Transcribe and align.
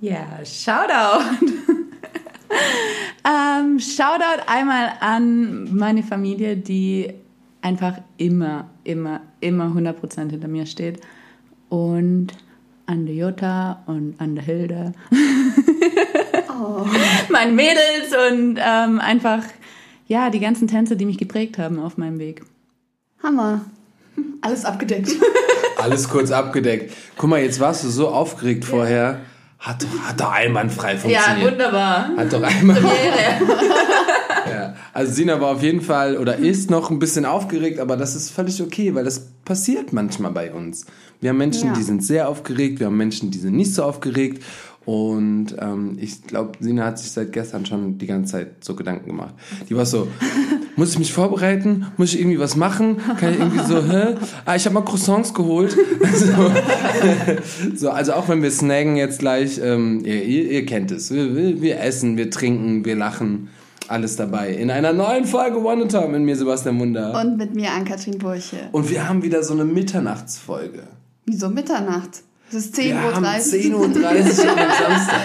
Ja, 0.00 0.44
Shoutout. 0.44 1.24
ähm, 3.24 3.78
Shoutout 3.78 4.42
einmal 4.46 4.92
an 5.00 5.74
meine 5.74 6.02
Familie, 6.02 6.56
die 6.56 7.12
einfach 7.62 7.98
immer, 8.16 8.70
immer, 8.84 9.20
immer 9.40 9.66
100% 9.66 10.30
hinter 10.30 10.48
mir 10.48 10.66
steht. 10.66 11.00
Und 11.68 12.28
an 12.86 13.06
der 13.06 13.14
Jutta 13.14 13.82
und 13.86 14.14
an 14.18 14.34
der 14.34 14.44
Hilde. 14.44 14.92
Oh. 16.60 16.84
Meine 17.30 17.52
Mädels 17.52 18.12
und 18.30 18.58
ähm, 18.58 18.98
einfach, 18.98 19.44
ja, 20.08 20.30
die 20.30 20.40
ganzen 20.40 20.68
Tänze, 20.68 20.96
die 20.96 21.06
mich 21.06 21.18
geprägt 21.18 21.58
haben 21.58 21.78
auf 21.78 21.96
meinem 21.96 22.18
Weg. 22.18 22.42
Hammer. 23.22 23.64
Alles 24.40 24.64
abgedeckt. 24.64 25.10
Alles 25.78 26.08
kurz 26.08 26.30
abgedeckt. 26.30 26.92
Guck 27.16 27.30
mal, 27.30 27.40
jetzt 27.40 27.60
warst 27.60 27.84
du 27.84 27.88
so 27.88 28.08
aufgeregt 28.08 28.64
ja. 28.64 28.70
vorher. 28.70 29.20
Hat 29.60 29.82
doch, 29.82 30.08
hat 30.08 30.18
doch 30.18 30.32
einwandfrei 30.32 30.96
funktioniert. 30.96 31.38
Ja, 31.38 31.50
wunderbar. 31.50 32.16
Hat 32.16 32.32
doch 32.32 32.42
einmal. 32.42 32.82
ja. 34.50 34.74
Also 34.94 35.12
Sina 35.12 35.38
war 35.38 35.50
auf 35.50 35.62
jeden 35.62 35.82
Fall 35.82 36.16
oder 36.16 36.36
ist 36.36 36.70
noch 36.70 36.90
ein 36.90 36.98
bisschen 36.98 37.26
aufgeregt, 37.26 37.78
aber 37.78 37.98
das 37.98 38.16
ist 38.16 38.30
völlig 38.30 38.62
okay, 38.62 38.94
weil 38.94 39.04
das 39.04 39.28
passiert 39.44 39.92
manchmal 39.92 40.30
bei 40.32 40.50
uns. 40.50 40.86
Wir 41.20 41.30
haben 41.30 41.36
Menschen, 41.36 41.68
ja. 41.68 41.74
die 41.74 41.82
sind 41.82 42.02
sehr 42.02 42.30
aufgeregt, 42.30 42.80
wir 42.80 42.86
haben 42.86 42.96
Menschen, 42.96 43.30
die 43.30 43.38
sind 43.38 43.54
nicht 43.54 43.74
so 43.74 43.84
aufgeregt. 43.84 44.42
Und 44.86 45.54
ähm, 45.60 45.98
ich 46.00 46.22
glaube, 46.22 46.52
Sina 46.58 46.86
hat 46.86 46.98
sich 46.98 47.10
seit 47.10 47.32
gestern 47.32 47.66
schon 47.66 47.98
die 47.98 48.06
ganze 48.06 48.32
Zeit 48.32 48.64
so 48.64 48.74
Gedanken 48.74 49.06
gemacht. 49.06 49.34
Die 49.68 49.76
war 49.76 49.84
so, 49.84 50.08
muss 50.76 50.92
ich 50.92 50.98
mich 50.98 51.12
vorbereiten? 51.12 51.86
Muss 51.96 52.14
ich 52.14 52.20
irgendwie 52.20 52.38
was 52.38 52.56
machen? 52.56 52.96
Kann 53.18 53.34
ich 53.34 53.38
irgendwie 53.38 53.64
so, 53.66 53.82
hä? 53.84 54.14
Ah, 54.46 54.56
ich 54.56 54.64
habe 54.64 54.74
mal 54.74 54.84
Croissants 54.84 55.34
geholt. 55.34 55.72
so, 56.14 56.52
so, 57.76 57.90
also 57.90 58.14
auch 58.14 58.28
wenn 58.28 58.42
wir 58.42 58.50
snacken 58.50 58.96
jetzt 58.96 59.18
gleich, 59.18 59.60
ähm, 59.62 60.02
ihr, 60.04 60.24
ihr, 60.24 60.50
ihr 60.50 60.66
kennt 60.66 60.90
es. 60.90 61.12
Wir, 61.12 61.36
wir, 61.36 61.60
wir 61.60 61.80
essen, 61.80 62.16
wir 62.16 62.30
trinken, 62.30 62.84
wir 62.84 62.96
lachen 62.96 63.48
alles 63.86 64.16
dabei. 64.16 64.54
In 64.54 64.70
einer 64.70 64.92
neuen 64.92 65.24
Folge 65.24 65.62
One 65.62 65.88
Time 65.88 66.08
mit 66.08 66.22
mir, 66.22 66.36
Sebastian 66.36 66.76
Munder. 66.76 67.20
Und 67.20 67.36
mit 67.36 67.54
mir, 67.54 67.70
Ann-Kathrin 67.72 68.18
Burche. 68.18 68.56
Und 68.72 68.88
wir 68.88 69.08
haben 69.08 69.22
wieder 69.22 69.42
so 69.42 69.52
eine 69.52 69.64
Mitternachtsfolge. 69.64 70.84
Wieso 71.26 71.50
Mitternacht? 71.50 72.22
Es 72.52 72.66
ist 72.66 72.74
10.30 72.74 72.94
Uhr. 72.94 73.12
10.30 73.14 73.74
Uhr 73.74 73.80
am 73.80 73.94
Samstag. 73.96 75.20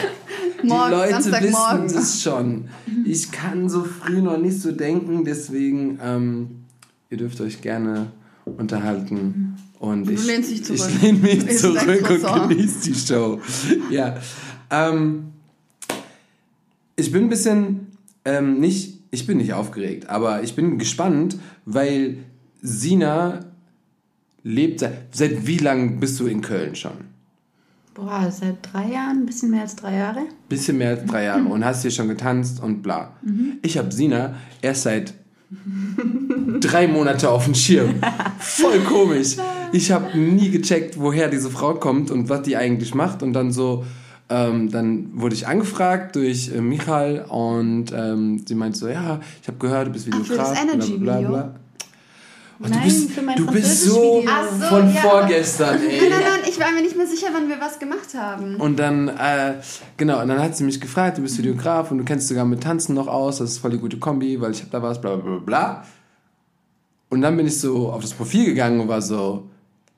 Die 0.61 0.67
Morgen, 0.67 0.91
Leute 0.91 1.17
wissen 1.25 1.95
das 1.95 2.21
schon. 2.21 2.69
Ich 3.03 3.31
kann 3.31 3.67
so 3.67 3.83
früh 3.83 4.21
noch 4.21 4.37
nicht 4.37 4.61
so 4.61 4.71
denken, 4.71 5.25
deswegen, 5.25 5.99
ähm, 6.03 6.65
ihr 7.09 7.17
dürft 7.17 7.41
euch 7.41 7.61
gerne 7.61 8.11
unterhalten. 8.45 9.57
Und 9.79 10.05
du 10.05 10.13
ich, 10.13 10.25
lehnst 10.25 10.51
dich 10.51 10.63
zurück. 10.63 10.81
Ich 10.87 11.01
lehne 11.01 11.19
mich 11.19 11.57
zurück 11.57 12.09
und 12.09 12.49
genieße 12.49 12.91
die 12.91 12.95
Show. 12.95 13.41
ja. 13.89 14.17
Ähm, 14.69 15.31
ich 16.95 17.11
bin 17.11 17.23
ein 17.23 17.29
bisschen 17.29 17.87
ähm, 18.23 18.59
nicht, 18.59 18.99
ich 19.09 19.25
bin 19.25 19.37
nicht 19.37 19.53
aufgeregt, 19.53 20.09
aber 20.09 20.43
ich 20.43 20.55
bin 20.55 20.77
gespannt, 20.77 21.37
weil 21.65 22.17
Sina 22.61 23.45
lebt 24.43 24.79
seit, 24.79 25.15
seit 25.15 25.47
wie 25.47 25.57
lang 25.57 25.99
bist 25.99 26.19
du 26.19 26.27
in 26.27 26.41
Köln 26.41 26.75
schon? 26.75 27.14
Boah, 27.95 28.29
seit 28.29 28.57
drei 28.61 28.91
Jahren, 28.91 29.21
ein 29.21 29.25
bisschen 29.25 29.51
mehr 29.51 29.61
als 29.61 29.77
drei 29.77 29.95
Jahre. 29.95 30.19
Bisschen 30.49 30.77
mehr 30.77 30.89
als 30.89 31.05
drei 31.05 31.23
Jahre 31.23 31.45
und 31.45 31.63
hast 31.63 31.81
hier 31.81 31.91
schon 31.91 32.09
getanzt 32.09 32.61
und 32.61 32.81
bla. 32.83 33.13
Mhm. 33.23 33.53
Ich 33.61 33.77
habe 33.77 33.89
Sina 33.89 34.35
erst 34.61 34.83
seit 34.83 35.13
drei 36.59 36.87
Monate 36.89 37.29
auf 37.29 37.45
dem 37.45 37.55
Schirm. 37.55 37.95
Voll 38.39 38.79
komisch. 38.81 39.37
Ich 39.71 39.93
habe 39.93 40.17
nie 40.17 40.49
gecheckt, 40.49 40.99
woher 40.99 41.29
diese 41.29 41.49
Frau 41.49 41.75
kommt 41.75 42.11
und 42.11 42.27
was 42.27 42.41
die 42.41 42.57
eigentlich 42.57 42.93
macht 42.95 43.23
und 43.23 43.31
dann 43.31 43.53
so, 43.53 43.85
ähm, 44.27 44.69
dann 44.69 45.11
wurde 45.13 45.35
ich 45.35 45.47
angefragt 45.47 46.17
durch 46.17 46.51
äh, 46.53 46.59
Michael 46.59 47.23
und 47.29 47.93
ähm, 47.95 48.43
sie 48.45 48.55
meinte 48.55 48.77
so, 48.77 48.89
ja, 48.89 49.21
ich 49.41 49.47
habe 49.47 49.57
gehört, 49.57 49.87
du 49.87 49.91
bist 49.91 50.07
Videograf. 50.07 50.49
Ach, 50.51 50.57
für 50.57 50.67
das 50.67 50.75
Energy 50.75 50.97
bla, 50.97 51.19
bla, 51.19 51.29
bla. 51.29 51.55
Oh, 52.57 52.67
Nein, 52.69 52.71
du 52.71 52.83
bist, 52.85 53.11
für 53.11 53.21
mein 53.21 53.35
du 53.35 53.45
bist 53.47 53.83
so, 53.83 54.23
so, 54.23 54.65
von 54.67 54.93
ja, 54.93 55.01
vorgestern, 55.01 55.77
ey. 55.89 55.99
Nein, 55.99 56.09
nein, 56.09 56.19
nein, 56.21 56.39
ich 56.49 56.57
war 56.57 56.71
mir 56.71 56.81
nicht 56.81 56.95
mehr 56.95 57.05
sicher, 57.05 57.27
wann 57.33 57.49
wir 57.49 57.59
was 57.59 57.79
gemacht 57.79 58.13
haben. 58.15 58.55
Und 58.55 58.79
dann, 58.79 59.09
äh, 59.09 59.55
genau, 59.97 60.21
und 60.21 60.29
dann 60.29 60.41
hat 60.41 60.55
sie 60.55 60.63
mich 60.63 60.79
gefragt, 60.79 61.17
du 61.17 61.21
bist 61.21 61.37
Videograf 61.37 61.91
und 61.91 61.97
du 61.97 62.05
kennst 62.05 62.29
sogar 62.29 62.45
mit 62.45 62.63
Tanzen 62.63 62.95
noch 62.95 63.07
aus, 63.07 63.39
das 63.39 63.51
ist 63.51 63.57
voll 63.57 63.71
die 63.71 63.77
gute 63.77 63.97
Kombi, 63.97 64.39
weil 64.39 64.51
ich 64.51 64.61
hab 64.61 64.71
da 64.71 64.81
was, 64.81 65.01
bla 65.01 65.17
bla 65.17 65.37
bla 65.37 65.39
bla. 65.39 65.85
Und 67.09 67.21
dann 67.21 67.35
bin 67.35 67.45
ich 67.45 67.59
so 67.59 67.91
auf 67.91 68.01
das 68.01 68.13
Profil 68.13 68.45
gegangen 68.45 68.79
und 68.79 68.87
war 68.87 69.01
so, 69.01 69.49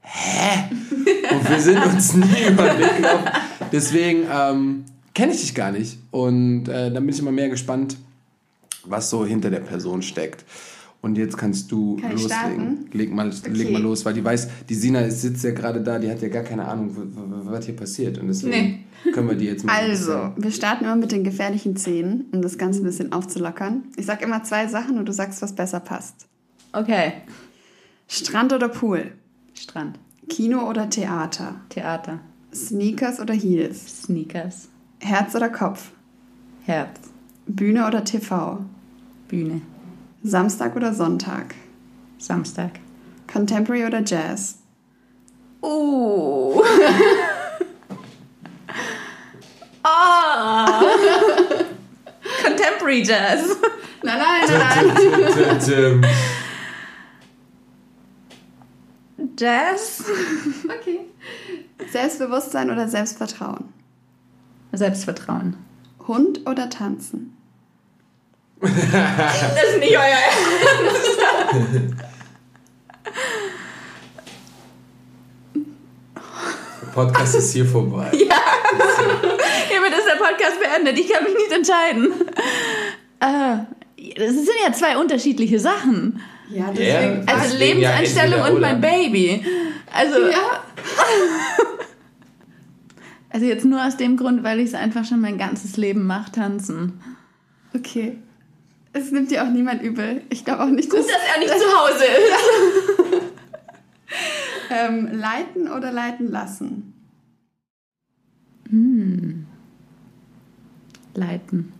hä? 0.01 0.69
und 1.35 1.49
wir 1.49 1.59
sind 1.59 1.85
uns 1.85 2.15
nie 2.15 2.47
über 2.49 2.63
den 2.69 2.79
Weg 2.79 2.97
gelaufen. 2.97 3.25
Deswegen 3.71 4.25
ähm, 4.31 4.85
kenne 5.13 5.33
ich 5.33 5.41
dich 5.41 5.53
gar 5.53 5.71
nicht. 5.71 5.99
Und 6.09 6.67
äh, 6.69 6.91
dann 6.91 7.05
bin 7.05 7.09
ich 7.09 7.19
immer 7.19 7.31
mehr 7.31 7.49
gespannt, 7.49 7.97
was 8.83 9.09
so 9.09 9.25
hinter 9.25 9.49
der 9.49 9.59
Person 9.59 10.01
steckt. 10.01 10.43
Und 11.07 11.17
jetzt 11.17 11.37
kannst 11.37 11.71
du 11.71 11.95
Kann 11.95 12.11
loslegen. 12.11 12.89
Leg 12.91 13.13
mal, 13.13 13.29
okay. 13.29 13.49
leg 13.51 13.71
mal 13.71 13.81
los, 13.81 14.03
weil 14.03 14.13
die 14.13 14.25
weiß, 14.25 14.49
die 14.67 14.75
Sina 14.75 15.09
sitzt 15.09 15.41
ja 15.41 15.51
gerade 15.51 15.79
da, 15.79 15.99
die 15.99 16.11
hat 16.11 16.21
ja 16.21 16.27
gar 16.27 16.43
keine 16.43 16.67
Ahnung, 16.67 16.91
was 17.45 17.65
hier 17.65 17.77
passiert. 17.77 18.17
Und 18.17 18.27
deswegen 18.27 18.83
nee. 19.05 19.11
können 19.13 19.29
wir 19.29 19.37
die 19.37 19.45
jetzt 19.45 19.63
mal. 19.63 19.73
Also, 19.73 20.33
wir 20.35 20.51
starten 20.51 20.83
immer 20.83 20.97
mit 20.97 21.13
den 21.13 21.23
gefährlichen 21.23 21.77
Szenen, 21.77 22.25
um 22.33 22.41
das 22.41 22.57
Ganze 22.57 22.81
ein 22.81 22.83
bisschen 22.83 23.13
aufzulockern. 23.13 23.83
Ich 23.95 24.05
sag 24.05 24.21
immer 24.21 24.43
zwei 24.43 24.67
Sachen 24.67 24.97
und 24.97 25.07
du 25.07 25.13
sagst, 25.13 25.41
was 25.41 25.55
besser 25.55 25.79
passt. 25.79 26.27
Okay. 26.73 27.13
Strand 28.09 28.51
oder 28.51 28.67
Pool? 28.67 29.13
Strand. 29.53 29.97
Kino 30.27 30.69
oder 30.69 30.89
Theater? 30.89 31.61
Theater. 31.69 32.19
Sneakers 32.53 33.21
oder 33.21 33.33
Heels? 33.33 34.03
Sneakers. 34.03 34.67
Herz 34.99 35.33
oder 35.35 35.47
Kopf? 35.47 35.91
Herz. 36.65 36.99
Bühne 37.45 37.87
oder 37.87 38.03
TV? 38.03 38.65
Bühne. 39.29 39.61
Samstag 40.23 40.75
oder 40.75 40.93
Sonntag? 40.93 41.55
Samstag. 42.17 42.71
Contemporary 43.31 43.85
oder 43.85 44.01
Jazz? 44.03 44.57
Oh. 45.61 46.63
ah. 49.83 50.81
Contemporary 52.43 53.03
Jazz. 53.03 53.57
Nein, 54.03 54.19
nein, 54.19 54.41
nein, 54.59 55.61
nein. 55.61 56.05
Jazz. 59.37 60.03
Okay. 60.65 61.01
Selbstbewusstsein 61.91 62.71
oder 62.71 62.87
Selbstvertrauen? 62.87 63.65
Selbstvertrauen. 64.71 65.57
Hund 66.07 66.47
oder 66.47 66.69
tanzen? 66.69 67.36
Das 68.61 68.71
ist 68.71 69.79
nicht 69.79 69.97
euer 69.97 70.03
Ernst. 70.03 71.19
Der 76.81 76.87
Podcast 76.93 77.35
ist 77.35 77.53
hier 77.53 77.65
vorbei. 77.65 78.11
Ja. 78.17 78.35
Hiermit 79.69 79.91
ist 79.91 80.07
der 80.07 80.17
Podcast 80.17 80.59
beendet. 80.59 80.99
Ich 80.99 81.09
kann 81.09 81.23
mich 81.23 81.35
nicht 81.35 81.51
entscheiden. 81.51 82.11
Äh, 83.19 83.57
das 84.15 84.33
sind 84.33 84.49
ja 84.65 84.73
zwei 84.73 84.97
unterschiedliche 84.97 85.59
Sachen. 85.59 86.21
Ja, 86.49 86.71
deswegen. 86.71 87.23
Yeah, 87.23 87.23
also 87.27 87.57
Lebenseinstellung 87.57 88.39
ja 88.39 88.47
und 88.47 88.59
mein 88.59 88.81
Baby. 88.81 89.45
Also. 89.93 90.27
Ja. 90.27 90.63
Also 93.29 93.45
jetzt 93.45 93.65
nur 93.65 93.85
aus 93.85 93.97
dem 93.97 94.17
Grund, 94.17 94.43
weil 94.43 94.59
ich 94.59 94.67
es 94.67 94.73
einfach 94.73 95.05
schon 95.05 95.21
mein 95.21 95.37
ganzes 95.37 95.77
Leben 95.77 96.07
mache, 96.07 96.31
tanzen. 96.31 97.01
Okay. 97.75 98.17
Es 98.97 99.11
nimmt 99.11 99.29
dir 99.29 99.43
auch 99.43 99.49
niemand 99.49 99.83
übel. 99.83 100.23
Ich 100.29 100.43
glaube 100.43 100.63
auch 100.63 100.69
nicht, 100.69 100.89
Gut, 100.89 100.99
dass, 100.99 101.07
dass 101.07 101.21
er 101.35 101.39
nicht 101.39 101.53
zu 101.59 101.65
Hause 101.65 102.03
ist. 102.03 103.21
ähm, 104.71 105.09
leiten 105.11 105.71
oder 105.71 105.91
leiten 105.91 106.31
lassen? 106.31 106.93
Hm. 108.69 109.45
Leiten. 111.13 111.73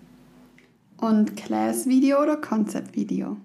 Und 0.97 1.35
Class-Video 1.35 2.21
oder 2.21 2.37
Concept-Video? 2.37 3.37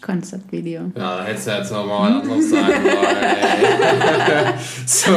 Concept-Video. 0.00 0.92
Ja, 0.96 1.22
hättest 1.24 1.46
du 1.46 1.50
jetzt 1.50 1.72
nochmal 1.72 2.14
was 2.14 2.22
anderes 2.22 2.50
sagen 2.50 2.84
wollen. 2.84 4.54
so. 4.86 5.10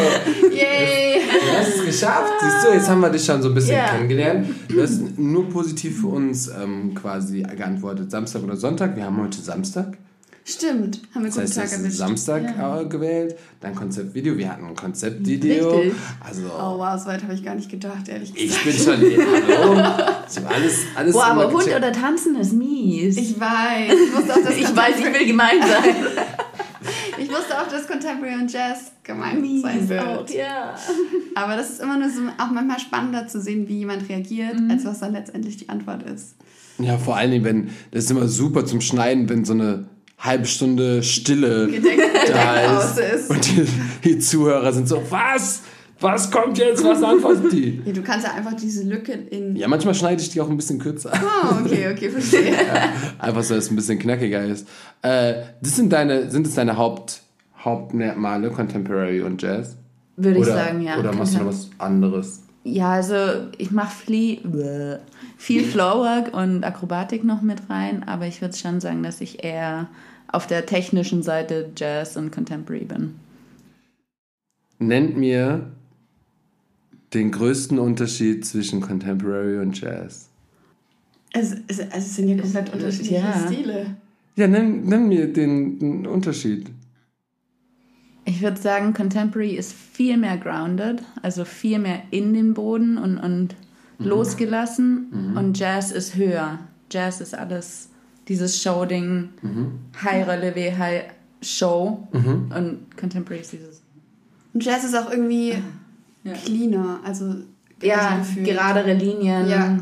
Yay! 0.56 1.22
Du 1.22 1.58
hast 1.58 1.76
es 1.76 1.86
geschafft. 1.86 2.34
Siehst 2.42 2.66
du, 2.66 2.74
jetzt 2.74 2.90
haben 2.90 3.02
wir 3.02 3.10
dich 3.10 3.24
schon 3.24 3.42
so 3.42 3.50
ein 3.50 3.56
bisschen 3.56 3.76
yeah. 3.76 3.90
kennengelernt. 3.90 4.48
Du 4.68 4.82
hast 4.82 5.18
nur 5.18 5.50
positiv 5.50 6.02
für 6.02 6.08
uns 6.08 6.48
ähm, 6.48 6.94
quasi 6.94 7.44
geantwortet. 7.44 8.12
Samstag 8.12 8.44
oder 8.44 8.56
Sonntag. 8.56 8.96
Wir 8.96 9.06
haben 9.06 9.22
heute 9.22 9.40
Samstag. 9.40 9.98
Stimmt, 10.44 11.02
haben 11.14 11.24
wir 11.24 11.30
das 11.30 11.36
guten 11.36 11.48
heißt, 11.48 11.56
Tag 11.56 11.72
erwischt. 11.80 11.98
Samstag 11.98 12.44
ja. 12.58 12.84
gewählt, 12.84 13.36
dann 13.60 13.76
Konzeptvideo. 13.76 14.38
Wir 14.38 14.52
hatten 14.52 14.66
ein 14.66 14.76
Konzeptvideo. 14.76 15.70
Richtig. 15.78 15.94
Also, 16.20 16.42
oh 16.48 16.80
wow, 16.80 17.00
so 17.00 17.06
weit 17.08 17.22
habe 17.24 17.34
ich 17.34 17.44
gar 17.44 17.56
nicht 17.56 17.70
gedacht, 17.70 18.08
ehrlich 18.08 18.34
gesagt. 18.34 18.66
Ich 18.66 18.76
bin 18.76 18.84
schon, 18.84 19.02
hallo, 19.02 19.74
ich 20.30 20.38
habe 20.38 20.48
alles, 20.56 20.80
alles 20.96 21.14
Boah, 21.14 21.26
aber 21.26 21.52
Hund 21.52 21.68
oder 21.68 21.92
Tanzen 21.92 22.36
ist 22.38 22.54
mies. 22.54 23.18
Ich 23.18 23.40
weiß. 23.40 23.94
Ich, 23.94 24.32
auch, 24.32 24.44
das 24.44 24.58
ich 24.58 24.76
weiß, 24.76 24.96
ich 25.00 25.06
will 25.06 25.28
gemein 25.28 25.62
sein. 25.62 25.96
ich 27.20 27.30
wusste 27.30 27.60
auch, 27.62 27.68
dass 27.68 27.88
Contemporary 27.88 28.42
und 28.42 28.52
Jazz 28.52 28.92
gemeint 29.04 29.46
sein 29.62 29.88
wird. 29.90 30.02
Auch, 30.02 30.30
ja. 30.30 30.76
Aber 31.36 31.56
das 31.56 31.70
ist 31.70 31.82
immer 31.82 31.98
nur 31.98 32.10
so 32.10 32.22
auch 32.40 32.52
manchmal 32.52 32.80
spannender 32.80 33.28
zu 33.28 33.40
sehen, 33.40 33.68
wie 33.68 33.80
jemand 33.80 34.10
reagiert, 34.10 34.60
Mhm. 34.60 34.72
als 34.72 34.86
was 34.86 35.00
dann 35.00 35.14
letztendlich 35.14 35.58
die 35.58 35.70
Antwort 35.70 36.04
ist. 36.04 36.36
Ja, 36.80 36.98
vor 36.98 37.16
allen 37.16 37.30
Dingen, 37.30 37.46
wenn, 37.46 37.70
das 37.92 38.06
ist 38.06 38.12
immer 38.12 38.28
super 38.28 38.66
zum 38.66 38.82
Schneiden, 38.82 39.30
wenn 39.30 39.46
so 39.46 39.54
eine 39.54 39.86
halbe 40.22 40.46
Stunde 40.46 41.04
Stille 41.04 41.68
Gedenk 41.68 42.02
da 42.28 42.80
ist. 42.80 43.00
ist. 43.00 43.30
Und 43.30 43.46
die, 43.46 43.68
die 44.04 44.20
Zuhörer 44.20 44.72
sind 44.72 44.88
so, 44.88 45.02
was? 45.10 45.64
Was 46.00 46.32
kommt 46.32 46.58
jetzt? 46.58 46.84
Was 46.84 47.04
antwortet 47.04 47.52
die? 47.52 47.82
Ja, 47.86 47.94
du 47.94 48.02
kannst 48.02 48.26
ja 48.26 48.34
einfach 48.34 48.54
diese 48.54 48.84
Lücke 48.84 49.12
in. 49.12 49.56
Ja, 49.56 49.68
manchmal 49.68 49.94
schneide 49.94 50.22
ich 50.22 50.30
die 50.30 50.42
auch 50.42 50.50
ein 50.50 50.58
bisschen 50.58 50.80
kürzer. 50.80 51.12
Oh, 51.14 51.64
okay, 51.64 51.92
okay, 51.92 52.10
verstehe. 52.10 52.56
Einfach 53.20 53.44
so, 53.44 53.54
dass 53.54 53.66
es 53.66 53.72
ein 53.72 53.76
bisschen 53.76 54.00
knackiger 54.00 54.44
ist. 54.44 54.68
Äh, 55.04 55.44
das 55.62 55.76
sind 55.76 55.94
deine, 55.94 56.32
sind 56.32 56.48
es 56.48 56.56
deine 56.56 56.78
Haupt, 56.78 57.22
Hauptmerkmale, 57.60 58.50
Contemporary 58.50 59.22
und 59.22 59.42
Jazz? 59.42 59.78
Würde 60.18 60.40
ich 60.40 60.46
oder, 60.46 60.56
sagen, 60.56 60.82
ja. 60.82 60.98
Oder 60.98 61.14
machst 61.14 61.36
du 61.36 61.40
noch 61.40 61.48
was 61.48 61.70
anderes? 61.78 62.42
Ja, 62.64 62.92
also 62.92 63.16
ich 63.58 63.72
mache 63.72 63.92
viel, 64.06 65.00
viel 65.38 65.64
Floorwork 65.64 66.34
und 66.34 66.64
Akrobatik 66.64 67.24
noch 67.24 67.42
mit 67.42 67.70
rein, 67.70 68.04
aber 68.08 68.28
ich 68.28 68.42
würde 68.42 68.56
schon 68.56 68.80
sagen, 68.80 69.02
dass 69.04 69.22
ich 69.22 69.44
eher 69.44 69.88
auf 70.32 70.48
der 70.48 70.66
technischen 70.66 71.24
Seite 71.24 71.70
Jazz 71.76 72.18
und 72.18 72.32
Contemporary 72.32 72.86
bin. 72.86 73.16
Nennt 74.80 75.18
mir 75.18 75.72
den 77.14 77.32
größten 77.32 77.78
Unterschied 77.78 78.46
zwischen 78.46 78.82
Contemporary 78.82 79.60
und 79.60 79.80
Jazz. 79.80 80.30
Es, 81.34 81.56
es, 81.68 81.80
es 81.80 82.16
sind 82.16 82.30
ja 82.30 82.42
komplett 82.42 82.74
unterschiedliche 82.74 83.16
Ja. 83.16 83.48
Stile. 83.48 83.96
Ja, 84.36 84.48
nenn, 84.48 84.86
nenn 84.86 85.08
mir 85.08 85.32
den, 85.32 85.80
den 85.80 86.08
Unterschied. 86.08 86.70
Ich 88.24 88.42
würde 88.42 88.60
sagen, 88.60 88.94
Contemporary 88.94 89.56
ist 89.56 89.74
viel 89.74 90.16
mehr 90.18 90.38
grounded, 90.38 91.02
also 91.22 91.44
viel 91.44 91.80
mehr 91.80 92.04
in 92.12 92.34
den 92.34 92.54
Boden 92.54 92.98
und, 92.98 93.18
und 93.18 93.56
losgelassen. 93.98 95.34
Und 95.36 95.58
Jazz 95.60 95.92
ist 95.92 96.16
höher. 96.16 96.60
Jazz 96.90 97.20
ist 97.20 97.36
alles 97.36 97.90
dieses 98.28 98.62
Show-Ding, 98.62 99.30
High 100.04 100.28
Relevé, 100.28 100.78
High 100.78 101.04
Show. 101.42 102.08
Und 102.12 102.98
Contemporary 102.98 103.42
ist 103.42 103.52
dieses. 103.54 103.82
Und 104.54 104.64
Jazz 104.64 104.84
ist 104.84 104.96
auch 104.96 105.10
irgendwie 105.10 105.56
Ja. 106.24 106.34
cleaner, 106.34 107.00
also 107.04 107.36
Ja, 107.82 108.18
gefühlt. 108.20 108.46
geradere 108.46 108.94
Linien. 108.94 109.50
Ja. 109.50 109.78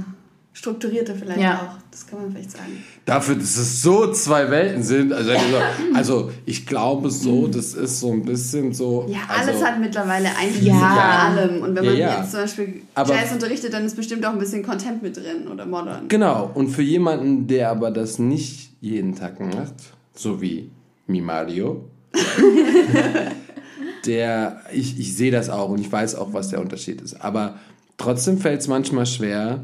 strukturierter 0.54 1.16
vielleicht 1.16 1.40
Ja. 1.40 1.58
auch. 1.62 1.78
Das 1.92 2.06
kann 2.08 2.22
man 2.22 2.32
vielleicht 2.32 2.52
sagen. 2.52 2.84
Dafür, 3.10 3.36
dass 3.36 3.58
es 3.58 3.82
so 3.82 4.12
zwei 4.12 4.52
Welten 4.52 4.84
sind. 4.84 5.12
Also, 5.14 5.32
also 5.96 6.32
ich 6.46 6.68
glaube 6.68 7.10
so, 7.10 7.48
das 7.48 7.74
ist 7.74 8.00
so 8.00 8.12
ein 8.12 8.24
bisschen 8.24 8.72
so. 8.74 9.08
Ja, 9.10 9.20
also, 9.28 9.50
alles 9.52 9.64
hat 9.64 9.80
mittlerweile 9.80 10.30
Einflüsse 10.38 10.68
Ja. 10.68 10.78
von 10.78 11.38
allem. 11.38 11.64
Und 11.64 11.76
wenn 11.76 11.84
Ja, 11.86 11.90
man 11.92 12.00
ja. 12.00 12.20
jetzt 12.20 12.32
zum 12.32 12.42
Beispiel 12.42 12.82
Aber- 12.94 13.16
Jazz 13.16 13.32
unterrichtet, 13.32 13.74
dann 13.74 13.84
ist 13.84 13.96
bestimmt 13.96 14.24
auch 14.28 14.34
ein 14.34 14.38
bisschen 14.38 14.62
Contempt 14.64 15.02
mit 15.02 15.18
drin 15.18 15.48
oder 15.52 15.66
Modern. 15.66 16.08
Genau. 16.08 16.52
Und 16.54 16.70
für 16.70 16.84
jemanden, 16.84 17.48
der 17.48 17.72
aber 17.72 17.90
das 17.90 18.20
nicht 18.20 18.74
jeden 18.80 19.16
Tag 19.16 19.40
macht, 19.40 19.74
so 20.14 20.40
wie 20.42 20.70
Mimario, 21.08 21.86
der, 24.06 24.62
ich, 24.72 25.00
ich 25.00 25.16
sehe 25.16 25.32
das 25.32 25.50
auch 25.50 25.70
und 25.70 25.80
ich 25.82 25.92
weiß 25.92 26.16
auch, 26.16 26.34
was 26.34 26.50
der 26.50 26.62
Unterschied 26.62 27.02
ist. 27.02 27.22
Aber 27.22 27.56
trotzdem 27.98 28.38
fällt 28.38 28.62
es 28.62 28.68
manchmal 28.68 29.06
schwer, 29.06 29.62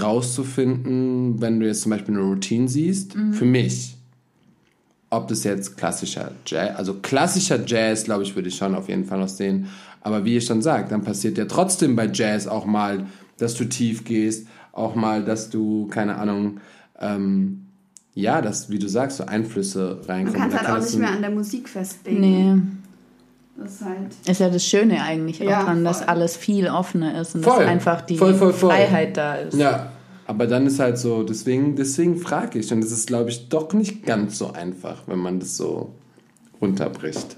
rauszufinden, 0.00 1.40
wenn 1.40 1.60
du 1.60 1.66
jetzt 1.66 1.82
zum 1.82 1.90
Beispiel 1.90 2.14
eine 2.14 2.24
Routine 2.24 2.68
siehst, 2.68 3.14
für 3.32 3.44
mich, 3.44 3.96
ob 5.10 5.28
das 5.28 5.44
jetzt 5.44 5.76
klassischer 5.76 6.32
Jazz, 6.46 6.76
also 6.76 6.94
klassischer 6.94 7.64
Jazz, 7.64 8.04
glaube 8.04 8.24
ich, 8.24 8.34
würde 8.34 8.48
ich 8.48 8.56
schon 8.56 8.74
auf 8.74 8.88
jeden 8.88 9.04
Fall 9.04 9.18
noch 9.18 9.28
sehen. 9.28 9.68
Aber 10.00 10.24
wie 10.24 10.34
ihr 10.34 10.40
schon 10.40 10.60
sagt, 10.60 10.92
dann 10.92 11.02
passiert 11.02 11.38
ja 11.38 11.46
trotzdem 11.46 11.96
bei 11.96 12.10
Jazz 12.12 12.46
auch 12.46 12.66
mal, 12.66 13.06
dass 13.38 13.54
du 13.54 13.64
tief 13.64 14.04
gehst, 14.04 14.46
auch 14.72 14.94
mal, 14.94 15.24
dass 15.24 15.50
du, 15.50 15.86
keine 15.86 16.16
Ahnung, 16.16 16.60
ähm, 17.00 17.66
ja, 18.14 18.40
dass, 18.42 18.70
wie 18.70 18.78
du 18.78 18.88
sagst, 18.88 19.16
so 19.16 19.26
Einflüsse 19.26 20.00
reinkommen. 20.06 20.40
kann 20.40 20.50
es 20.50 20.56
Da 20.56 20.62
halt 20.62 20.70
auch 20.70 20.84
es 20.84 20.90
nicht 20.92 21.00
mehr 21.00 21.10
an 21.10 21.22
der 21.22 21.30
Musik 21.30 21.68
festlegen. 21.68 22.20
Nee. 22.20 22.83
Das 23.56 23.72
ist 23.74 23.84
halt. 23.84 24.14
Ist 24.28 24.40
ja 24.40 24.50
das 24.50 24.64
Schöne 24.66 25.00
eigentlich 25.02 25.40
auch 25.42 25.46
Ja, 25.46 25.64
dran, 25.64 25.84
dass 25.84 25.98
voll. 25.98 26.08
alles 26.08 26.36
viel 26.36 26.66
offener 26.68 27.20
ist 27.20 27.34
und 27.36 27.44
Voll. 27.44 27.60
dass 27.60 27.68
einfach 27.68 28.00
die 28.02 28.16
Voll, 28.18 28.34
voll, 28.34 28.52
voll. 28.52 28.70
Freiheit 28.70 29.16
da 29.16 29.36
ist. 29.36 29.56
Ja, 29.56 29.92
aber 30.26 30.46
dann 30.46 30.66
ist 30.66 30.80
halt 30.80 30.98
so, 30.98 31.22
deswegen, 31.22 31.76
deswegen 31.76 32.16
frage 32.16 32.58
ich. 32.58 32.72
Und 32.72 32.82
es 32.82 32.90
ist, 32.90 33.06
glaube 33.06 33.30
ich, 33.30 33.48
doch 33.48 33.72
nicht 33.72 34.04
ganz 34.04 34.38
so 34.38 34.52
einfach, 34.52 35.02
wenn 35.06 35.18
man 35.18 35.38
das 35.38 35.56
so 35.56 35.92
runterbricht. 36.60 37.36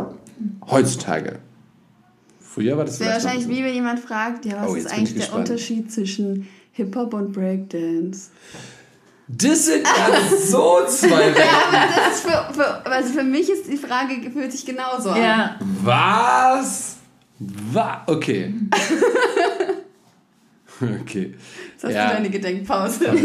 Heutzutage. 0.71 1.39
Früher 2.41 2.77
war 2.79 2.85
das 2.87 2.95
Das 2.99 3.01
wäre 3.01 3.11
vielleicht 3.21 3.25
wahrscheinlich 3.27 3.47
so. 3.49 3.53
wie 3.53 3.65
wenn 3.65 3.75
jemand 3.75 4.01
fragt, 4.01 4.47
ja, 4.47 4.63
was 4.63 4.71
Oh, 4.71 4.75
ist 4.75 4.91
eigentlich 4.91 5.17
ich 5.17 5.27
der. 5.29 5.35
Unterschied 5.39 5.93
zwischen 5.93 6.49
Hip-Hop 6.73 7.13
und 7.13 7.33
Breakdance? 7.33 8.31
Das 9.29 9.67
sind 9.67 9.85
ja 9.85 10.37
so 10.39 10.79
zwei 10.89 11.11
Welten. 11.35 11.43
Aber 11.43 11.95
das 11.97 12.15
ist 12.17 12.21
für, 12.23 12.55
für, 12.55 12.87
also 12.87 13.13
für 13.13 13.25
mich 13.25 13.51
ist 13.51 13.67
die 13.69 13.77
Frage, 13.77 14.31
fühlt 14.31 14.53
sich 14.53 14.65
genauso 14.65 15.11
an. 15.11 15.21
Ja. 15.23 15.59
Was? 15.83 16.97
Was? 17.39 17.99
Okay. 18.07 18.55
okay. 20.81 21.35
Jetzt 21.73 21.85
hast 21.85 21.93
Ja. 21.93 22.09
du 22.09 22.15
deine 22.15 22.31
Gedenkpause. 22.31 23.13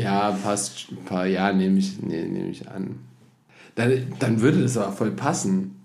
Ja, 0.00 0.30
passt. 0.44 0.92
Ein 0.92 1.04
paar 1.06 1.26
ja, 1.26 1.52
nehme 1.52 1.78
ich, 1.78 2.00
nee, 2.00 2.22
nehme 2.24 2.50
ich 2.50 2.68
an. 2.70 3.00
Dann, 3.74 4.12
dann 4.20 4.40
würde 4.40 4.62
das 4.62 4.76
aber 4.76 4.92
voll 4.92 5.10
passen. 5.12 5.82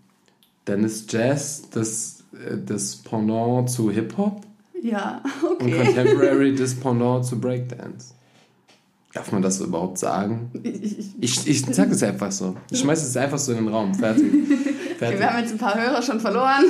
Dann 0.66 0.84
ist 0.84 1.12
Jazz 1.12 1.64
das, 1.72 2.24
äh, 2.34 2.58
das 2.64 2.98
Pendant 2.98 3.72
zu 3.72 3.90
Hip-Hop 3.90 4.42
ja, 4.82 5.24
und 5.42 5.64
okay. 5.64 5.86
Contemporary 5.86 6.54
das 6.54 6.76
Pendant 6.76 7.26
zu 7.26 7.40
Breakdance. 7.40 8.14
Darf 9.14 9.32
man 9.32 9.44
das 9.44 9.58
so 9.58 9.66
überhaupt 9.66 9.98
sagen? 9.98 10.52
Ich, 11.22 11.48
ich 11.48 11.66
sag 11.66 11.90
es 11.90 12.04
einfach 12.04 12.34
so. 12.34 12.58
Ich 12.70 12.80
schmeiße 12.80 13.08
es 13.08 13.16
einfach 13.16 13.38
so 13.38 13.54
in 13.54 13.60
den 13.60 13.68
Raum. 13.70 13.94
Fertig. 13.94 14.26
Okay, 14.94 15.08
Fertig. 15.08 15.20
wir 15.20 15.34
haben 15.34 15.40
jetzt 15.40 15.52
ein 15.54 15.58
paar 15.58 15.76
Hörer 15.76 16.02
schon 16.02 16.20
verloren. 16.20 16.64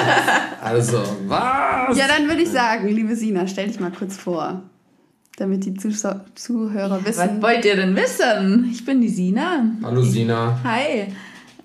Also, 0.62 1.02
was? 1.26 1.96
Ja, 1.96 2.06
dann 2.06 2.28
würde 2.28 2.42
ich 2.42 2.50
sagen, 2.50 2.86
liebe 2.86 3.16
Sina, 3.16 3.46
stell 3.48 3.66
dich 3.66 3.80
mal 3.80 3.90
kurz 3.90 4.16
vor, 4.16 4.62
damit 5.36 5.64
die 5.64 5.74
Zuschau 5.74 6.20
Zuhörer 6.34 7.04
wissen. 7.04 7.18
Was 7.18 7.42
wollt 7.42 7.64
ihr 7.64 7.76
denn 7.76 7.96
wissen? 7.96 8.68
Ich 8.70 8.84
bin 8.84 9.00
die 9.00 9.08
Sina. 9.08 9.64
Hallo 9.82 10.02
Sina. 10.02 10.60
Hi. 10.62 11.08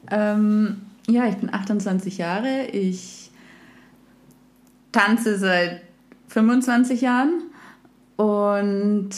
Ähm, 0.10 0.78
ja, 1.08 1.28
ich 1.28 1.36
bin 1.36 1.54
28 1.54 2.18
Jahre. 2.18 2.68
Ich 2.72 3.30
tanze 4.92 5.38
seit 5.38 5.82
25 6.30 7.02
Jahren. 7.02 7.44
Und 8.16 9.10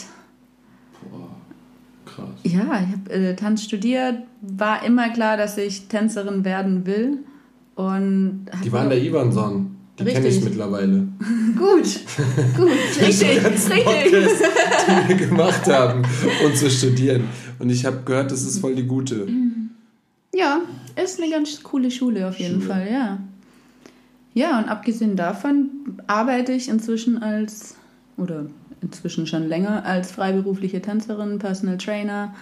Krass. 2.20 2.40
ja, 2.44 2.62
ich 2.62 2.94
habe 2.94 3.10
äh, 3.10 3.36
Tanz 3.36 3.64
studiert. 3.64 4.16
War 4.42 4.86
immer 4.86 5.10
klar, 5.10 5.38
dass 5.38 5.58
ich 5.58 5.88
Tänzerin 5.88 6.44
werden 6.46 6.86
will. 6.86 7.20
Und 7.76 8.46
Die 8.64 8.72
waren 8.72 8.90
der 8.90 9.02
Ivanson. 9.02 9.76
Die 10.00 10.06
kenne 10.06 10.28
ich 10.28 10.42
mittlerweile. 10.44 11.08
Gut, 11.58 12.00
gut. 12.56 12.70
richtig, 13.02 13.44
richtig. 13.44 13.84
Podcast, 13.84 14.44
die 14.88 15.10
wir 15.10 15.28
gemacht 15.28 15.68
haben 15.68 16.04
und 16.46 16.56
zu 16.56 16.70
studieren. 16.70 17.24
Und 17.60 17.70
ich 17.70 17.86
habe 17.86 18.00
gehört, 18.06 18.32
das 18.32 18.44
ist 18.44 18.60
voll 18.60 18.76
die 18.76 18.86
gute. 18.86 19.28
Ja, 20.34 20.62
Ist 21.02 21.22
eine 21.22 21.30
ganz 21.30 21.62
coole 21.64 21.92
Schule 21.92 22.28
auf 22.30 22.40
jeden 22.40 22.62
Schule. 22.62 22.74
Fall, 22.74 22.88
ja. 22.90 23.18
Ja, 24.34 24.58
und 24.60 24.70
abgesehen 24.70 25.18
davon 25.18 25.70
arbeite 26.08 26.54
ich 26.54 26.70
inzwischen 26.70 27.22
als, 27.22 27.76
oder 28.16 28.46
inzwischen 28.82 29.28
schon 29.28 29.48
länger, 29.48 29.86
als 29.86 30.12
freiberufliche 30.12 30.82
Tänzerin, 30.82 31.40
Personal 31.40 31.78
Trainer, 31.78 32.34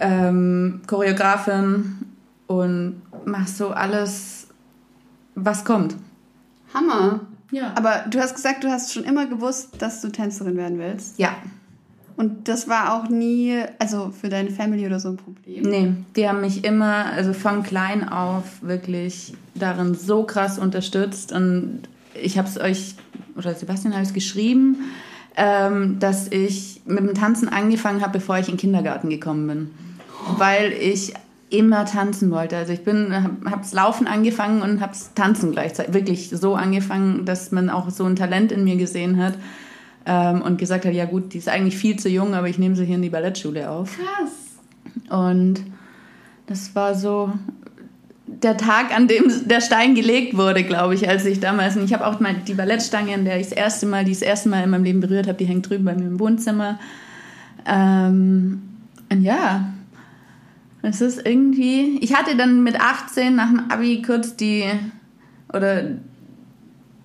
ähm, 0.00 0.80
Choreografin 0.86 1.96
und 2.46 3.02
mache 3.24 3.48
so 3.48 3.70
alles, 3.70 4.48
was 5.34 5.64
kommt. 5.64 5.96
Hammer. 6.74 7.20
Ja. 7.50 7.72
Aber 7.76 8.04
du 8.10 8.20
hast 8.20 8.34
gesagt, 8.34 8.62
du 8.64 8.68
hast 8.68 8.92
schon 8.92 9.04
immer 9.04 9.26
gewusst, 9.26 9.80
dass 9.80 10.00
du 10.00 10.08
Tänzerin 10.10 10.56
werden 10.56 10.78
willst. 10.78 11.18
Ja, 11.18 11.36
Und 12.16 12.48
das 12.48 12.68
war 12.68 12.94
auch 12.94 13.08
nie, 13.08 13.62
also 13.78 14.10
für 14.10 14.28
deine 14.28 14.50
Family 14.50 14.84
oder 14.84 14.98
so 15.00 15.10
ein 15.10 15.16
Problem. 15.16 15.62
nee, 15.62 15.92
die 16.16 16.28
haben 16.28 16.40
mich 16.40 16.64
immer, 16.64 17.06
also 17.06 17.32
von 17.32 17.62
klein 17.62 18.08
auf 18.08 18.60
wirklich 18.60 19.34
darin 19.54 19.94
so 19.94 20.24
krass 20.24 20.58
unterstützt 20.58 21.32
und 21.32 21.82
ich 22.20 22.36
habe 22.36 22.48
es 22.48 22.58
euch, 22.58 22.96
oder 23.36 23.54
Sebastian 23.54 23.94
hat 23.94 24.02
es 24.02 24.12
geschrieben, 24.12 24.78
ähm, 25.38 26.00
dass 26.00 26.26
ich 26.28 26.82
mit 26.84 26.98
dem 26.98 27.14
Tanzen 27.14 27.48
angefangen 27.48 28.02
habe, 28.02 28.18
bevor 28.18 28.38
ich 28.38 28.48
in 28.48 28.54
den 28.54 28.60
Kindergarten 28.60 29.08
gekommen 29.08 29.46
bin. 29.46 29.70
Weil 30.36 30.72
ich 30.72 31.14
immer 31.48 31.86
tanzen 31.86 32.30
wollte. 32.30 32.56
Also 32.56 32.72
ich 32.72 32.82
bin, 32.82 33.14
habe 33.48 33.62
es 33.62 33.72
Laufen 33.72 34.06
angefangen 34.08 34.60
und 34.62 34.80
habe 34.80 34.92
es 34.92 35.14
Tanzen 35.14 35.52
gleichzeitig. 35.52 35.94
Wirklich 35.94 36.30
so 36.30 36.56
angefangen, 36.56 37.24
dass 37.24 37.52
man 37.52 37.70
auch 37.70 37.88
so 37.90 38.04
ein 38.04 38.16
Talent 38.16 38.50
in 38.50 38.64
mir 38.64 38.76
gesehen 38.76 39.22
hat 39.22 39.34
ähm, 40.04 40.42
und 40.42 40.58
gesagt 40.58 40.84
hat, 40.84 40.92
ja 40.92 41.04
gut, 41.04 41.32
die 41.32 41.38
ist 41.38 41.48
eigentlich 41.48 41.76
viel 41.76 41.98
zu 41.98 42.08
jung, 42.08 42.34
aber 42.34 42.48
ich 42.48 42.58
nehme 42.58 42.74
sie 42.74 42.84
hier 42.84 42.96
in 42.96 43.02
die 43.02 43.08
Ballettschule 43.08 43.70
auf. 43.70 43.96
Krass. 43.96 45.08
Und 45.08 45.62
das 46.46 46.74
war 46.74 46.96
so 46.96 47.32
der 48.42 48.56
Tag, 48.56 48.94
an 48.94 49.08
dem 49.08 49.48
der 49.48 49.60
Stein 49.60 49.94
gelegt 49.94 50.36
wurde, 50.36 50.62
glaube 50.62 50.94
ich, 50.94 51.08
als 51.08 51.24
ich 51.24 51.40
damals. 51.40 51.76
Und 51.76 51.84
ich 51.84 51.92
habe 51.92 52.06
auch 52.06 52.20
mal 52.20 52.34
die 52.46 52.54
Ballettstange, 52.54 53.14
in 53.14 53.24
der 53.24 53.40
ich 53.40 53.48
das 53.48 53.56
erste 53.56 53.86
Mal, 53.86 54.04
die 54.04 54.12
das 54.12 54.22
erste 54.22 54.48
Mal 54.48 54.62
in 54.64 54.70
meinem 54.70 54.84
Leben 54.84 55.00
berührt 55.00 55.26
habe, 55.26 55.38
die 55.38 55.46
hängt 55.46 55.68
drüben 55.68 55.84
bei 55.84 55.94
mir 55.94 56.06
im 56.06 56.20
Wohnzimmer. 56.20 56.78
Ähm, 57.66 58.62
und 59.10 59.22
ja, 59.22 59.72
es 60.82 61.00
ist 61.00 61.26
irgendwie. 61.26 61.98
Ich 62.00 62.14
hatte 62.14 62.36
dann 62.36 62.62
mit 62.62 62.80
18 62.80 63.34
nach 63.34 63.48
dem 63.48 63.70
Abi 63.70 64.02
kurz 64.02 64.36
die 64.36 64.64
oder 65.52 65.82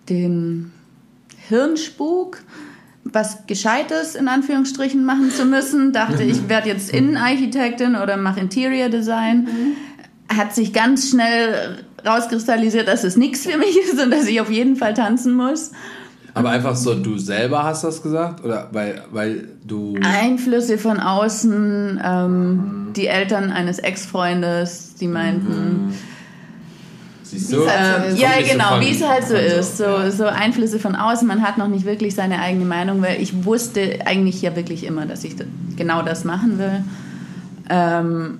den 0.09 0.71
Hirnspuk, 1.47 2.39
was 3.03 3.47
Gescheites 3.47 4.15
in 4.15 4.27
Anführungsstrichen 4.27 5.03
machen 5.03 5.31
zu 5.31 5.45
müssen. 5.45 5.93
Dachte, 5.93 6.23
ich 6.23 6.49
werde 6.49 6.69
jetzt 6.69 6.91
Innenarchitektin 6.91 7.95
oder 7.95 8.17
mache 8.17 8.39
Interior 8.39 8.89
Design. 8.89 9.43
Mhm. 9.43 9.75
Hat 10.35 10.53
sich 10.53 10.73
ganz 10.73 11.09
schnell 11.09 11.83
rauskristallisiert, 12.05 12.87
dass 12.87 13.03
es 13.03 13.15
nichts 13.15 13.45
für 13.45 13.57
mich 13.57 13.77
ist 13.77 14.01
und 14.01 14.11
dass 14.11 14.27
ich 14.27 14.41
auf 14.41 14.51
jeden 14.51 14.75
Fall 14.75 14.93
tanzen 14.93 15.33
muss. 15.33 15.71
Aber 16.35 16.49
einfach 16.49 16.75
so, 16.75 16.95
du 16.95 17.17
selber 17.17 17.63
hast 17.63 17.83
das 17.83 18.01
gesagt? 18.01 18.43
Oder 18.43 18.69
weil, 18.71 19.03
weil 19.11 19.49
du. 19.65 19.95
Einflüsse 20.01 20.77
von 20.77 20.99
außen, 20.99 22.01
ähm, 22.03 22.49
mhm. 22.49 22.93
die 22.95 23.07
Eltern 23.07 23.51
eines 23.51 23.79
Ex-Freundes, 23.79 24.95
die 24.95 25.07
meinten. 25.07 25.87
Mhm. 25.87 25.93
Siehst 27.21 27.53
du? 27.53 27.57
So 27.57 27.63
ähm, 27.63 28.15
ja, 28.15 28.29
genau, 28.39 28.79
wie 28.79 28.91
es 28.91 29.07
halt 29.07 29.27
so 29.27 29.35
ist. 29.35 29.77
So, 29.77 29.83
ja. 29.83 30.11
so 30.11 30.25
Einflüsse 30.25 30.79
von 30.79 30.95
außen. 30.95 31.27
Man 31.27 31.43
hat 31.43 31.57
noch 31.57 31.67
nicht 31.67 31.85
wirklich 31.85 32.15
seine 32.15 32.39
eigene 32.39 32.65
Meinung, 32.65 33.01
weil 33.01 33.21
ich 33.21 33.45
wusste 33.45 33.99
eigentlich 34.05 34.41
ja 34.41 34.55
wirklich 34.55 34.85
immer, 34.85 35.05
dass 35.05 35.23
ich 35.23 35.35
genau 35.75 36.01
das 36.01 36.23
machen 36.23 36.57
will. 36.57 36.83
Ähm, 37.69 38.39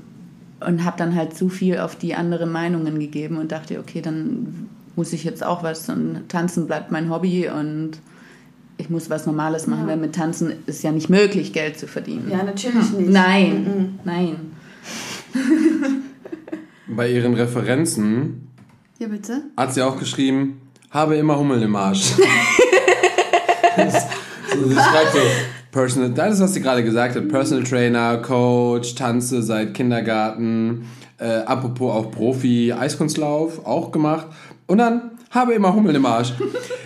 und 0.68 0.84
habe 0.84 0.98
dann 0.98 1.16
halt 1.16 1.36
zu 1.36 1.50
viel 1.50 1.80
auf 1.80 1.96
die 1.96 2.16
anderen 2.16 2.52
Meinungen 2.52 3.00
gegeben 3.00 3.38
und 3.38 3.52
dachte, 3.52 3.80
okay, 3.80 4.02
dann 4.02 4.70
muss 4.96 5.14
ich 5.14 5.24
jetzt 5.24 5.44
auch 5.44 5.64
was 5.64 5.90
und 5.90 6.30
tanzen 6.30 6.68
bleibt 6.68 6.92
mein 6.92 7.10
Hobby 7.10 7.50
und 7.50 8.00
ich 8.78 8.90
muss 8.90 9.10
was 9.10 9.26
Normales 9.26 9.68
machen, 9.68 9.84
ja. 9.84 9.88
weil 9.90 9.98
mit 9.98 10.16
Tanzen 10.16 10.54
ist 10.66 10.84
ja 10.84 10.92
nicht 10.92 11.10
möglich, 11.10 11.54
Geld 11.54 11.78
zu 11.80 11.88
verdienen. 11.88 12.30
Ja, 12.30 12.44
natürlich 12.44 12.92
nicht. 12.92 13.10
Nein, 13.10 13.64
mhm. 13.64 14.00
nein. 14.04 14.36
Bei 16.88 17.10
ihren 17.10 17.34
Referenzen 17.34 18.50
ja, 19.00 19.08
bitte? 19.08 19.44
hat 19.58 19.74
sie 19.74 19.82
auch 19.82 19.98
geschrieben, 19.98 20.62
habe 20.92 21.16
immer 21.16 21.38
Hummel 21.38 21.62
im 21.64 21.76
Arsch. 21.76 22.02
sie 22.14 22.22
schreibt 23.76 25.14
so, 25.14 25.20
Personal, 25.74 26.12
das 26.12 26.36
ist, 26.36 26.42
was 26.42 26.54
sie 26.54 26.62
gerade 26.62 26.84
gesagt 26.84 27.16
hat, 27.16 27.28
Personal 27.28 27.64
Trainer, 27.64 28.18
Coach, 28.18 28.94
tanze 28.94 29.42
seit 29.42 29.74
Kindergarten, 29.74 30.86
äh, 31.18 31.26
apropos 31.26 31.92
auch 31.92 32.12
Profi, 32.12 32.72
Eiskunstlauf, 32.72 33.66
auch 33.66 33.92
gemacht. 33.92 34.28
Und 34.68 34.78
dann 34.78 35.12
habe 35.32 35.54
immer 35.54 35.74
Hummel 35.74 35.96
im 35.96 36.06
Arsch. 36.06 36.34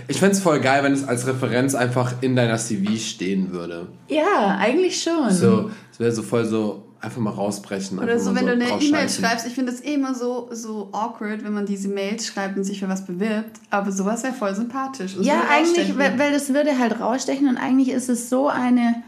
Ich 0.10 0.20
fände 0.20 0.36
es 0.38 0.42
voll 0.42 0.62
geil, 0.62 0.86
wenn 0.86 0.94
es 0.94 1.06
als 1.06 1.28
Referenz 1.28 1.76
einfach 1.76 2.14
in 2.22 2.38
deiner 2.38 2.56
CV 2.56 2.96
stehen 2.96 3.52
würde. 3.52 3.88
Ja, 4.08 4.56
eigentlich 4.58 5.04
schon. 5.04 5.30
So, 5.32 5.70
es 5.92 6.00
wäre 6.00 6.14
so 6.14 6.24
voll 6.24 6.46
so, 6.46 6.86
einfach 7.08 7.22
mal 7.22 7.32
rausbrechen. 7.32 8.00
Oder 8.00 8.20
so, 8.20 8.36
wenn 8.36 8.42
so 8.42 8.48
du 8.48 8.52
eine 8.54 8.84
E-Mail 8.84 9.10
schreibst, 9.10 9.48
ich 9.48 9.54
finde 9.54 9.72
es 9.72 9.82
eh 9.82 9.94
immer 9.94 10.14
so, 10.14 10.50
so 10.52 10.90
awkward, 10.92 11.44
wenn 11.44 11.54
man 11.54 11.66
diese 11.66 11.88
Mails 11.88 12.28
schreibt 12.28 12.58
und 12.58 12.66
sich 12.66 12.80
für 12.80 12.90
was 12.90 13.06
bewirbt, 13.06 13.60
aber 13.70 13.92
sowas 13.92 14.24
wäre 14.24 14.34
voll 14.34 14.54
sympathisch. 14.54 15.16
Ja, 15.22 15.44
eigentlich, 15.50 15.98
weil, 15.98 16.20
weil 16.20 16.34
das 16.34 16.54
würde 16.54 16.78
halt 16.78 17.00
rausstechen 17.00 17.48
und 17.48 17.58
eigentlich 17.58 17.90
ist 17.90 18.10
es 18.10 18.30
so 18.30 18.50
eine... 18.50 19.04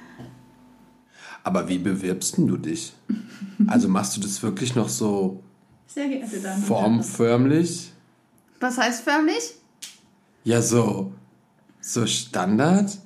Aber 1.44 1.68
wie 1.68 1.77
bewirbst 1.77 2.38
du 2.38 2.58
dich? 2.58 2.94
also 3.68 3.88
machst 3.88 4.15
du 4.15 4.22
das 4.22 4.41
wirklich 4.41 4.75
noch 4.75 4.89
so 4.89 5.44
Sehr 5.88 6.08
geehrte 6.08 6.39
Damen 6.39 6.63
formförmlich? 6.63 7.91
Was 8.60 8.77
heißt 8.77 9.03
förmlich? 9.03 9.56
Ja, 10.44 10.62
so. 10.62 11.12
So 11.82 12.06
Standard? 12.06 12.98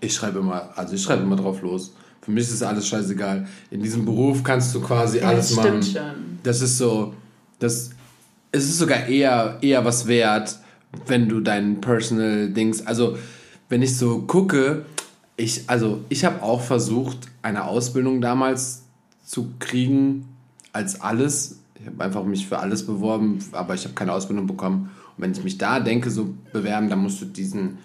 Ich 0.00 0.14
schreibe 0.14 0.40
immer, 0.40 0.70
also 0.76 0.94
ich 0.94 1.02
schreibe 1.02 1.22
immer 1.22 1.36
drauf 1.36 1.62
los. 1.62 1.94
Für 2.22 2.30
mich 2.30 2.44
ist 2.44 2.62
alles 2.62 2.86
scheißegal. 2.86 3.46
In 3.70 3.82
diesem 3.82 4.04
Beruf 4.04 4.42
kannst 4.42 4.74
du 4.74 4.80
quasi 4.80 5.18
ja, 5.18 5.28
alles 5.28 5.48
das 5.48 5.56
machen. 5.56 5.82
Stimmt 5.82 6.04
schon. 6.04 6.38
Das 6.42 6.62
ist 6.62 6.78
so, 6.78 7.14
das, 7.58 7.90
es 8.52 8.64
ist 8.64 8.78
sogar 8.78 9.06
eher, 9.06 9.58
eher 9.60 9.84
was 9.84 10.06
wert, 10.06 10.58
wenn 11.06 11.28
du 11.28 11.40
dein 11.40 11.80
Personal 11.80 12.50
Dings, 12.50 12.86
also 12.86 13.16
wenn 13.68 13.82
ich 13.82 13.96
so 13.96 14.20
gucke, 14.22 14.84
ich, 15.36 15.68
also 15.68 16.04
ich 16.08 16.24
habe 16.24 16.42
auch 16.42 16.60
versucht, 16.60 17.18
eine 17.40 17.64
Ausbildung 17.64 18.20
damals 18.20 18.82
zu 19.24 19.50
kriegen 19.58 20.28
als 20.72 21.00
alles 21.00 21.56
ich 21.82 21.88
habe 21.88 22.04
einfach 22.04 22.24
mich 22.24 22.46
für 22.46 22.58
alles 22.58 22.86
beworben, 22.86 23.40
aber 23.52 23.74
ich 23.74 23.84
habe 23.84 23.94
keine 23.94 24.12
Ausbildung 24.12 24.46
bekommen. 24.46 24.90
Und 25.16 25.24
wenn 25.24 25.32
ich 25.32 25.42
mich 25.42 25.58
da 25.58 25.80
denke, 25.80 26.10
so 26.10 26.32
bewerben, 26.52 26.88
dann 26.88 27.00
musst 27.00 27.20
du 27.20 27.24
diesen 27.24 27.78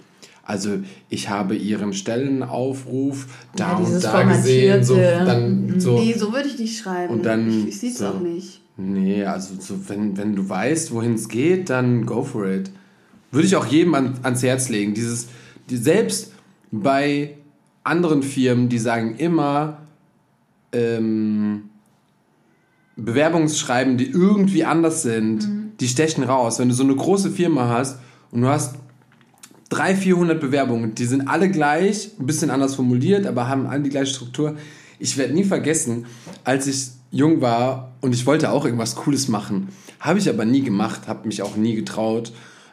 also 0.48 0.80
ich 1.10 1.28
habe 1.28 1.58
ihren 1.58 1.92
Stellenaufruf 1.92 3.28
da 3.58 3.72
ja, 3.72 3.76
und 3.76 4.02
da 4.02 4.24
gesehen. 4.24 4.82
So, 4.82 4.96
dann, 4.96 5.78
so. 5.78 6.00
Nee, 6.00 6.14
so 6.14 6.32
würde 6.32 6.48
ich 6.48 6.58
nicht 6.58 6.80
schreiben. 6.80 7.14
Und 7.14 7.26
dann, 7.26 7.50
ich, 7.50 7.68
ich 7.68 7.80
sehe 7.80 7.90
es 7.90 7.98
so. 7.98 8.08
auch 8.08 8.22
nicht. 8.22 8.62
Nee, 8.78 9.26
also 9.26 9.56
so, 9.60 9.90
wenn, 9.90 10.16
wenn 10.16 10.38
du 10.38 10.48
weißt, 10.48 10.94
wohin 10.94 11.16
es 11.16 11.28
geht, 11.28 11.70
dann 11.70 12.06
go 12.06 12.24
for 12.24 12.48
it. 12.48 12.72
Würde 13.30 13.46
ich 13.46 13.58
auch 13.58 13.66
jedem 13.66 13.94
an, 13.94 14.14
ans 14.24 14.42
Herz 14.42 14.70
legen. 14.70 14.94
Dieses, 14.94 15.28
die, 15.70 15.76
selbst 15.76 16.32
bei 16.72 17.36
anderen 17.84 18.24
Firmen, 18.24 18.70
die 18.70 18.80
sagen 18.80 19.16
immer, 19.18 19.80
ähm, 20.72 21.64
Bewerbungsschreiben, 22.96 23.98
die 23.98 24.10
irgendwie 24.10 24.64
anders 24.64 25.02
sind, 25.02 25.46
mhm. 25.46 25.72
die 25.78 25.90
stechen 25.90 26.24
raus. 26.24 26.58
Wenn 26.58 26.70
du 26.70 26.74
so 26.74 26.84
eine 26.84 26.96
große 26.96 27.32
Firma 27.32 27.68
hast 27.68 28.00
und 28.32 28.44
du 28.44 28.48
hast 28.48 28.76
300, 29.70 30.04
400 30.04 30.40
Bewerbungen, 30.40 30.96
die 30.96 31.06
sind 31.06 31.28
alle 31.28 31.50
gleich, 31.50 32.12
ein 32.20 32.26
bisschen 32.26 32.50
anders 32.50 32.76
formuliert, 32.76 33.26
aber 33.26 33.48
haben 33.48 33.68
alle 33.68 33.84
die 33.84 33.90
gleiche 33.90 34.14
Struktur. 34.14 34.56
Ich 35.00 35.18
werde 35.18 35.34
nie 35.34 35.44
vergessen, 35.44 36.06
als 36.44 36.68
ich 36.68 36.90
jung 37.12 37.42
war 37.42 37.94
und 38.02 38.14
ich 38.14 38.26
wollte 38.26 38.52
auch 38.52 38.66
irgendwas 38.66 38.96
Cooles 38.96 39.28
machen, 39.28 39.70
habe 40.00 40.20
ich 40.20 40.30
aber 40.30 40.46
nie 40.46 40.62
gemacht, 40.62 41.08
habe 41.08 41.28
mich 41.28 41.42
auch 41.42 41.56
nie 41.56 41.76
getraut. 41.76 42.32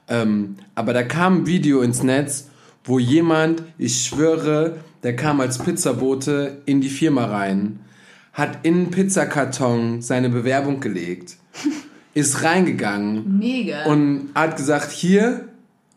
Ähm, 0.09 0.57
aber 0.75 0.93
da 0.93 1.03
kam 1.03 1.39
ein 1.39 1.47
Video 1.47 1.81
ins 1.81 2.03
Netz, 2.03 2.49
wo 2.85 2.99
jemand, 2.99 3.63
ich 3.79 4.05
schwöre, 4.05 4.77
der 5.03 5.17
kam 5.17 5.41
als 5.41 5.59
Pizzabote 5.59 6.63
in 6.67 6.81
die 6.81 6.89
Firma 6.91 7.25
rein 7.25 7.81
hat 8.35 8.65
in 8.65 8.75
einen 8.75 8.91
Pizzakarton 8.91 10.03
seine 10.03 10.29
Bewerbung 10.29 10.81
gelegt, 10.81 11.37
ist 12.15 12.43
reingegangen 12.43 13.39
Mega. 13.39 13.85
und 13.87 14.31
hat 14.35 14.57
gesagt, 14.57 14.91
hier, 14.91 15.49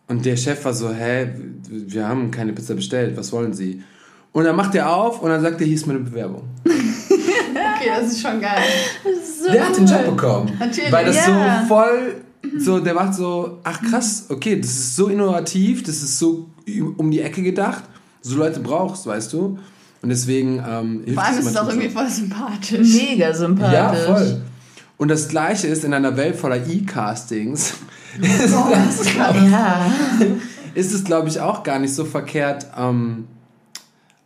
und 0.07 0.25
der 0.25 0.37
Chef 0.37 0.63
war 0.63 0.73
so, 0.73 0.89
hä, 0.89 1.29
wir 1.69 2.07
haben 2.07 2.31
keine 2.31 2.53
Pizza 2.53 2.75
bestellt, 2.75 3.17
was 3.17 3.31
wollen 3.31 3.53
Sie? 3.53 3.83
Und 4.31 4.43
dann 4.45 4.55
macht 4.55 4.75
er 4.75 4.93
auf 4.93 5.21
und 5.21 5.29
dann 5.29 5.41
sagt 5.41 5.59
er, 5.59 5.67
hier 5.67 5.75
ist 5.75 5.87
meine 5.87 5.99
Bewerbung. 5.99 6.43
okay, 6.65 7.89
das 7.99 8.11
ist 8.11 8.21
schon 8.21 8.39
geil. 8.39 8.61
Ist 9.03 9.43
so 9.43 9.51
der 9.51 9.67
hat 9.67 9.77
den 9.77 9.85
Job 9.85 10.05
bekommen. 10.05 10.51
Natürlich. 10.59 10.91
Weil 10.91 11.05
das 11.05 11.15
ja. 11.15 11.61
so 11.61 11.67
voll, 11.67 12.15
so, 12.57 12.79
der 12.79 12.93
macht 12.93 13.15
so, 13.15 13.59
ach 13.63 13.81
krass, 13.81 14.27
okay, 14.29 14.59
das 14.59 14.69
ist 14.69 14.95
so 14.95 15.07
innovativ, 15.07 15.83
das 15.83 15.95
ist 15.97 16.19
so 16.19 16.49
um 16.97 17.11
die 17.11 17.21
Ecke 17.21 17.41
gedacht. 17.41 17.83
So 18.21 18.37
Leute 18.37 18.59
brauchst, 18.59 19.07
weißt 19.07 19.33
du? 19.33 19.57
Und 20.01 20.09
deswegen 20.09 20.63
ähm, 20.67 21.01
hilft 21.03 21.15
Vor 21.15 21.23
allem 21.23 21.39
ist 21.39 21.47
es 21.47 21.57
auch 21.57 21.67
irgendwie 21.67 21.89
voll 21.89 22.09
sympathisch. 22.09 22.93
Mega 22.93 23.33
sympathisch. 23.33 23.73
Ja, 23.73 23.93
voll. 23.93 24.41
Und 24.97 25.09
das 25.09 25.27
Gleiche 25.27 25.67
ist 25.67 25.83
in 25.83 25.93
einer 25.93 26.17
Welt 26.17 26.35
voller 26.35 26.67
E-Castings. 26.67 27.73
Ist 30.73 30.93
es, 30.93 31.03
glaube 31.03 31.29
ich, 31.29 31.39
auch 31.39 31.63
gar 31.63 31.79
nicht 31.79 31.93
so 31.93 32.05
verkehrt, 32.05 32.67
ähm, 32.77 33.27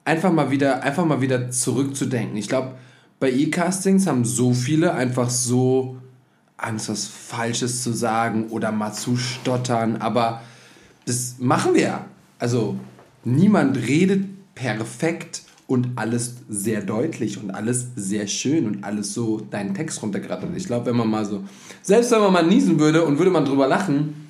einfach, 0.05 0.31
mal 0.31 0.51
wieder, 0.51 0.83
einfach 0.83 1.05
mal 1.05 1.21
wieder 1.21 1.51
zurückzudenken. 1.51 2.38
Ich 2.38 2.50
glaube, 2.50 2.75
bei 3.19 3.31
E-Castings 3.31 4.07
haben 4.07 4.25
so 4.25 4.53
viele 4.53 4.93
einfach 4.93 5.29
so 5.29 5.98
Angst, 6.57 6.89
was 6.89 7.07
Falsches 7.07 7.83
zu 7.83 7.93
sagen 7.93 8.48
oder 8.50 8.71
mal 8.71 8.91
zu 8.91 9.17
stottern. 9.17 9.98
Aber 9.98 10.41
das 11.05 11.36
machen 11.39 11.74
wir 11.74 11.81
ja. 11.81 12.05
Also 12.39 12.77
niemand 13.24 13.77
redet 13.77 14.25
perfekt 14.55 15.43
und 15.72 15.88
alles 15.96 16.36
sehr 16.50 16.82
deutlich 16.82 17.42
und 17.42 17.51
alles 17.51 17.88
sehr 17.96 18.28
schön 18.28 18.68
und 18.68 18.84
alles 18.84 19.13
so 19.13 19.40
deinen 19.40 19.74
Text 19.74 20.04
runtergerattert. 20.04 20.50
Ich 20.58 20.66
glaube, 20.66 20.88
wenn 20.88 20.98
man 20.98 21.10
mal 21.10 21.25
so, 21.25 21.46
selbst 21.82 22.12
wenn 22.12 22.20
man 22.20 22.34
mal 22.34 22.46
niesen 22.46 22.78
würde 22.78 23.06
und 23.06 23.18
würde 23.18 23.32
man 23.32 23.46
drüber 23.46 23.70
lachen, 23.70 24.28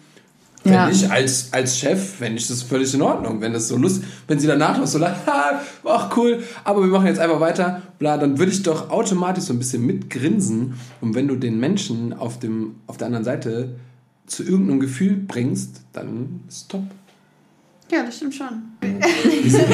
wenn 0.64 0.74
ja. 0.74 0.88
ich 0.88 1.10
als, 1.10 1.52
als 1.52 1.80
Chef, 1.80 2.20
wenn 2.20 2.38
ich 2.38 2.48
das 2.48 2.62
völlig 2.62 2.94
in 2.94 3.02
Ordnung, 3.02 3.42
wenn 3.42 3.54
das 3.54 3.68
so 3.68 3.76
Lust, 3.76 4.04
wenn 4.28 4.38
sie 4.40 4.46
danach 4.46 4.78
noch 4.78 4.86
so 4.86 5.00
lachen, 5.00 5.18
ach 5.84 6.16
cool, 6.16 6.44
aber 6.64 6.82
wir 6.82 6.90
machen 6.90 7.08
jetzt 7.08 7.20
einfach 7.20 7.40
weiter, 7.40 7.82
bla, 7.98 8.18
dann 8.20 8.38
würde 8.38 8.52
ich 8.52 8.62
doch 8.62 8.92
automatisch 8.92 9.46
so 9.46 9.54
ein 9.54 9.58
bisschen 9.58 9.84
mitgrinsen 9.84 10.76
und 11.02 11.16
wenn 11.16 11.28
du 11.28 11.38
den 11.38 11.60
Menschen 11.60 12.14
auf, 12.14 12.38
dem, 12.38 12.76
auf 12.86 12.98
der 12.98 13.08
anderen 13.08 13.26
Seite 13.26 13.76
zu 14.28 14.44
irgendeinem 14.44 14.80
Gefühl 14.80 15.16
bringst, 15.16 15.82
dann 15.92 16.42
ist 16.48 16.70
top. 16.70 16.84
Ja, 17.92 18.04
das 18.04 18.16
stimmt 18.16 18.34
schon. 18.34 18.72
Wie 18.82 19.50
sind 19.50 19.70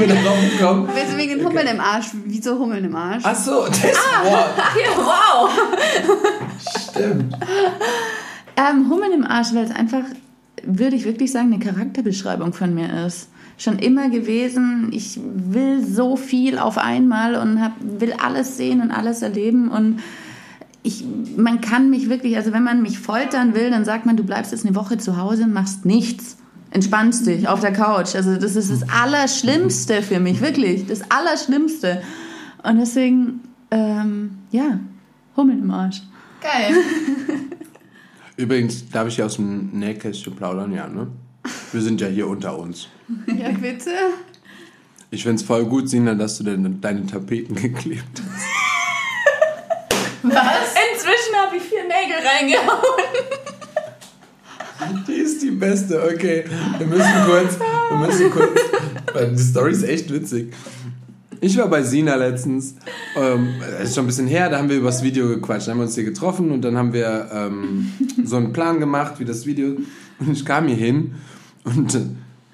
wir, 0.00 0.08
darauf 0.08 0.38
gekommen? 0.50 0.88
Du 0.88 1.16
wegen 1.16 1.38
den 1.38 1.46
Hummeln 1.46 1.68
im 1.68 1.78
Arsch? 1.78 2.06
Wieso 2.24 2.58
Hummeln 2.58 2.84
im 2.84 2.96
Arsch? 2.96 3.22
Ach 3.24 3.36
so, 3.36 3.66
das 3.66 3.80
Ah. 4.24 4.48
Ja, 4.76 4.96
wow! 4.96 5.50
Stimmt. 6.90 7.36
Ähm, 8.56 8.90
Hummeln 8.90 9.12
im 9.12 9.24
Arsch, 9.24 9.54
weil 9.54 9.66
es 9.66 9.70
einfach, 9.70 10.02
würde 10.64 10.96
ich 10.96 11.04
wirklich 11.04 11.30
sagen, 11.30 11.52
eine 11.52 11.64
Charakterbeschreibung 11.64 12.52
von 12.52 12.74
mir 12.74 13.06
ist. 13.06 13.28
Schon 13.56 13.78
immer 13.78 14.10
gewesen, 14.10 14.88
ich 14.90 15.20
will 15.22 15.86
so 15.86 16.16
viel 16.16 16.58
auf 16.58 16.76
einmal 16.76 17.36
und 17.36 17.62
hab, 17.62 17.72
will 17.80 18.14
alles 18.14 18.56
sehen 18.56 18.80
und 18.80 18.90
alles 18.90 19.22
erleben 19.22 19.68
und 19.68 20.00
ich, 20.82 21.04
man 21.36 21.60
kann 21.60 21.90
mich 21.90 22.08
wirklich, 22.08 22.36
also 22.36 22.52
wenn 22.52 22.64
man 22.64 22.82
mich 22.82 22.98
foltern 22.98 23.54
will, 23.54 23.70
dann 23.70 23.84
sagt 23.84 24.06
man, 24.06 24.16
du 24.16 24.24
bleibst 24.24 24.50
jetzt 24.50 24.66
eine 24.66 24.74
Woche 24.74 24.98
zu 24.98 25.18
Hause 25.18 25.44
und 25.44 25.52
machst 25.52 25.84
nichts. 25.84 26.38
Entspannst 26.72 27.26
dich 27.26 27.48
auf 27.48 27.60
der 27.60 27.72
Couch. 27.72 28.14
Also 28.14 28.36
das 28.36 28.54
ist 28.54 28.70
das 28.70 28.88
Allerschlimmste 28.88 30.02
für 30.02 30.20
mich, 30.20 30.40
wirklich. 30.40 30.86
Das 30.86 31.02
Allerschlimmste. 31.10 32.02
Und 32.62 32.78
deswegen, 32.78 33.40
ähm, 33.70 34.38
ja, 34.50 34.78
Hummeln 35.36 35.62
im 35.62 35.70
Arsch. 35.70 36.02
Geil. 36.40 36.74
Übrigens, 38.36 38.88
darf 38.88 39.08
ich 39.08 39.16
hier 39.16 39.26
aus 39.26 39.36
dem 39.36 39.70
Nähkästchen 39.72 40.34
plaudern? 40.34 40.72
Ja, 40.72 40.86
ne? 40.88 41.08
Wir 41.72 41.80
sind 41.80 42.00
ja 42.00 42.08
hier 42.08 42.26
unter 42.26 42.58
uns. 42.58 42.88
Ja, 43.26 43.50
bitte. 43.50 43.90
Ich 45.10 45.24
find's 45.24 45.42
voll 45.42 45.64
gut, 45.64 45.88
Sina, 45.88 46.14
dass 46.14 46.38
du 46.38 46.44
deine, 46.44 46.70
deine 46.70 47.04
Tapeten 47.04 47.56
geklebt 47.56 48.22
hast. 48.32 48.60
Inzwischen 50.22 51.34
habe 51.36 51.56
ich 51.56 51.62
vier 51.62 51.82
Nägel 51.82 52.18
reingehauen. 52.24 53.49
Die 55.06 55.12
ist 55.12 55.42
die 55.42 55.50
beste, 55.50 56.02
okay. 56.02 56.44
Wir 56.78 56.86
müssen 56.86 57.12
kurz, 57.26 57.58
wir 57.90 58.06
müssen 58.06 58.30
kurz. 58.30 58.60
weil 59.12 59.32
Die 59.34 59.42
Story 59.42 59.72
ist 59.72 59.82
echt 59.82 60.12
witzig. 60.12 60.52
Ich 61.42 61.56
war 61.56 61.68
bei 61.68 61.82
Sina 61.82 62.16
letztens, 62.16 62.74
ähm, 63.16 63.48
das 63.60 63.88
ist 63.88 63.94
schon 63.94 64.04
ein 64.04 64.08
bisschen 64.08 64.26
her, 64.26 64.50
da 64.50 64.58
haben 64.58 64.68
wir 64.68 64.76
über 64.76 64.88
das 64.88 65.02
Video 65.02 65.26
gequatscht. 65.28 65.68
Da 65.68 65.72
haben 65.72 65.78
wir 65.78 65.84
uns 65.84 65.94
hier 65.94 66.04
getroffen 66.04 66.50
und 66.50 66.62
dann 66.62 66.76
haben 66.76 66.92
wir 66.92 67.30
ähm, 67.32 67.92
so 68.24 68.36
einen 68.36 68.52
Plan 68.52 68.78
gemacht, 68.78 69.14
wie 69.18 69.24
das 69.24 69.46
Video. 69.46 69.76
Und 70.18 70.32
ich 70.32 70.44
kam 70.44 70.68
hier 70.68 70.76
hin 70.76 71.14
und 71.64 71.98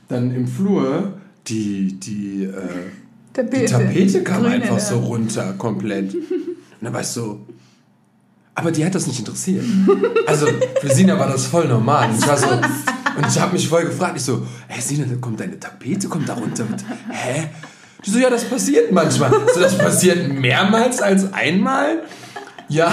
dann 0.08 0.34
im 0.34 0.46
Flur 0.46 1.14
die, 1.48 1.98
die, 1.98 2.44
äh, 2.44 2.50
die 3.36 3.64
Tapete 3.64 4.22
kam 4.22 4.42
Grüne, 4.42 4.54
einfach 4.54 4.78
so 4.78 4.98
runter, 4.98 5.54
komplett. 5.58 6.14
Und 6.14 6.22
dann 6.80 6.92
war 6.92 7.00
ich 7.00 7.08
so, 7.08 7.40
aber 8.56 8.72
die 8.72 8.84
hat 8.84 8.94
das 8.94 9.06
nicht 9.06 9.18
interessiert. 9.18 9.64
Also 10.26 10.46
für 10.80 10.88
Sina 10.92 11.18
war 11.18 11.28
das 11.28 11.46
voll 11.46 11.68
normal. 11.68 12.08
Und 12.08 12.18
ich, 12.18 12.26
war 12.26 12.36
so, 12.38 12.48
und 12.48 13.26
ich 13.28 13.38
habe 13.38 13.52
mich 13.52 13.68
voll 13.68 13.84
gefragt, 13.84 14.14
ich 14.16 14.22
so, 14.22 14.46
hey 14.66 14.80
Sina, 14.80 15.04
da 15.04 15.14
kommt 15.16 15.38
deine 15.38 15.60
Tapete, 15.60 16.08
kommt 16.08 16.28
da 16.28 16.34
runter. 16.34 16.64
Und, 16.64 16.82
Hä? 17.10 17.48
Die 18.04 18.10
so, 18.10 18.18
ja, 18.18 18.30
das 18.30 18.44
passiert 18.44 18.90
manchmal. 18.90 19.30
So, 19.54 19.60
das 19.60 19.76
passiert 19.76 20.32
mehrmals 20.32 21.02
als 21.02 21.32
einmal. 21.34 22.02
Ja, 22.68 22.92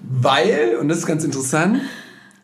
weil, 0.00 0.76
und 0.80 0.88
das 0.88 0.98
ist 0.98 1.06
ganz 1.06 1.24
interessant, 1.24 1.80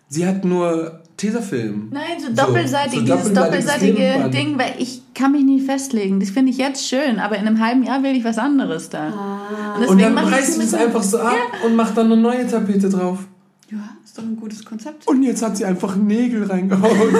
sie 0.08 0.26
hat 0.26 0.44
nur 0.44 1.00
Tesafilm. 1.16 1.88
Nein, 1.92 2.18
so 2.18 2.28
So, 2.28 2.34
doppelseitig, 2.34 2.98
so 2.98 3.04
dieses 3.04 3.32
doppelseitiges 3.32 4.14
doppelseitige. 4.14 4.30
Ding, 4.30 4.58
weil 4.58 4.74
ich 4.78 4.99
kann 5.14 5.32
mich 5.32 5.44
nie 5.44 5.60
festlegen. 5.60 6.20
Das 6.20 6.30
finde 6.30 6.50
ich 6.52 6.58
jetzt 6.58 6.86
schön, 6.86 7.18
aber 7.18 7.36
in 7.36 7.46
einem 7.46 7.60
halben 7.64 7.82
Jahr 7.82 8.02
will 8.02 8.16
ich 8.16 8.24
was 8.24 8.38
anderes 8.38 8.88
da. 8.90 9.08
Und 9.78 9.86
Und 9.88 10.00
dann 10.00 10.16
reißt 10.16 10.54
sie 10.54 10.60
das 10.60 10.74
einfach 10.74 11.02
so 11.02 11.18
ab 11.18 11.36
und 11.64 11.74
macht 11.76 11.96
dann 11.96 12.06
eine 12.06 12.20
neue 12.20 12.46
Tapete 12.46 12.88
drauf. 12.88 13.20
Ja, 13.70 13.78
ist 14.04 14.16
doch 14.18 14.22
ein 14.22 14.36
gutes 14.36 14.64
Konzept. 14.64 15.06
Und 15.06 15.22
jetzt 15.22 15.42
hat 15.42 15.56
sie 15.56 15.64
einfach 15.64 15.96
Nägel 15.96 16.44
reingehauen. 16.44 16.90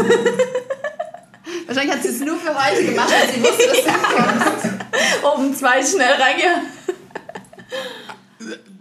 Wahrscheinlich 1.66 1.94
hat 1.94 2.02
sie 2.02 2.08
es 2.08 2.20
nur 2.20 2.36
für 2.36 2.52
heute 2.54 2.84
gemacht, 2.84 3.10
weil 3.10 3.32
sie 3.32 3.40
wusste, 3.42 3.62
dass 3.68 3.84
du 3.84 3.92
kommst. 4.16 5.34
oben 5.38 5.54
zwei 5.54 5.84
schnell 5.84 6.14
reingehauen. 6.20 6.66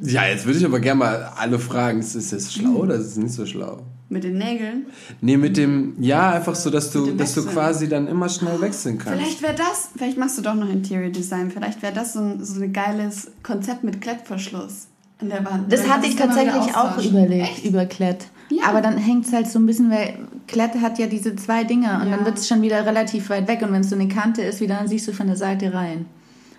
Ja, 0.01 0.25
jetzt 0.25 0.45
würde 0.45 0.57
ich 0.57 0.65
aber 0.65 0.79
gerne 0.79 0.99
mal 0.99 1.31
alle 1.37 1.59
fragen, 1.59 1.99
ist 1.99 2.15
das 2.15 2.53
schlau 2.53 2.71
oder 2.71 2.95
ist 2.95 3.07
es 3.07 3.17
nicht 3.17 3.33
so 3.33 3.45
schlau? 3.45 3.81
Mit 4.11 4.23
den 4.23 4.39
Nägeln. 4.39 4.87
Nee, 5.21 5.37
mit 5.37 5.55
dem, 5.55 5.93
ja, 5.99 6.31
einfach 6.31 6.55
so, 6.55 6.71
dass 6.71 6.91
du, 6.91 7.11
dass 7.11 7.35
du 7.35 7.45
quasi 7.45 7.87
dann 7.87 8.07
immer 8.07 8.27
schnell 8.27 8.59
wechseln 8.59 8.97
kannst. 8.97 9.19
Vielleicht 9.19 9.41
wäre 9.43 9.53
das, 9.53 9.89
vielleicht 9.95 10.17
machst 10.17 10.37
du 10.39 10.41
doch 10.41 10.55
noch 10.55 10.67
Interior 10.67 11.11
Design, 11.11 11.51
vielleicht 11.51 11.81
wäre 11.83 11.93
das 11.93 12.13
so 12.13 12.19
ein, 12.21 12.43
so 12.43 12.60
ein 12.60 12.73
geiles 12.73 13.29
Konzept 13.43 13.84
mit 13.84 14.01
Klettverschluss 14.01 14.88
an 15.21 15.29
der 15.29 15.45
Wand. 15.45 15.71
Das 15.71 15.88
hatte 15.88 16.07
ich 16.07 16.15
tatsächlich 16.15 16.75
auch 16.75 16.97
überlegt, 17.03 17.43
Echt? 17.49 17.65
über 17.65 17.86
Klett. 17.86 18.25
Ja. 18.49 18.63
Aber 18.69 18.81
dann 18.81 18.97
hängt 18.97 19.27
es 19.27 19.34
halt 19.34 19.47
so 19.47 19.60
ein 19.60 19.67
bisschen, 19.67 19.91
weil 19.91 20.15
Klett 20.47 20.73
hat 20.81 20.97
ja 20.97 21.05
diese 21.05 21.36
zwei 21.36 21.63
Dinger 21.63 22.01
und 22.01 22.10
Ja. 22.10 22.15
dann 22.17 22.25
wird 22.25 22.39
es 22.39 22.47
schon 22.47 22.63
wieder 22.63 22.84
relativ 22.88 23.29
weit 23.29 23.47
weg 23.47 23.62
und 23.62 23.71
wenn 23.73 23.81
es 23.81 23.89
so 23.91 23.95
eine 23.95 24.07
Kante 24.07 24.41
ist, 24.41 24.60
wieder 24.60 24.75
dann 24.75 24.88
siehst 24.88 25.07
du 25.07 25.13
von 25.13 25.27
der 25.27 25.36
Seite 25.36 25.71
rein. 25.71 26.07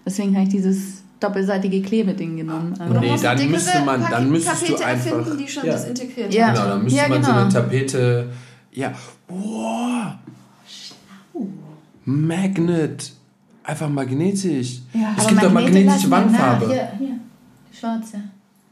Deswegen 0.07 0.35
habe 0.35 0.45
ich 0.45 0.51
dieses 0.51 1.03
doppelseitige 1.21 1.83
Klebeding 1.83 2.37
genommen. 2.37 2.75
Oder 2.75 3.01
Nee, 3.01 3.15
du 3.17 3.23
dann 3.23 3.37
dickere 3.37 3.53
müsste 3.53 3.81
man- 3.85 4.01
dann 4.01 4.11
Tapete 4.11 4.31
müsstest 4.31 4.69
du 4.69 4.75
erfinden, 4.75 5.19
einfach- 5.21 5.37
die 5.37 5.49
schon 5.49 5.67
ja. 5.67 5.73
das 5.73 5.85
integriert 5.87 6.35
Ja. 6.35 6.53
Genau, 6.53 6.67
dann 6.67 6.83
müsste 6.85 6.99
Ja, 6.99 7.09
man 7.09 7.23
so 7.23 7.31
genau. 7.31 7.41
eine 7.43 7.53
Tapete, 7.53 8.29
ja, 8.73 8.93
boah, 9.29 10.19
Magnet, 12.05 13.13
einfach 13.63 13.89
magnetisch. 13.89 14.81
es 15.19 15.27
gibt 15.27 15.45
auch 15.45 15.53
magnetische 15.53 16.11
Wandfarbe. 16.11 16.67
hier, 16.67 16.89
hier, 16.99 17.19
die 17.73 17.77
schwarze. 17.77 18.17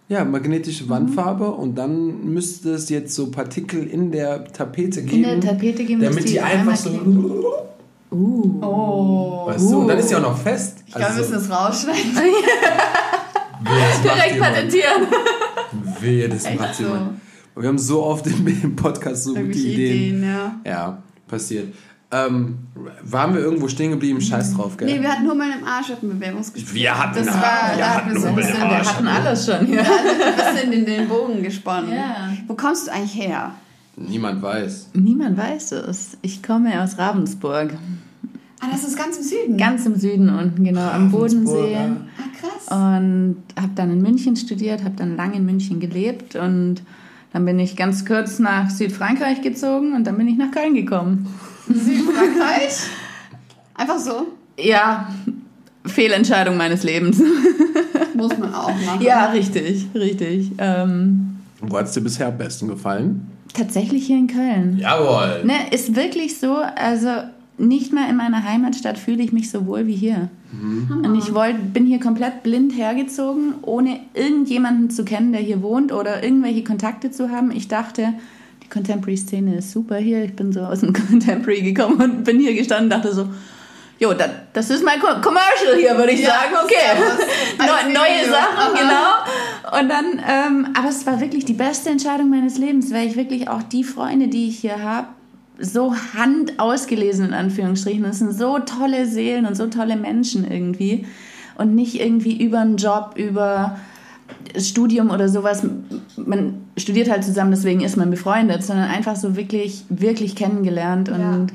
Ja, 0.08 0.24
magnetische 0.24 0.88
Wandfarbe 0.88 1.50
und 1.50 1.76
dann 1.76 2.24
müsste 2.32 2.70
es 2.70 2.88
jetzt 2.88 3.14
so 3.14 3.30
Partikel 3.30 3.86
in 3.86 4.10
der 4.10 4.44
Tapete 4.44 5.02
geben. 5.04 5.24
In 5.24 5.40
der 5.40 5.50
Tapete 5.52 5.84
geben, 5.84 6.00
damit 6.00 6.26
die, 6.28 6.40
einfach 6.40 6.58
einmal 6.60 6.76
so, 6.76 6.90
kleben. 6.90 7.30
Uh. 8.10 8.60
Oh. 8.62 9.46
weißt 9.46 9.70
du, 9.70 9.80
und 9.80 9.88
dann 9.88 9.98
ist 9.98 10.08
sie 10.08 10.16
auch 10.16 10.22
noch 10.22 10.38
fest. 10.38 10.78
Ich 10.86 10.94
glaube, 10.94 11.14
wir 11.14 11.20
müssen 11.20 11.32
das 11.34 11.50
rausschneiden. 11.50 12.14
das 13.64 14.04
macht 14.04 14.04
Direkt 14.04 14.40
patentieren. 14.40 15.06
Wehe, 16.00 16.28
das 16.28 16.44
Echt 16.44 16.60
macht 16.60 16.74
so. 16.74 16.84
jemand. 16.84 17.20
Wir 17.56 17.68
haben 17.68 17.78
so 17.78 18.04
oft 18.04 18.26
im, 18.26 18.76
Podcast 18.76 19.24
so 19.24 19.34
gute 19.34 19.46
Ideen. 19.50 20.22
Ideen, 20.22 20.22
ja. 20.24 20.60
Ja, 20.64 21.02
passiert. 21.26 21.74
Ähm, 22.10 22.58
waren 23.02 23.34
wir 23.34 23.40
irgendwo 23.42 23.68
stehen 23.68 23.90
geblieben? 23.90 24.20
Scheiß 24.20 24.54
drauf, 24.54 24.78
gell? 24.78 24.86
Nee, 24.88 25.02
wir 25.02 25.10
hatten 25.12 25.28
Hummeln 25.28 25.52
im 25.60 25.66
Arsch 25.66 25.90
auf 25.90 26.00
dem 26.00 26.08
Bewerbungsgespräch. 26.10 26.74
Wir 26.74 26.98
hatten- 26.98 27.18
das 27.18 27.26
war, 27.26 27.70
wir 27.72 27.78
da 27.78 27.94
hatten 27.96 28.14
wir 28.14 28.20
so 28.20 28.28
ein 28.28 28.34
bisschen. 28.34 28.56
Wir 28.56 28.78
hatten 28.78 29.06
alles 29.06 29.44
schon 29.44 29.66
hier. 29.66 29.80
ein 29.80 30.54
bisschen 30.54 30.72
in 30.72 30.86
den 30.86 31.08
Bogen 31.08 31.42
gesponnen. 31.42 31.92
Ja. 31.92 32.30
Wo 32.46 32.54
kommst 32.54 32.86
du 32.86 32.92
eigentlich 32.92 33.14
her? 33.14 33.52
Niemand 33.98 34.42
weiß. 34.42 34.90
Niemand 34.94 35.36
weiß 35.36 35.72
es. 35.72 36.16
Ich 36.22 36.42
komme 36.42 36.82
aus 36.82 36.98
Ravensburg. 36.98 37.74
Ah, 38.60 38.66
das 38.70 38.84
ist 38.84 38.96
ganz 38.96 39.16
im 39.16 39.22
Süden. 39.22 39.56
Ganz 39.56 39.86
im 39.86 39.96
Süden 39.96 40.30
unten, 40.30 40.64
genau, 40.64 40.88
am 40.88 41.10
Bodensee. 41.10 41.76
Ah, 41.76 41.96
krass. 42.40 42.76
Und 42.76 43.36
habe 43.60 43.72
dann 43.74 43.90
in 43.92 44.02
München 44.02 44.36
studiert, 44.36 44.82
habe 44.84 44.94
dann 44.96 45.16
lange 45.16 45.36
in 45.36 45.44
München 45.46 45.78
gelebt 45.80 46.34
und 46.36 46.82
dann 47.32 47.44
bin 47.44 47.58
ich 47.58 47.76
ganz 47.76 48.04
kurz 48.04 48.38
nach 48.38 48.70
Südfrankreich 48.70 49.42
gezogen 49.42 49.92
und 49.94 50.06
dann 50.06 50.16
bin 50.16 50.26
ich 50.28 50.36
nach 50.36 50.50
Köln 50.50 50.74
gekommen. 50.74 51.26
Südfrankreich? 51.68 52.78
Einfach 53.74 53.98
so? 53.98 54.26
Ja, 54.58 55.08
Fehlentscheidung 55.84 56.56
meines 56.56 56.82
Lebens. 56.82 57.22
Muss 58.14 58.36
man 58.36 58.52
auch 58.52 58.68
machen. 58.84 59.02
ja, 59.02 59.26
richtig, 59.26 59.86
richtig. 59.94 60.50
Ähm, 60.58 61.36
Wo 61.60 61.78
hat 61.78 61.86
es 61.86 61.92
dir 61.92 62.00
bisher 62.00 62.28
am 62.28 62.38
besten 62.38 62.66
gefallen? 62.66 63.30
Tatsächlich 63.54 64.06
hier 64.06 64.18
in 64.18 64.26
Köln. 64.26 64.78
Jawohl. 64.78 65.44
Ne, 65.44 65.54
ist 65.70 65.96
wirklich 65.96 66.38
so, 66.38 66.56
also 66.56 67.08
nicht 67.58 67.92
mal 67.92 68.08
in 68.08 68.16
meiner 68.16 68.44
Heimatstadt 68.44 68.98
fühle 68.98 69.22
ich 69.22 69.32
mich 69.32 69.50
so 69.50 69.66
wohl 69.66 69.86
wie 69.86 69.96
hier. 69.96 70.30
Und 71.04 71.14
ich 71.16 71.34
wollt, 71.34 71.74
bin 71.74 71.84
hier 71.84 72.00
komplett 72.00 72.42
blind 72.42 72.72
hergezogen, 72.72 73.54
ohne 73.62 74.00
irgendjemanden 74.14 74.88
zu 74.88 75.04
kennen, 75.04 75.32
der 75.32 75.42
hier 75.42 75.60
wohnt 75.60 75.92
oder 75.92 76.22
irgendwelche 76.22 76.64
Kontakte 76.64 77.10
zu 77.10 77.30
haben. 77.30 77.50
Ich 77.50 77.68
dachte, 77.68 78.14
die 78.62 78.68
Contemporary-Szene 78.68 79.56
ist 79.56 79.72
super 79.72 79.96
hier. 79.96 80.24
Ich 80.24 80.34
bin 80.34 80.52
so 80.52 80.60
aus 80.60 80.80
dem 80.80 80.92
Contemporary 81.08 81.62
gekommen 81.62 82.00
und 82.00 82.24
bin 82.24 82.40
hier 82.40 82.54
gestanden 82.54 82.84
und 82.84 82.90
dachte 82.90 83.14
so, 83.14 83.28
jo, 83.98 84.12
das, 84.14 84.30
das 84.52 84.70
ist 84.70 84.84
mein 84.84 85.00
Co- 85.00 85.20
Commercial 85.20 85.76
hier, 85.78 85.96
würde 85.96 86.12
ich 86.12 86.20
Ja, 86.20 86.30
sagen. 86.30 86.54
Okay, 86.64 86.74
Neu, 87.58 87.92
neue 87.92 88.20
Video. 88.20 88.32
Sachen, 88.32 88.74
Aha. 88.74 89.24
genau. 89.72 89.80
Und 89.80 89.88
dann, 89.88 90.22
ähm, 90.28 90.68
aber 90.78 90.88
es 90.88 91.06
war 91.06 91.20
wirklich 91.20 91.44
die 91.44 91.52
beste 91.54 91.90
Entscheidung 91.90 92.30
meines 92.30 92.58
Lebens, 92.58 92.92
weil 92.92 93.06
ich 93.08 93.16
wirklich 93.16 93.48
auch 93.48 93.62
die 93.62 93.84
Freunde, 93.84 94.28
die 94.28 94.48
ich 94.48 94.58
hier 94.60 94.82
habe, 94.82 95.08
so 95.60 95.94
handausgelesen 96.16 97.26
in 97.26 97.34
Anführungsstrichen. 97.34 98.02
Das 98.04 98.18
sind 98.20 98.32
so 98.32 98.58
tolle 98.60 99.06
Seelen 99.06 99.44
und 99.46 99.56
so 99.56 99.66
tolle 99.66 99.96
Menschen 99.96 100.48
irgendwie. 100.50 101.06
Und 101.56 101.74
nicht 101.74 102.00
irgendwie 102.00 102.40
über 102.40 102.60
einen 102.60 102.76
Job, 102.76 103.14
über 103.16 103.78
Studium 104.56 105.10
oder 105.10 105.28
sowas. 105.28 105.62
Man 106.16 106.62
studiert 106.76 107.10
halt 107.10 107.24
zusammen, 107.24 107.50
deswegen 107.50 107.80
ist 107.80 107.96
man 107.96 108.10
befreundet, 108.10 108.62
sondern 108.62 108.88
einfach 108.88 109.16
so 109.16 109.34
wirklich, 109.36 109.84
wirklich 109.88 110.36
kennengelernt. 110.36 111.08
Und 111.08 111.20
ja, 111.20 111.46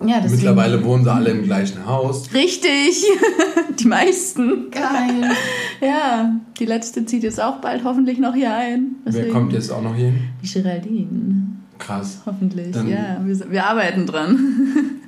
deswegen. 0.00 0.32
Mittlerweile 0.36 0.84
wohnen 0.84 1.04
sie 1.04 1.12
alle 1.12 1.30
im 1.30 1.44
gleichen 1.44 1.86
Haus. 1.86 2.32
Richtig, 2.34 3.04
die 3.78 3.86
meisten. 3.88 4.70
Geil. 4.70 5.30
Ja, 5.82 6.34
die 6.58 6.64
letzte 6.64 7.04
zieht 7.04 7.22
jetzt 7.22 7.38
auch 7.38 7.60
bald 7.60 7.84
hoffentlich 7.84 8.18
noch 8.18 8.34
hier 8.34 8.50
ein. 8.54 8.96
Wer 9.04 9.12
Deswegen- 9.12 9.32
kommt 9.34 9.52
jetzt 9.52 9.70
auch 9.70 9.82
noch 9.82 9.94
hier 9.94 10.06
hin? 10.06 10.20
Die 10.42 10.50
Geraldine. 10.50 11.46
Krass. 11.78 12.20
Hoffentlich, 12.24 12.70
Dann- 12.72 12.88
ja. 12.88 13.20
Wir, 13.22 13.50
wir 13.50 13.66
arbeiten 13.66 14.06
dran. 14.06 14.38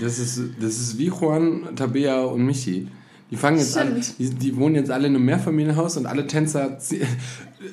Das 0.00 0.18
ist, 0.18 0.40
das 0.60 0.80
ist 0.80 0.98
wie 0.98 1.06
Juan, 1.06 1.62
Tabea 1.76 2.22
und 2.24 2.42
Michi. 2.44 2.88
Die 3.30 3.36
fangen 3.36 3.56
jetzt 3.58 3.78
an, 3.78 4.02
die, 4.18 4.28
die, 4.30 4.56
wohnen 4.56 4.74
jetzt 4.74 4.90
alle 4.90 5.06
in 5.06 5.14
einem 5.14 5.24
Mehrfamilienhaus 5.24 5.96
und 5.96 6.06
alle 6.06 6.26
Tänzer 6.26 6.76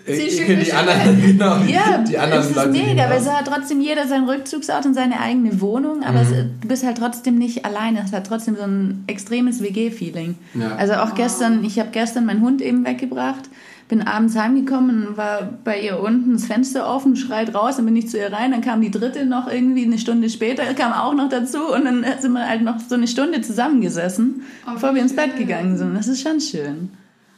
die 0.08 0.74
anderen, 0.74 1.22
genau, 1.22 1.58
ja, 1.66 2.00
die 2.00 2.18
anderen 2.18 2.44
es 2.44 2.50
ist 2.50 2.56
Leute 2.58 2.70
mega, 2.72 3.10
weil 3.10 3.22
es 3.22 3.30
hat 3.30 3.48
trotzdem 3.48 3.80
jeder 3.80 4.06
seinen 4.06 4.28
Rückzugsort 4.28 4.86
und 4.86 4.94
seine 4.94 5.20
eigene 5.22 5.62
Wohnung, 5.62 6.04
aber 6.04 6.24
mhm. 6.24 6.34
es, 6.34 6.46
du 6.62 6.68
bist 6.68 6.86
halt 6.86 6.98
trotzdem 6.98 7.38
nicht 7.38 7.64
alleine. 7.64 8.02
Es 8.04 8.12
hat 8.12 8.28
trotzdem 8.28 8.58
so 8.58 8.64
ein 8.64 9.06
extremes 9.08 9.62
WG-Feeling. 9.62 10.36
Ja. 10.56 10.76
Also 10.76 10.96
auch 10.96 11.16
gestern, 11.16 11.64
ich 11.64 11.80
habe 11.80 11.90
gestern 11.92 12.26
meinen 12.26 12.42
Hund 12.42 12.62
eben 12.62 12.86
weggebracht 12.86 13.50
bin 13.88 14.02
abends 14.02 14.36
heimgekommen 14.36 15.08
und 15.08 15.18
war 15.18 15.50
bei 15.64 15.80
ihr 15.80 16.00
unten 16.00 16.34
das 16.34 16.46
Fenster 16.46 16.94
offen, 16.94 17.16
schreit 17.16 17.56
raus, 17.56 17.78
dann 17.78 17.86
bin 17.86 17.96
ich 17.96 18.10
zu 18.10 18.18
ihr 18.18 18.32
rein, 18.32 18.52
dann 18.52 18.62
kam 18.62 18.82
die 18.82 18.92
dritte 18.92 19.26
noch 19.26 19.50
irgendwie 19.50 19.86
eine 19.86 19.98
Stunde 19.98 20.30
später, 20.30 20.64
kam 20.74 20.92
auch 20.92 21.14
noch 21.14 21.30
dazu 21.30 21.74
und 21.74 21.86
dann 21.86 22.06
sind 22.20 22.34
wir 22.34 22.48
halt 22.48 22.64
noch 22.64 22.80
so 22.80 22.96
eine 22.96 23.08
Stunde 23.08 23.42
zusammengesessen, 23.42 24.42
oh, 24.68 24.74
bevor 24.74 24.94
wir 24.94 25.02
ins 25.02 25.16
Bett 25.16 25.38
gegangen 25.38 25.78
sind. 25.78 25.96
Das 25.96 26.08
ist 26.08 26.22
schon 26.22 26.42
schön. 26.42 26.90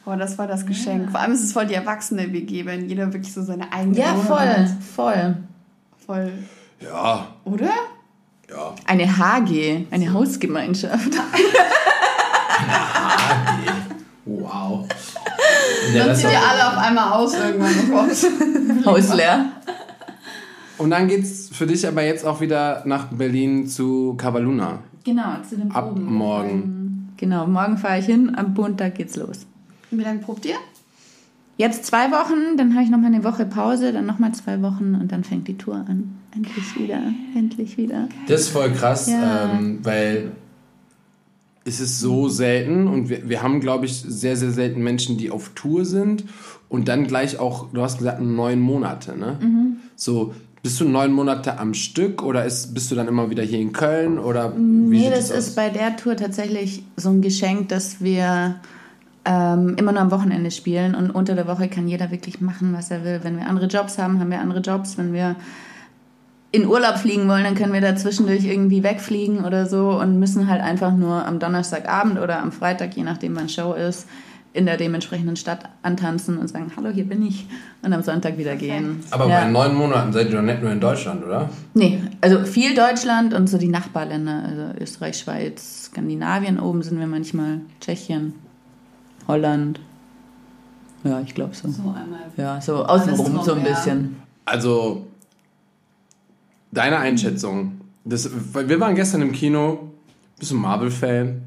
Boah, 0.10 0.18
das 0.18 0.40
war 0.40 0.48
das 0.48 0.66
Geschenk. 0.66 1.04
Ja. 1.06 1.12
Vor 1.12 1.20
allem 1.20 1.34
ist 1.34 1.44
es 1.44 1.54
voll 1.54 1.68
die 1.68 1.76
erwachsene 1.76 2.34
WG, 2.34 2.66
wenn 2.66 2.90
jeder 2.90 3.14
wirklich 3.14 3.32
so 3.32 3.44
seine 3.44 3.72
eigene 3.72 3.96
Ja, 3.96 4.16
voll, 4.16 4.40
hat. 4.40 4.70
voll. 4.96 5.38
Voll. 6.04 6.32
Ja. 6.80 7.28
Oder? 7.44 7.70
Ja. 8.50 8.74
Eine 8.88 9.06
HG, 9.06 9.86
eine 9.92 10.12
Hausgemeinschaft. 10.12 11.12
eine 12.58 12.74
HG. 13.68 13.72
Wow. 14.26 14.88
Ja, 15.94 16.08
dann 16.08 16.16
zieht 16.16 16.32
ihr 16.32 16.40
alle 16.40 16.68
auf 16.70 16.78
einmal 16.78 17.12
aus 17.14 17.36
irgendwann. 17.36 18.86
Haus 18.88 19.14
leer. 19.14 19.46
Und 20.80 20.90
dann 20.90 21.08
geht's 21.08 21.50
für 21.52 21.68
dich 21.68 21.88
aber 21.88 22.02
jetzt 22.02 22.26
auch 22.26 22.42
wieder 22.42 22.82
nach 22.86 23.06
Berlin 23.12 23.68
zu 23.68 24.16
Cavaluna. 24.18 24.80
Genau, 25.04 25.36
zu 25.48 25.56
dem 25.56 25.72
Ab 25.72 25.90
Proben. 25.90 26.12
morgen. 26.12 27.14
Genau, 27.18 27.46
morgen 27.46 27.78
fahre 27.78 28.00
ich 28.00 28.08
hin, 28.08 28.34
am 28.36 28.56
Montag 28.56 28.96
geht's 28.96 29.16
los. 29.16 29.46
Und 29.92 29.98
wie 30.00 30.04
lange 30.04 30.20
probt 30.20 30.46
ihr? 30.46 30.56
Jetzt 31.58 31.86
zwei 31.86 32.10
Wochen, 32.12 32.56
dann 32.56 32.74
habe 32.74 32.84
ich 32.86 32.90
noch 32.90 33.00
mal 33.00 33.08
eine 33.08 33.24
Woche 33.26 33.46
Pause, 33.46 33.92
dann 33.92 34.06
noch 34.06 34.18
mal 34.18 34.32
zwei 34.32 34.62
Wochen 34.62 34.96
und 34.96 35.12
dann 35.12 35.26
fängt 35.26 35.48
die 35.50 35.58
Tour 35.58 35.76
an. 35.76 36.16
Endlich 36.34 36.80
wieder, 36.80 37.02
endlich 37.36 37.78
wieder. 37.78 38.08
Das 38.28 38.42
ist 38.42 38.50
voll 38.50 38.72
krass, 38.72 39.10
ja. 39.10 39.52
ähm, 39.52 39.80
weil 39.84 40.32
ist 41.66 41.82
es 41.82 42.00
so 42.00 42.30
selten 42.30 42.88
und 42.88 43.10
wir, 43.10 43.28
wir 43.28 43.44
haben, 43.44 43.60
glaube 43.60 43.86
ich, 43.86 43.94
sehr, 43.94 44.38
sehr 44.38 44.52
selten 44.52 44.82
Menschen, 44.82 45.18
die 45.18 45.30
auf 45.32 45.52
Tour 45.54 45.84
sind 45.86 46.24
und 46.70 46.88
dann 46.88 47.08
gleich 47.08 47.40
auch, 47.40 47.68
du 47.74 47.82
hast 47.82 47.98
gesagt, 47.98 48.22
neun 48.22 48.62
Monate, 48.62 49.18
ne? 49.18 49.38
Mhm. 49.42 49.78
So, 49.96 50.34
bist 50.64 50.80
du 50.80 50.86
neun 50.86 51.12
Monate 51.12 51.58
am 51.60 51.74
Stück 51.74 52.24
oder 52.24 52.46
ist, 52.46 52.74
bist 52.74 52.90
du 52.92 52.96
dann 52.96 53.08
immer 53.08 53.30
wieder 53.30 53.44
hier 53.44 53.60
in 53.60 53.72
Köln 53.72 54.18
oder 54.18 54.56
wie 54.56 54.62
Nee, 54.62 55.10
das, 55.10 55.30
das 55.30 55.48
ist 55.48 55.56
bei 55.56 55.70
der 55.70 55.96
Tour 55.98 56.16
tatsächlich 56.16 56.84
so 56.96 57.10
ein 57.10 57.22
Geschenk, 57.22 57.70
dass 57.70 58.02
wir 58.02 58.56
ähm, 59.26 59.76
immer 59.78 59.92
nur 59.92 60.02
am 60.02 60.12
Wochenende 60.12 60.52
spielen 60.52 60.96
und 60.96 61.12
unter 61.12 61.36
der 61.36 61.48
Woche 61.48 61.68
kann 61.68 61.88
jeder 61.88 62.12
wirklich 62.12 62.42
machen, 62.42 62.74
was 62.74 62.90
er 62.90 63.04
will. 63.04 63.20
Wenn 63.24 63.38
wir 63.38 63.48
andere 63.48 63.68
Jobs 63.68 63.98
haben, 63.98 64.20
haben 64.20 64.32
wir 64.32 64.40
andere 64.40 64.62
Jobs. 64.62 64.98
Wenn 64.98 65.14
wir 65.14 65.36
in 66.52 66.66
Urlaub 66.66 66.98
fliegen 66.98 67.28
wollen, 67.28 67.44
dann 67.44 67.56
können 67.56 67.74
wir 67.74 67.82
da 67.82 67.96
zwischendurch 67.96 68.46
irgendwie 68.46 68.84
wegfliegen 68.84 69.46
oder 69.46 69.66
so 69.66 70.00
und 70.00 70.20
müssen 70.20 70.50
halt 70.50 70.62
einfach 70.62 70.94
nur 70.94 71.26
am 71.26 71.40
Donnerstagabend 71.40 72.20
oder 72.20 72.42
am 72.42 72.52
Freitag, 72.52 72.96
je 72.96 73.04
nachdem 73.04 73.36
wann 73.36 73.50
Show 73.50 73.74
ist, 73.74 74.08
in 74.52 74.66
der 74.66 74.78
dementsprechenden 74.78 75.36
Stadt 75.36 75.66
antanzen 75.84 76.40
und 76.40 76.48
sagen, 76.48 76.72
hallo, 76.76 76.90
hier 76.90 77.04
bin 77.04 77.24
ich 77.24 77.46
und 77.84 77.94
am 77.94 78.02
Sonntag 78.02 78.40
wieder 78.40 78.56
gehen. 78.56 79.02
Aber 79.12 79.28
ja. 79.28 79.42
bei 79.42 79.50
neun 79.50 79.76
Monaten 79.76 80.12
seid 80.12 80.30
ihr 80.30 80.38
doch 80.38 80.42
nicht 80.42 80.64
nur 80.64 80.72
in 80.72 80.80
Deutschland, 80.80 81.24
oder? 81.24 81.50
Nee, 81.76 82.02
also 82.20 82.44
viel 82.46 82.74
Deutschland 82.74 83.36
und 83.36 83.48
so 83.48 83.60
die 83.60 83.68
Nachbarländer, 83.68 84.44
also 84.44 84.82
Österreich, 84.82 85.20
Schweiz, 85.20 85.92
Skandinavien, 85.92 86.60
oben 86.60 86.82
sind 86.82 87.00
wir 87.00 87.06
manchmal, 87.06 87.62
Tschechien, 87.80 88.34
Holland. 89.28 89.80
Ja, 91.04 91.22
ich 91.22 91.34
glaube 91.34 91.56
so. 91.56 91.70
So 91.70 91.82
einmal. 91.82 92.32
Ja, 92.38 92.60
so 92.60 92.86
außenrum 92.86 93.42
so 93.44 93.54
ein 93.54 93.64
bisschen. 93.64 94.22
Also 94.46 95.06
Deine 96.72 97.00
Einschätzung. 97.00 97.82
Das, 98.06 98.30
wir 98.54 98.80
waren 98.80 98.96
gestern 98.96 99.22
im 99.22 99.32
Kino. 99.32 99.92
Bist 100.38 100.52
du 100.52 100.56
Marvel-Fan? 100.56 101.42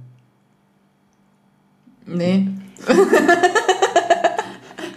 Nee. 2.06 2.48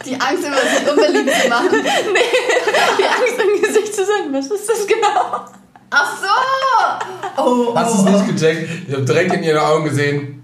Die 0.05 0.15
Angst, 0.19 0.43
immer 0.45 0.57
sich 0.57 0.89
unbeliebt 0.89 1.35
zu 1.35 1.49
machen. 1.49 1.69
Nee, 2.13 2.97
die 2.97 3.03
Angst 3.03 3.39
im 3.39 3.61
Gesicht 3.61 3.93
zu 3.93 4.05
sagen, 4.05 4.31
was 4.31 4.47
ist 4.47 4.69
das 4.69 4.87
genau? 4.87 5.45
Ach 5.89 6.17
so! 6.19 7.41
Oh, 7.41 7.71
oh, 7.71 7.75
Hast 7.75 8.03
du 8.03 8.07
es 8.07 8.11
nicht 8.11 8.27
gecheckt? 8.35 8.69
Ich 8.87 8.93
habe 8.93 9.05
direkt 9.05 9.33
in 9.33 9.43
ihren 9.43 9.59
Augen 9.59 9.85
gesehen. 9.85 10.34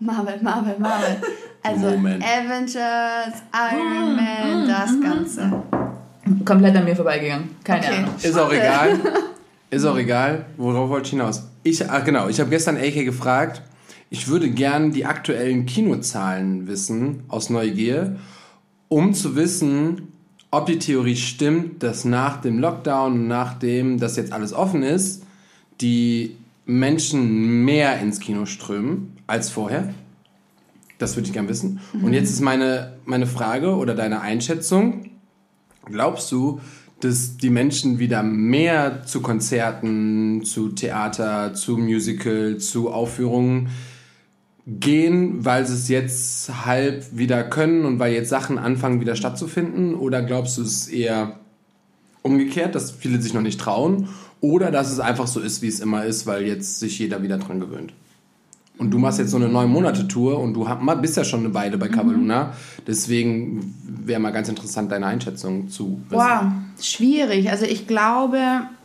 Marvel, 0.00 0.40
Marvel, 0.42 0.76
Marvel. 0.78 1.16
Also 1.62 1.90
Moment. 1.90 2.22
Avengers, 2.22 3.42
Iron 3.52 4.16
Man, 4.16 4.68
das 4.68 5.00
Ganze 5.00 5.62
komplett 6.44 6.76
an 6.76 6.84
mir 6.84 6.96
vorbeigegangen. 6.96 7.50
Keine 7.64 7.86
okay. 7.86 7.96
Ahnung. 7.98 8.14
Ist 8.22 8.38
auch 8.38 8.52
egal. 8.52 8.98
Ist 9.70 9.84
auch 9.84 9.98
egal. 9.98 10.46
Worauf 10.56 10.88
wollte 10.88 11.06
ich 11.06 11.10
hinaus? 11.10 11.46
Ich, 11.62 11.88
ach 11.88 12.04
genau, 12.04 12.28
ich 12.28 12.40
habe 12.40 12.48
gestern 12.48 12.76
AK 12.76 13.04
gefragt, 13.04 13.62
ich 14.10 14.28
würde 14.28 14.48
gern 14.48 14.92
die 14.92 15.04
aktuellen 15.04 15.66
Kinozahlen 15.66 16.66
wissen, 16.66 17.24
aus 17.28 17.50
Neugier, 17.50 18.16
um 18.88 19.12
zu 19.12 19.36
wissen, 19.36 20.12
ob 20.50 20.64
die 20.64 20.78
Theorie 20.78 21.16
stimmt, 21.16 21.82
dass 21.82 22.06
nach 22.06 22.40
dem 22.40 22.58
Lockdown, 22.58 23.28
nachdem 23.28 23.98
das 24.00 24.16
jetzt 24.16 24.32
alles 24.32 24.54
offen 24.54 24.82
ist, 24.82 25.24
die 25.82 26.36
Menschen 26.64 27.66
mehr 27.66 28.00
ins 28.00 28.20
Kino 28.20 28.46
strömen 28.46 29.17
als 29.28 29.50
vorher. 29.50 29.94
Das 30.98 31.14
würde 31.14 31.28
ich 31.28 31.32
gern 31.32 31.48
wissen. 31.48 31.78
Mhm. 31.92 32.04
Und 32.04 32.12
jetzt 32.12 32.30
ist 32.30 32.40
meine, 32.40 32.94
meine 33.04 33.28
Frage 33.28 33.76
oder 33.76 33.94
deine 33.94 34.20
Einschätzung. 34.20 35.10
Glaubst 35.84 36.32
du, 36.32 36.60
dass 37.00 37.36
die 37.36 37.50
Menschen 37.50 38.00
wieder 38.00 38.24
mehr 38.24 39.04
zu 39.04 39.20
Konzerten, 39.20 40.42
zu 40.44 40.70
Theater, 40.70 41.54
zu 41.54 41.78
Musical, 41.78 42.58
zu 42.58 42.90
Aufführungen 42.90 43.68
gehen, 44.66 45.44
weil 45.44 45.64
sie 45.66 45.74
es 45.74 45.88
jetzt 45.88 46.66
halb 46.66 47.16
wieder 47.16 47.44
können 47.44 47.84
und 47.84 48.00
weil 48.00 48.12
jetzt 48.12 48.28
Sachen 48.28 48.58
anfangen 48.58 49.00
wieder 49.00 49.14
stattzufinden? 49.14 49.94
Oder 49.94 50.22
glaubst 50.22 50.58
du 50.58 50.62
es 50.62 50.88
ist 50.88 50.88
eher 50.88 51.38
umgekehrt, 52.22 52.74
dass 52.74 52.90
viele 52.90 53.22
sich 53.22 53.32
noch 53.32 53.42
nicht 53.42 53.60
trauen? 53.60 54.08
Oder 54.40 54.70
dass 54.70 54.90
es 54.90 55.00
einfach 55.00 55.28
so 55.28 55.40
ist, 55.40 55.62
wie 55.62 55.68
es 55.68 55.80
immer 55.80 56.04
ist, 56.04 56.26
weil 56.26 56.46
jetzt 56.46 56.80
sich 56.80 56.98
jeder 56.98 57.22
wieder 57.22 57.38
dran 57.38 57.60
gewöhnt? 57.60 57.92
Und 58.78 58.92
du 58.92 58.98
machst 58.98 59.18
jetzt 59.18 59.32
so 59.32 59.36
eine 59.36 59.48
neun 59.48 59.70
Monate 59.70 60.06
Tour 60.06 60.38
und 60.38 60.54
du 60.54 60.66
bist 61.02 61.16
ja 61.16 61.24
schon 61.24 61.40
eine 61.40 61.52
Weile 61.52 61.76
bei 61.78 61.88
Cavaluna. 61.88 62.44
Mhm. 62.44 62.50
Deswegen 62.86 63.74
wäre 63.84 64.20
mal 64.20 64.30
ganz 64.30 64.48
interessant, 64.48 64.92
deine 64.92 65.06
Einschätzung 65.06 65.68
zu 65.68 66.00
wissen. 66.08 66.22
Wow, 66.22 66.42
schwierig. 66.80 67.50
Also 67.50 67.64
ich 67.64 67.88
glaube, 67.88 68.38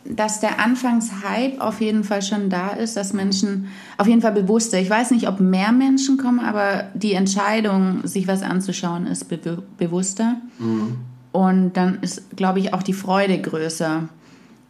dass 0.04 0.40
der 0.40 0.58
Anfangshype 0.58 1.60
auf 1.60 1.80
jeden 1.80 2.02
Fall 2.02 2.22
schon 2.22 2.50
da 2.50 2.70
ist, 2.70 2.96
dass 2.96 3.12
Menschen 3.12 3.68
auf 3.96 4.08
jeden 4.08 4.20
Fall 4.20 4.32
bewusster, 4.32 4.80
ich 4.80 4.90
weiß 4.90 5.12
nicht, 5.12 5.28
ob 5.28 5.38
mehr 5.38 5.70
Menschen 5.70 6.18
kommen, 6.18 6.40
aber 6.40 6.88
die 6.94 7.14
Entscheidung, 7.14 8.04
sich 8.04 8.26
was 8.26 8.42
anzuschauen, 8.42 9.06
ist 9.06 9.28
be 9.28 9.62
bewusster. 9.78 10.36
Mhm. 10.58 10.96
Und 11.30 11.76
dann 11.76 11.98
ist, 12.00 12.36
glaube 12.36 12.58
ich, 12.58 12.74
auch 12.74 12.82
die 12.82 12.92
Freude 12.92 13.40
größer 13.40 14.08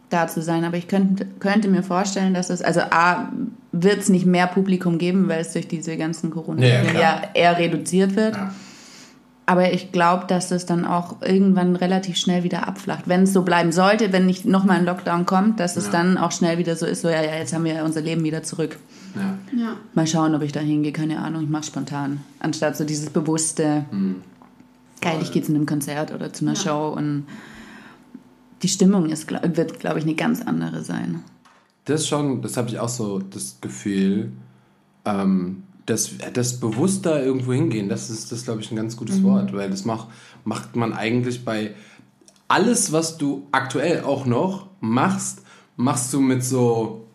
da 0.09 0.27
zu 0.27 0.41
sein. 0.41 0.63
Aber 0.63 0.77
ich 0.77 0.87
könnte, 0.87 1.27
könnte 1.39 1.67
mir 1.67 1.83
vorstellen, 1.83 2.33
dass 2.33 2.49
es, 2.49 2.61
also 2.61 2.81
A, 2.91 3.31
wird 3.81 3.99
es 3.99 4.09
nicht 4.09 4.25
mehr 4.25 4.47
Publikum 4.47 4.97
geben, 4.97 5.27
weil 5.27 5.41
es 5.41 5.51
durch 5.53 5.67
diese 5.67 5.97
ganzen 5.97 6.31
corona 6.31 6.65
ja, 6.65 6.83
ja, 6.93 7.21
eher 7.33 7.57
reduziert 7.57 8.15
wird. 8.15 8.35
Ja. 8.35 8.53
Aber 9.47 9.73
ich 9.73 9.91
glaube, 9.91 10.25
dass 10.27 10.49
es 10.49 10.65
dann 10.65 10.85
auch 10.85 11.21
irgendwann 11.21 11.75
relativ 11.75 12.17
schnell 12.17 12.43
wieder 12.43 12.67
abflacht. 12.67 13.03
Wenn 13.07 13.23
es 13.23 13.33
so 13.33 13.43
bleiben 13.43 13.71
sollte, 13.71 14.11
wenn 14.11 14.25
nicht 14.25 14.45
nochmal 14.45 14.79
ein 14.79 14.85
Lockdown 14.85 15.27
kommt, 15.27 15.59
dass 15.59 15.77
es 15.77 15.91
dann 15.91 16.17
auch 16.17 16.31
schnell 16.31 16.57
wieder 16.57 16.75
so 16.75 16.87
ist, 16.87 17.01
so 17.01 17.09
ja, 17.09 17.21
ja, 17.21 17.35
jetzt 17.35 17.53
haben 17.53 17.63
wir 17.63 17.83
unser 17.83 18.01
Leben 18.01 18.23
wieder 18.23 18.41
zurück. 18.41 18.77
Ja. 19.55 19.77
Mal 19.93 20.07
schauen, 20.07 20.33
ob 20.35 20.41
ich 20.41 20.51
da 20.51 20.59
hingehe, 20.61 20.91
keine 20.91 21.19
Ahnung, 21.19 21.43
ich 21.43 21.49
mache 21.49 21.63
spontan. 21.63 22.21
Anstatt 22.39 22.75
so 22.75 22.85
dieses 22.85 23.09
bewusste, 23.09 23.85
mhm. 23.91 24.15
geil, 24.99 25.19
ich 25.21 25.31
gehe 25.31 25.43
zu 25.43 25.53
einem 25.53 25.65
Konzert 25.65 26.11
oder 26.11 26.33
zu 26.33 26.45
einer 26.45 26.55
Show 26.55 26.93
und 26.95 27.25
die 28.63 28.67
Stimmung 28.67 29.09
ist, 29.09 29.29
wird, 29.29 29.79
glaube 29.79 29.99
ich, 29.99 30.05
eine 30.05 30.15
ganz 30.15 30.41
andere 30.41 30.83
sein. 30.83 31.23
Das 31.85 32.07
schon, 32.07 32.41
das 32.41 32.57
habe 32.57 32.69
ich 32.69 32.79
auch 32.79 32.89
so 32.89 33.19
das 33.19 33.59
Gefühl, 33.61 34.31
ähm, 35.05 35.63
dass 35.85 36.11
das 36.33 36.59
bewusster 36.59 37.23
irgendwo 37.23 37.53
hingehen, 37.53 37.89
das 37.89 38.09
ist, 38.09 38.31
das 38.31 38.43
glaube 38.43 38.61
ich, 38.61 38.71
ein 38.71 38.75
ganz 38.75 38.97
gutes 38.97 39.19
mhm. 39.19 39.23
Wort, 39.23 39.53
weil 39.53 39.69
das 39.69 39.85
macht, 39.85 40.07
macht 40.43 40.75
man 40.75 40.93
eigentlich 40.93 41.45
bei 41.45 41.75
alles, 42.47 42.91
was 42.91 43.17
du 43.17 43.47
aktuell 43.51 44.03
auch 44.03 44.25
noch 44.25 44.67
machst, 44.79 45.41
machst 45.77 46.13
du 46.13 46.21
mit 46.21 46.43
so 46.43 47.05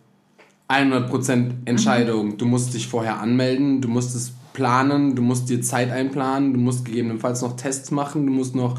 100% 0.68 1.50
Entscheidung. 1.64 2.28
Mhm. 2.28 2.38
Du 2.38 2.46
musst 2.46 2.74
dich 2.74 2.87
vorher 2.87 3.20
anmelden, 3.20 3.80
du 3.80 3.88
musst 3.88 4.14
es 4.14 4.33
planen, 4.52 5.16
du 5.16 5.22
musst 5.22 5.48
dir 5.48 5.62
Zeit 5.62 5.90
einplanen, 5.90 6.52
du 6.52 6.61
musst 6.61 6.85
gegebenenfalls 6.85 7.42
noch 7.42 7.56
Tests 7.56 7.90
machen, 7.90 8.26
du 8.26 8.33
musst 8.33 8.54
noch 8.54 8.78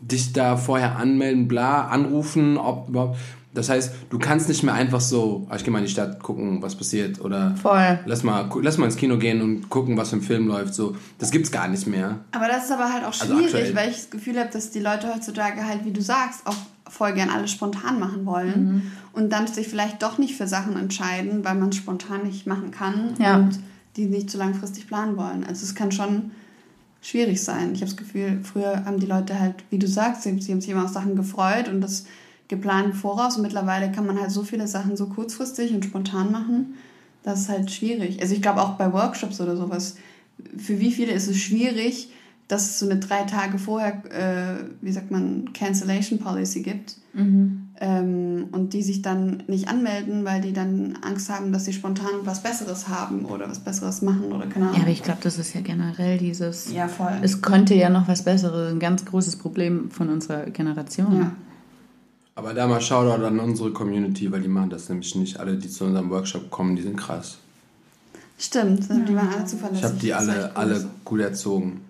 dich 0.00 0.32
da 0.32 0.56
vorher 0.56 0.96
anmelden, 0.96 1.48
bla, 1.48 1.88
anrufen, 1.88 2.56
ob 2.56 2.88
überhaupt. 2.88 3.18
Das 3.54 3.68
heißt, 3.68 3.92
du 4.10 4.18
kannst 4.18 4.48
nicht 4.48 4.64
mehr 4.64 4.74
einfach 4.74 5.00
so, 5.00 5.46
ah, 5.48 5.56
ich 5.56 5.62
gehe 5.62 5.72
mal 5.72 5.78
in 5.78 5.84
die 5.84 5.90
Stadt, 5.90 6.20
gucken, 6.20 6.60
was 6.60 6.74
passiert 6.74 7.20
oder 7.20 7.54
Voll. 7.56 8.00
Lass, 8.04 8.24
mal, 8.24 8.50
lass 8.60 8.78
mal 8.78 8.86
ins 8.86 8.96
Kino 8.96 9.16
gehen 9.16 9.40
und 9.40 9.70
gucken, 9.70 9.96
was 9.96 10.12
im 10.12 10.22
Film 10.22 10.48
läuft. 10.48 10.74
So, 10.74 10.96
das 11.18 11.30
gibt's 11.30 11.52
gar 11.52 11.68
nicht 11.68 11.86
mehr. 11.86 12.18
Aber 12.32 12.48
das 12.48 12.64
ist 12.64 12.72
aber 12.72 12.92
halt 12.92 13.04
auch 13.04 13.20
also 13.20 13.36
schwierig, 13.36 13.54
also 13.54 13.74
weil 13.76 13.90
ich 13.90 13.96
das 13.96 14.10
Gefühl 14.10 14.38
habe, 14.40 14.50
dass 14.50 14.70
die 14.72 14.80
Leute 14.80 15.14
heutzutage 15.14 15.64
halt, 15.64 15.84
wie 15.84 15.92
du 15.92 16.02
sagst, 16.02 16.46
auch 16.46 16.56
voll 16.88 17.12
gern 17.12 17.30
alles 17.30 17.52
spontan 17.52 17.98
machen 17.98 18.26
wollen 18.26 18.64
mhm. 18.64 18.82
und 19.12 19.32
dann 19.32 19.46
sich 19.46 19.68
vielleicht 19.68 20.02
doch 20.02 20.18
nicht 20.18 20.36
für 20.36 20.46
Sachen 20.46 20.76
entscheiden, 20.76 21.44
weil 21.44 21.54
man 21.54 21.70
es 21.70 21.76
spontan 21.76 22.24
nicht 22.24 22.46
machen 22.46 22.72
kann 22.72 23.14
ja. 23.18 23.36
und 23.36 23.58
die 23.96 24.06
nicht 24.06 24.30
zu 24.30 24.38
langfristig 24.38 24.88
planen 24.88 25.16
wollen. 25.16 25.44
Also 25.44 25.64
es 25.64 25.74
kann 25.74 25.92
schon 25.92 26.32
schwierig 27.00 27.42
sein. 27.42 27.72
Ich 27.72 27.80
habe 27.80 27.90
das 27.90 27.96
Gefühl, 27.96 28.40
früher 28.42 28.84
haben 28.84 28.98
die 28.98 29.06
Leute 29.06 29.38
halt, 29.38 29.56
wie 29.70 29.78
du 29.78 29.86
sagst, 29.86 30.22
sie, 30.22 30.40
sie 30.40 30.52
haben 30.52 30.60
sich 30.60 30.70
immer 30.70 30.84
auf 30.84 30.90
Sachen 30.90 31.16
gefreut 31.16 31.68
und 31.68 31.80
das 31.80 32.04
geplant 32.48 32.94
voraus. 32.94 33.36
Und 33.36 33.42
mittlerweile 33.42 33.90
kann 33.92 34.06
man 34.06 34.20
halt 34.20 34.30
so 34.30 34.42
viele 34.42 34.66
Sachen 34.68 34.96
so 34.96 35.06
kurzfristig 35.06 35.74
und 35.74 35.84
spontan 35.84 36.30
machen. 36.32 36.74
Das 37.22 37.40
ist 37.40 37.48
halt 37.48 37.70
schwierig. 37.70 38.20
Also 38.20 38.34
ich 38.34 38.42
glaube 38.42 38.62
auch 38.62 38.72
bei 38.72 38.92
Workshops 38.92 39.40
oder 39.40 39.56
sowas, 39.56 39.96
für 40.58 40.78
wie 40.80 40.92
viele 40.92 41.12
ist 41.12 41.28
es 41.28 41.38
schwierig, 41.38 42.10
dass 42.48 42.68
es 42.68 42.78
so 42.78 42.88
eine 42.88 43.00
drei 43.00 43.22
Tage 43.22 43.58
vorher, 43.58 44.02
äh, 44.10 44.64
wie 44.82 44.92
sagt 44.92 45.10
man, 45.10 45.52
Cancellation 45.54 46.18
Policy 46.18 46.62
gibt. 46.62 46.96
Mhm. 47.14 47.68
Ähm, 47.80 48.48
und 48.52 48.72
die 48.72 48.82
sich 48.82 49.02
dann 49.02 49.42
nicht 49.48 49.68
anmelden, 49.68 50.24
weil 50.24 50.40
die 50.40 50.52
dann 50.52 50.98
Angst 51.02 51.28
haben, 51.30 51.52
dass 51.52 51.64
sie 51.64 51.72
spontan 51.72 52.10
was 52.22 52.42
Besseres 52.42 52.88
haben 52.88 53.24
oder 53.24 53.48
was 53.48 53.60
Besseres 53.60 54.02
machen 54.02 54.32
oder 54.32 54.46
keine 54.46 54.66
Ahnung. 54.66 54.76
Ja, 54.76 54.82
aber 54.82 54.92
ich 54.92 55.02
glaube, 55.02 55.20
das 55.22 55.38
ist 55.38 55.54
ja 55.54 55.60
generell 55.60 56.18
dieses. 56.18 56.72
Ja, 56.72 56.86
voll. 56.86 57.12
Es 57.22 57.42
könnte 57.42 57.74
ja 57.74 57.88
noch 57.88 58.06
was 58.06 58.22
Besseres, 58.22 58.72
ein 58.72 58.78
ganz 58.78 59.04
großes 59.04 59.36
Problem 59.36 59.90
von 59.90 60.08
unserer 60.08 60.50
Generation. 60.50 61.16
Ja. 61.16 61.32
Aber 62.36 62.52
da 62.52 62.66
mal 62.66 62.80
Shoutout 62.80 63.24
an 63.24 63.38
unsere 63.38 63.70
Community, 63.70 64.30
weil 64.32 64.40
die 64.40 64.48
machen 64.48 64.70
das 64.70 64.88
nämlich 64.88 65.14
nicht. 65.14 65.38
Alle, 65.38 65.56
die 65.56 65.68
zu 65.68 65.84
unserem 65.84 66.10
Workshop 66.10 66.50
kommen, 66.50 66.74
die 66.74 66.82
sind 66.82 66.96
krass. 66.96 67.38
Stimmt, 68.38 68.88
die 68.90 69.14
waren 69.14 69.28
alle 69.28 69.44
zuverlässig. 69.44 69.84
Ich 69.84 69.84
habe 69.84 70.00
die 70.00 70.14
alle, 70.14 70.56
alle 70.56 70.84
gut 71.04 71.20
erzogen. 71.20 71.82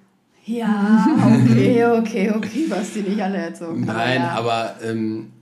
Ja, 0.44 1.06
okay, 1.26 1.86
okay, 1.86 2.30
okay, 2.36 2.66
was 2.68 2.92
die 2.92 3.00
nicht 3.00 3.22
alle 3.22 3.38
erzogen 3.38 3.86
Nein, 3.86 4.20
aber, 4.20 4.50
ja. 4.50 4.74
aber 4.74 4.74
ähm, 4.82 5.32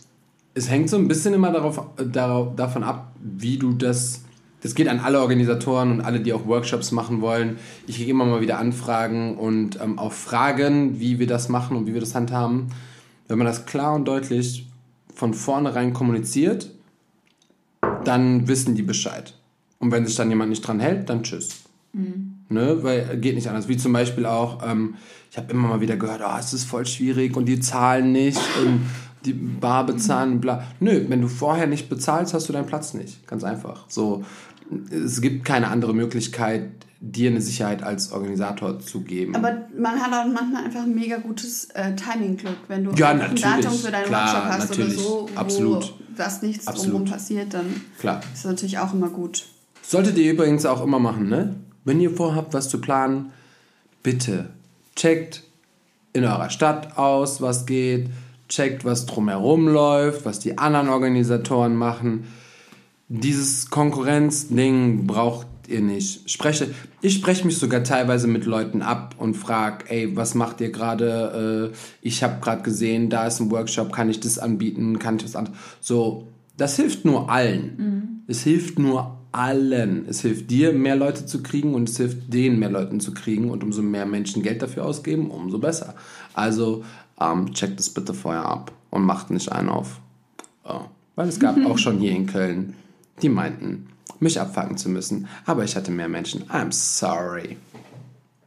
es 0.54 0.70
hängt 0.70 0.88
so 0.88 0.96
ein 0.96 1.08
bisschen 1.08 1.34
immer 1.34 1.50
darauf, 1.50 1.84
darauf, 1.96 2.54
davon 2.54 2.84
ab, 2.84 3.12
wie 3.20 3.58
du 3.58 3.72
das. 3.72 4.22
Das 4.62 4.76
geht 4.76 4.86
an 4.86 5.00
alle 5.00 5.20
Organisatoren 5.20 5.90
und 5.90 6.00
alle, 6.02 6.20
die 6.20 6.32
auch 6.32 6.46
Workshops 6.46 6.92
machen 6.92 7.20
wollen. 7.20 7.56
Ich 7.88 7.96
kriege 7.96 8.12
immer 8.12 8.24
mal 8.24 8.40
wieder 8.40 8.58
Anfragen 8.58 9.36
und 9.36 9.80
ähm, 9.82 9.98
auch 9.98 10.12
Fragen, 10.12 11.00
wie 11.00 11.18
wir 11.18 11.26
das 11.26 11.48
machen 11.48 11.76
und 11.76 11.88
wie 11.88 11.94
wir 11.94 12.00
das 12.00 12.14
handhaben. 12.14 12.68
Wenn 13.26 13.38
man 13.38 13.48
das 13.48 13.66
klar 13.66 13.92
und 13.94 14.04
deutlich 14.04 14.68
von 15.14 15.34
vornherein 15.34 15.92
kommuniziert, 15.92 16.70
dann 18.04 18.48
wissen 18.48 18.74
die 18.74 18.82
Bescheid. 18.82 19.34
Und 19.78 19.90
wenn 19.90 20.06
sich 20.06 20.14
dann 20.14 20.30
jemand 20.30 20.50
nicht 20.50 20.66
dran 20.66 20.80
hält, 20.80 21.08
dann 21.08 21.22
tschüss. 21.22 21.62
Mhm. 21.92 22.38
Ne? 22.48 22.82
Weil 22.82 23.18
geht 23.18 23.34
nicht 23.34 23.48
anders. 23.48 23.68
Wie 23.68 23.76
zum 23.76 23.92
Beispiel 23.92 24.26
auch, 24.26 24.66
ähm, 24.66 24.94
ich 25.30 25.38
habe 25.38 25.52
immer 25.52 25.68
mal 25.68 25.80
wieder 25.80 25.96
gehört, 25.96 26.20
oh, 26.24 26.38
es 26.38 26.52
ist 26.52 26.64
voll 26.64 26.86
schwierig 26.86 27.36
und 27.36 27.46
die 27.46 27.60
zahlen 27.60 28.12
nicht 28.12 28.40
und 28.64 28.82
die 29.24 29.32
Bar 29.32 29.86
bezahlen, 29.86 30.40
bla. 30.40 30.66
Nö, 30.80 31.04
wenn 31.08 31.20
du 31.20 31.28
vorher 31.28 31.66
nicht 31.66 31.88
bezahlst, 31.88 32.34
hast 32.34 32.48
du 32.48 32.52
deinen 32.52 32.66
Platz 32.66 32.94
nicht. 32.94 33.26
Ganz 33.26 33.44
einfach. 33.44 33.86
So, 33.88 34.24
es 34.90 35.20
gibt 35.20 35.44
keine 35.44 35.68
andere 35.68 35.94
Möglichkeit, 35.94 36.70
dir 37.04 37.30
eine 37.30 37.40
Sicherheit 37.40 37.82
als 37.82 38.12
Organisator 38.12 38.78
zu 38.78 39.00
geben. 39.00 39.34
Aber 39.34 39.62
man 39.76 40.00
hat 40.00 40.12
auch 40.12 40.32
manchmal 40.32 40.64
einfach 40.64 40.82
ein 40.82 40.94
mega 40.94 41.16
gutes 41.16 41.64
äh, 41.70 41.96
Timing-Glück, 41.96 42.56
wenn 42.68 42.84
du 42.84 42.92
ja, 42.92 43.08
ein 43.10 43.34
Datum 43.34 43.72
für 43.72 43.90
deinen 43.90 44.04
Klar, 44.06 44.32
Workshop 44.32 44.44
hast 44.44 44.70
natürlich. 44.70 44.98
oder 44.98 45.04
so, 45.04 45.28
wo 45.34 45.38
Absolut. 45.38 45.94
was 46.16 46.42
nichts 46.42 46.68
Absolut. 46.68 46.92
drumherum 46.92 47.10
passiert, 47.10 47.54
dann 47.54 47.66
Klar. 47.98 48.20
ist 48.32 48.44
das 48.44 48.50
natürlich 48.52 48.78
auch 48.78 48.94
immer 48.94 49.08
gut. 49.08 49.46
Solltet 49.82 50.16
ihr 50.16 50.30
übrigens 50.30 50.64
auch 50.64 50.80
immer 50.82 51.00
machen, 51.00 51.28
ne? 51.28 51.56
Wenn 51.84 52.00
ihr 52.00 52.12
vorhabt, 52.12 52.54
was 52.54 52.68
zu 52.68 52.80
planen, 52.80 53.32
bitte 54.04 54.50
checkt 54.94 55.42
in 56.12 56.24
eurer 56.24 56.50
Stadt 56.50 56.96
aus, 56.98 57.40
was 57.40 57.66
geht, 57.66 58.10
checkt, 58.48 58.84
was 58.84 59.06
drumherum 59.06 59.66
läuft, 59.66 60.24
was 60.24 60.38
die 60.38 60.56
anderen 60.56 60.88
Organisatoren 60.88 61.74
machen. 61.74 62.28
Dieses 63.08 63.70
Konkurrenzding 63.70 65.08
braucht 65.08 65.48
ihr 65.72 65.80
nicht. 65.80 66.30
Spreche, 66.30 66.74
ich 67.00 67.14
spreche 67.14 67.46
mich 67.46 67.58
sogar 67.58 67.82
teilweise 67.82 68.28
mit 68.28 68.46
Leuten 68.46 68.82
ab 68.82 69.14
und 69.18 69.34
frage, 69.34 69.86
ey, 69.88 70.16
was 70.16 70.34
macht 70.34 70.60
ihr 70.60 70.70
gerade? 70.70 71.72
Äh, 71.72 71.76
ich 72.00 72.22
habe 72.22 72.40
gerade 72.40 72.62
gesehen, 72.62 73.10
da 73.10 73.26
ist 73.26 73.40
ein 73.40 73.50
Workshop, 73.50 73.92
kann 73.92 74.10
ich 74.10 74.20
das 74.20 74.38
anbieten? 74.38 74.98
Kann 74.98 75.16
ich 75.16 75.22
das 75.22 75.36
an? 75.36 75.50
So, 75.80 76.28
das 76.56 76.76
hilft 76.76 77.04
nur 77.04 77.30
allen. 77.30 77.76
Mhm. 77.76 78.02
Es 78.26 78.42
hilft 78.42 78.78
nur 78.78 79.18
allen. 79.32 80.06
Es 80.08 80.20
hilft 80.20 80.50
dir, 80.50 80.72
mehr 80.72 80.96
Leute 80.96 81.26
zu 81.26 81.42
kriegen 81.42 81.74
und 81.74 81.88
es 81.88 81.96
hilft 81.96 82.32
denen, 82.32 82.58
mehr 82.58 82.70
Leuten 82.70 83.00
zu 83.00 83.12
kriegen. 83.12 83.50
Und 83.50 83.64
umso 83.64 83.82
mehr 83.82 84.06
Menschen 84.06 84.42
Geld 84.42 84.62
dafür 84.62 84.84
ausgeben, 84.84 85.30
umso 85.30 85.58
besser. 85.58 85.94
Also 86.34 86.84
ähm, 87.20 87.52
checkt 87.52 87.78
das 87.78 87.90
bitte 87.90 88.14
vorher 88.14 88.44
ab 88.44 88.72
und 88.90 89.04
macht 89.04 89.30
nicht 89.30 89.50
einen 89.50 89.68
auf. 89.68 90.00
Oh. 90.64 90.82
Weil 91.16 91.28
es 91.28 91.40
gab 91.40 91.56
auch 91.66 91.78
schon 91.78 91.98
hier 91.98 92.12
in 92.12 92.26
Köln, 92.26 92.74
die 93.22 93.28
meinten, 93.28 93.88
mich 94.22 94.40
abfangen 94.40 94.78
zu 94.78 94.88
müssen. 94.88 95.28
Aber 95.44 95.64
ich 95.64 95.76
hatte 95.76 95.90
mehr 95.90 96.08
Menschen. 96.08 96.48
I'm 96.48 96.72
sorry. 96.72 97.58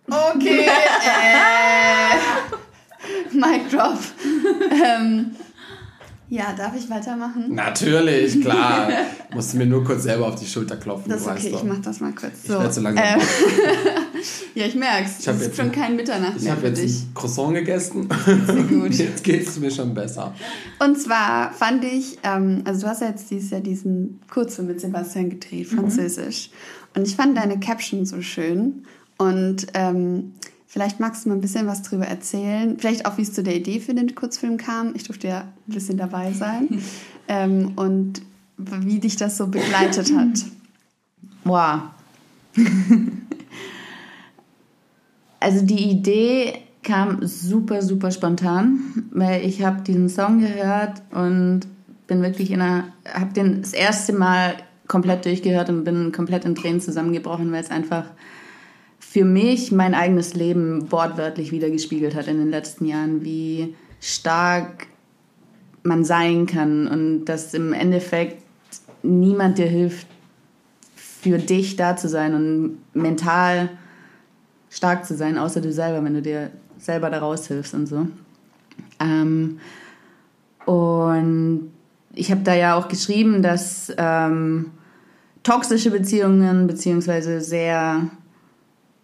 Okay. 0.08 0.68
äh, 0.68 2.16
Mic 3.36 3.70
drop. 3.70 4.00
ähm, 4.72 5.36
ja, 6.30 6.54
darf 6.58 6.76
ich 6.76 6.90
weitermachen? 6.90 7.54
Natürlich, 7.54 8.42
klar. 8.42 8.90
Musste 9.34 9.58
mir 9.58 9.66
nur 9.68 9.84
kurz 9.84 10.04
selber 10.04 10.28
auf 10.28 10.36
die 10.36 10.46
Schulter 10.46 10.78
klopfen. 10.78 11.12
Das 11.12 11.22
ist 11.22 11.28
okay, 11.28 11.54
ich 11.54 11.64
mach 11.64 11.80
das 11.82 12.00
mal 12.00 12.14
kurz. 12.14 12.44
So. 12.48 12.54
Ich 12.54 12.60
werde 12.60 12.74
so 12.74 12.82
langsam. 12.82 13.06
Ähm, 13.06 13.22
ja, 14.56 14.66
ich 14.66 14.76
merk's. 14.76 15.20
Ich 15.20 15.28
ist 15.28 15.56
schon 15.56 15.72
kein 15.72 15.96
Mitternacht 15.96 16.38
Ich 16.42 16.50
habe 16.50 16.68
jetzt 16.68 16.82
ein 16.82 17.12
Croissant 17.14 17.54
gegessen. 17.54 18.10
Sehr 18.26 18.64
gut. 18.64 18.94
jetzt 18.96 19.24
geht 19.24 19.48
es 19.48 19.60
mir 19.60 19.70
schon 19.70 19.94
besser. 19.94 20.34
Und 20.80 21.00
zwar 21.00 21.52
fand 21.54 21.84
ich, 21.84 22.18
ähm, 22.24 22.64
also 22.66 22.82
du 22.82 22.88
hast 22.88 23.02
ja 23.02 23.10
jetzt 23.10 23.30
dieses 23.30 23.52
Jahr 23.52 23.62
diesen 23.62 24.20
Kurzfilm 24.32 24.68
mit 24.68 24.82
Sebastian 24.82 25.30
gedreht, 25.30 25.72
mhm. 25.72 25.78
französisch. 25.78 26.50
Mhm. 26.50 27.00
Und 27.00 27.08
ich 27.08 27.16
fand 27.16 27.38
deine 27.38 27.60
Caption 27.60 28.06
so 28.06 28.22
schön. 28.22 28.84
Und 29.18 29.68
ähm, 29.76 30.34
Vielleicht 30.76 31.00
magst 31.00 31.24
du 31.24 31.30
mal 31.30 31.36
ein 31.36 31.42
bisschen 31.42 31.68
was 31.68 31.84
drüber 31.84 32.06
erzählen. 32.06 32.76
Vielleicht 32.78 33.06
auch, 33.06 33.18
wie 33.18 33.22
es 33.22 33.32
zu 33.32 33.44
der 33.44 33.56
Idee 33.56 33.80
für 33.80 33.94
den 33.94 34.14
Kurzfilm 34.14 34.58
kam. 34.58 34.92
Ich 34.94 35.06
durfte 35.06 35.30
ja 35.30 35.40
ein 35.40 35.74
bisschen 35.74 35.96
dabei 35.96 36.34
sein. 36.34 36.68
ähm, 37.30 37.72
und 37.78 38.22
wie 38.58 39.00
dich 39.00 39.16
das 39.16 39.38
so 39.38 39.48
begleitet 39.48 40.14
hat. 40.14 40.44
Wow. 41.46 41.84
also 45.40 45.66
die 45.66 45.92
Idee 45.92 46.56
kam 46.84 47.26
super, 47.26 47.82
super 47.82 48.12
spontan, 48.12 49.08
weil 49.12 49.46
ich 49.46 49.64
habe 49.64 49.82
diesen 49.82 50.10
Song 50.10 50.42
gehört 50.42 51.02
und 51.12 51.62
bin 52.08 52.22
wirklich 52.22 52.52
in 52.52 52.60
einer, 52.60 52.84
habe 53.14 53.32
den 53.32 53.62
das 53.62 53.72
erste 53.72 54.12
Mal 54.12 54.56
komplett 54.90 55.24
durchgehört 55.24 55.70
und 55.70 55.86
bin 55.86 56.12
komplett 56.12 56.44
in 56.44 56.54
Tränen 56.54 56.82
zusammengebrochen, 56.82 57.50
weil 57.54 57.64
es 57.64 57.72
einfach 57.72 58.08
für 59.16 59.24
mich 59.24 59.72
mein 59.72 59.94
eigenes 59.94 60.34
Leben 60.34 60.92
wortwörtlich 60.92 61.54
wiedergespiegelt 61.54 62.16
hat 62.16 62.28
in 62.28 62.38
den 62.38 62.50
letzten 62.50 62.84
Jahren, 62.84 63.24
wie 63.24 63.74
stark 64.02 64.88
man 65.84 66.04
sein 66.04 66.48
kann 66.48 66.86
und 66.86 67.24
dass 67.24 67.54
im 67.54 67.72
Endeffekt 67.72 68.44
niemand 69.04 69.58
dir 69.58 69.68
hilft, 69.68 70.06
für 70.98 71.38
dich 71.38 71.78
da 71.78 71.96
zu 71.96 72.10
sein 72.10 72.34
und 72.34 72.78
mental 72.94 73.70
stark 74.70 75.06
zu 75.06 75.16
sein, 75.16 75.38
außer 75.38 75.62
du 75.62 75.72
selber, 75.72 76.04
wenn 76.04 76.16
du 76.16 76.22
dir 76.22 76.52
selber 76.78 77.10
da 77.10 77.20
raushilfst 77.20 77.74
und 77.74 77.86
so. 77.88 78.08
Ähm, 79.00 79.62
und 80.66 81.72
ich 82.14 82.32
habe 82.32 82.42
da 82.42 82.54
ja 82.54 82.76
auch 82.76 82.90
geschrieben, 82.90 83.42
dass 83.42 83.94
ähm, 83.98 84.72
toxische 85.44 85.92
Beziehungen 85.92 86.68
beziehungsweise 86.68 87.40
sehr 87.40 88.10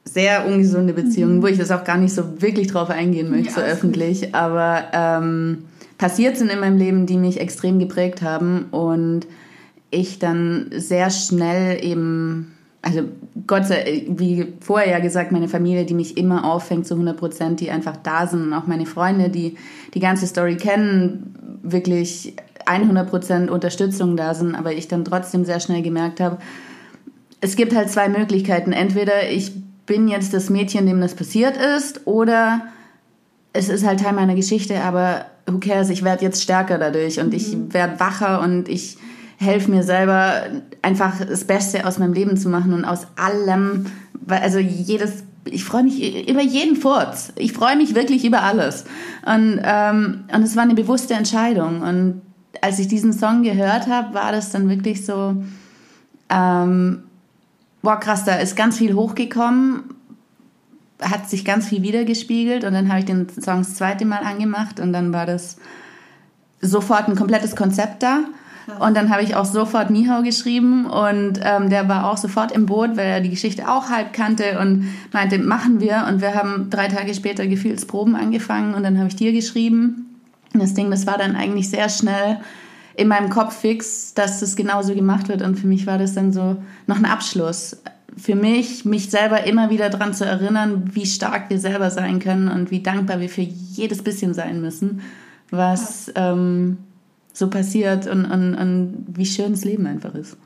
sehr 0.04 0.48
ungesunde 0.48 0.94
Beziehungen, 0.94 1.38
mhm. 1.38 1.42
wo 1.44 1.48
ich 1.48 1.58
das 1.58 1.72
auch 1.72 1.84
gar 1.84 1.98
nicht 1.98 2.14
so 2.14 2.42
wirklich 2.42 2.68
drauf 2.68 2.90
eingehen 2.90 3.30
möchte, 3.30 3.50
ja, 3.50 3.56
so 3.56 3.62
öffentlich, 3.62 4.34
aber 4.34 4.86
ähm, 4.94 5.66
passiert 5.98 6.38
sind 6.38 6.52
in 6.52 6.60
meinem 6.60 6.78
Leben, 6.78 7.06
die 7.06 7.18
mich 7.18 7.40
extrem 7.40 7.80
geprägt 7.80 8.22
haben 8.22 8.66
und 8.72 9.28
ich 9.92 10.20
dann 10.20 10.70
sehr 10.76 11.10
schnell 11.12 11.84
eben, 11.84 12.56
also 12.82 13.04
Gott 13.46 13.68
sei 13.68 14.06
wie 14.10 14.54
vorher 14.62 14.90
ja 14.90 15.00
gesagt, 15.00 15.32
meine 15.32 15.48
Familie, 15.48 15.86
die 15.86 15.94
mich 15.94 16.18
immer 16.18 16.46
auffängt 16.46 16.88
zu 16.88 16.96
100 16.96 17.18
Prozent, 17.18 17.60
die 17.60 17.70
einfach 17.70 17.98
da 17.98 18.26
sind 18.26 18.44
und 18.44 18.54
auch 18.54 18.68
meine 18.68 18.86
Freunde, 18.86 19.30
die 19.30 19.58
die 19.94 20.00
ganze 20.00 20.26
Story 20.26 20.58
kennen, 20.58 21.60
wirklich 21.62 22.36
100 22.66 23.10
Prozent 23.10 23.52
Unterstützung 23.52 24.18
da 24.18 24.34
sind, 24.34 24.56
aber 24.56 24.74
ich 24.74 24.88
dann 24.88 25.06
trotzdem 25.06 25.46
sehr 25.46 25.60
schnell 25.60 25.82
gemerkt 25.82 26.20
habe, 26.20 26.38
es 27.42 27.56
gibt 27.56 27.76
halt 27.76 27.90
zwei 27.90 28.08
Möglichkeiten. 28.08 28.72
Entweder 28.72 29.30
ich 29.30 29.52
bin 29.92 30.08
jetzt 30.08 30.34
das 30.34 30.50
Mädchen, 30.50 30.86
dem 30.86 31.02
das 31.02 31.16
passiert 31.16 31.58
ist, 31.58 32.08
oder 32.08 32.62
es 33.52 33.68
ist 33.68 33.86
halt 33.86 34.00
Teil 34.00 34.14
meiner 34.14 34.36
Geschichte, 34.36 34.82
aber 34.82 35.26
who 35.46 35.60
cares, 35.60 35.90
ich 35.90 36.02
werde 36.02 36.24
jetzt 36.24 36.42
stärker 36.42 36.78
dadurch 36.78 37.20
und 37.20 37.32
mhm. 37.32 37.34
ich 37.34 37.58
werde 37.74 38.00
wacher 38.00 38.40
und 38.40 38.70
ich 38.70 38.98
helfe 39.36 39.70
mir 39.70 39.84
selber 39.84 40.44
einfach 40.82 41.16
das 41.26 41.44
Beste 41.44 41.86
aus 41.86 41.98
meinem 41.98 42.14
Leben 42.14 42.38
zu 42.38 42.48
machen 42.48 42.72
und 42.72 42.86
aus 42.86 43.06
allem, 43.18 43.88
also 44.30 44.60
jedes 44.60 45.26
ich 45.44 45.66
freue 45.66 45.84
mich 45.84 46.30
über 46.30 46.42
jeden 46.42 46.76
Furz. 46.76 47.34
Ich 47.36 47.52
freue 47.52 47.76
mich 47.76 47.96
wirklich 47.96 48.24
über 48.24 48.44
alles. 48.44 48.86
Und, 49.26 49.60
ähm, 49.64 50.26
und 50.32 50.44
es 50.44 50.56
war 50.56 50.62
eine 50.62 50.76
bewusste 50.76 51.16
Entscheidung. 51.16 51.82
Und 51.82 52.22
als 52.62 52.78
ich 52.78 52.88
diesen 52.88 53.12
Song 53.12 53.42
gehört 53.42 53.88
habe, 53.88 54.14
war 54.14 54.32
das 54.32 54.52
dann 54.52 54.70
wirklich 54.70 55.04
so, 55.04 55.44
ähm, 56.30 57.04
boah 57.82 58.00
krass, 58.00 58.24
da 58.26 58.36
ist 58.36 58.56
ganz 58.56 58.78
viel 58.78 58.94
hochgekommen, 58.94 59.84
hat 61.02 61.30
sich 61.30 61.46
ganz 61.46 61.68
viel 61.68 61.82
wiedergespiegelt 61.82 62.64
und 62.64 62.74
dann 62.74 62.90
habe 62.90 63.00
ich 63.00 63.06
den 63.06 63.28
Song 63.30 63.60
das 63.60 63.76
zweite 63.76 64.06
Mal 64.06 64.20
angemacht 64.24 64.80
und 64.80 64.94
dann 64.94 65.14
war 65.14 65.26
das 65.26 65.58
sofort 66.62 67.08
ein 67.08 67.16
komplettes 67.16 67.56
Konzept 67.56 68.04
da. 68.04 68.20
Und 68.80 68.96
dann 68.96 69.10
habe 69.10 69.24
ich 69.24 69.36
auch 69.36 69.46
sofort 69.46 69.90
Mihau 69.90 70.22
geschrieben 70.22 70.86
und 70.86 71.40
ähm, 71.44 71.70
der 71.70 71.90
war 71.90 72.10
auch 72.10 72.18
sofort 72.18 72.52
im 72.52 72.68
Boot, 72.68 72.96
weil 72.96 73.08
er 73.08 73.20
die 73.22 73.30
Geschichte 73.30 73.68
auch 73.68 73.90
halb 73.90 74.14
kannte 74.14 74.60
und 74.60 74.88
meinte, 75.12 75.40
machen 75.40 75.82
wir. 75.82 76.06
Und 76.08 76.22
wir 76.22 76.36
haben 76.36 76.70
drei 76.70 76.88
Tage 76.88 77.14
später 77.14 77.48
Gefühlsproben 77.48 78.16
angefangen 78.16 78.76
und 78.76 78.84
dann 78.84 78.98
habe 78.98 79.10
ich 79.10 79.16
dir 79.16 79.34
geschrieben. 79.34 80.22
Und 80.54 80.62
das 80.62 80.74
Ding, 80.74 80.92
das 80.92 81.08
war 81.08 81.18
dann 81.18 81.36
eigentlich 81.36 81.70
sehr 81.70 81.90
schnell 81.90 82.40
in 83.02 83.08
meinem 83.08 83.32
Kopf 83.32 83.58
fix, 83.58 84.14
dass 84.14 84.42
das 84.42 84.56
genauso 84.56 84.94
gemacht 84.94 85.28
wird. 85.28 85.42
Und 85.42 85.58
für 85.58 85.66
mich 85.66 85.88
war 85.88 85.98
das 85.98 86.14
dann 86.14 86.32
so 86.32 86.58
noch 86.86 86.98
ein 86.98 87.06
Abschluss. 87.06 87.78
Für 88.16 88.36
mich, 88.36 88.86
mich 88.86 89.10
selber 89.10 89.46
immer 89.46 89.72
wieder 89.72 89.90
daran 89.90 90.14
zu 90.14 90.24
erinnern, 90.24 90.92
wie 90.94 91.08
stark 91.08 91.50
wir 91.50 91.60
selber 91.60 91.90
sein 91.90 92.20
können 92.20 92.48
und 92.48 92.70
wie 92.70 92.84
dankbar 92.84 93.20
wir 93.20 93.30
für 93.30 93.42
jedes 93.42 94.04
bisschen 94.04 94.36
sein 94.36 94.62
müssen, 94.62 95.02
was 95.50 96.12
ähm, 96.14 96.78
so 97.34 97.50
passiert 97.50 98.06
und, 98.06 98.26
und, 98.26 98.54
und 98.54 99.06
wie 99.08 99.26
schön 99.26 99.54
das 99.54 99.66
Leben 99.66 99.88
einfach 99.88 100.14
ist. 100.14 100.38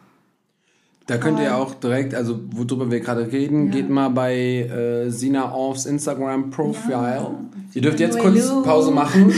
Da 1.07 1.17
könnt 1.17 1.39
ihr 1.39 1.55
auch 1.55 1.75
direkt, 1.75 2.15
also 2.15 2.39
worüber 2.51 2.89
wir 2.89 3.01
gerade 3.01 3.31
reden, 3.31 3.67
ja. 3.67 3.73
geht 3.73 3.89
mal 3.89 4.09
bei 4.09 4.35
äh, 4.35 5.09
Sina 5.09 5.51
aufs 5.51 5.85
Instagram-Profile. 5.85 6.91
Ja. 6.91 7.31
Ihr 7.73 7.81
dürft 7.81 7.99
jetzt 7.99 8.17
kurz 8.17 8.49
Pause 8.63 8.91
machen. 8.91 9.31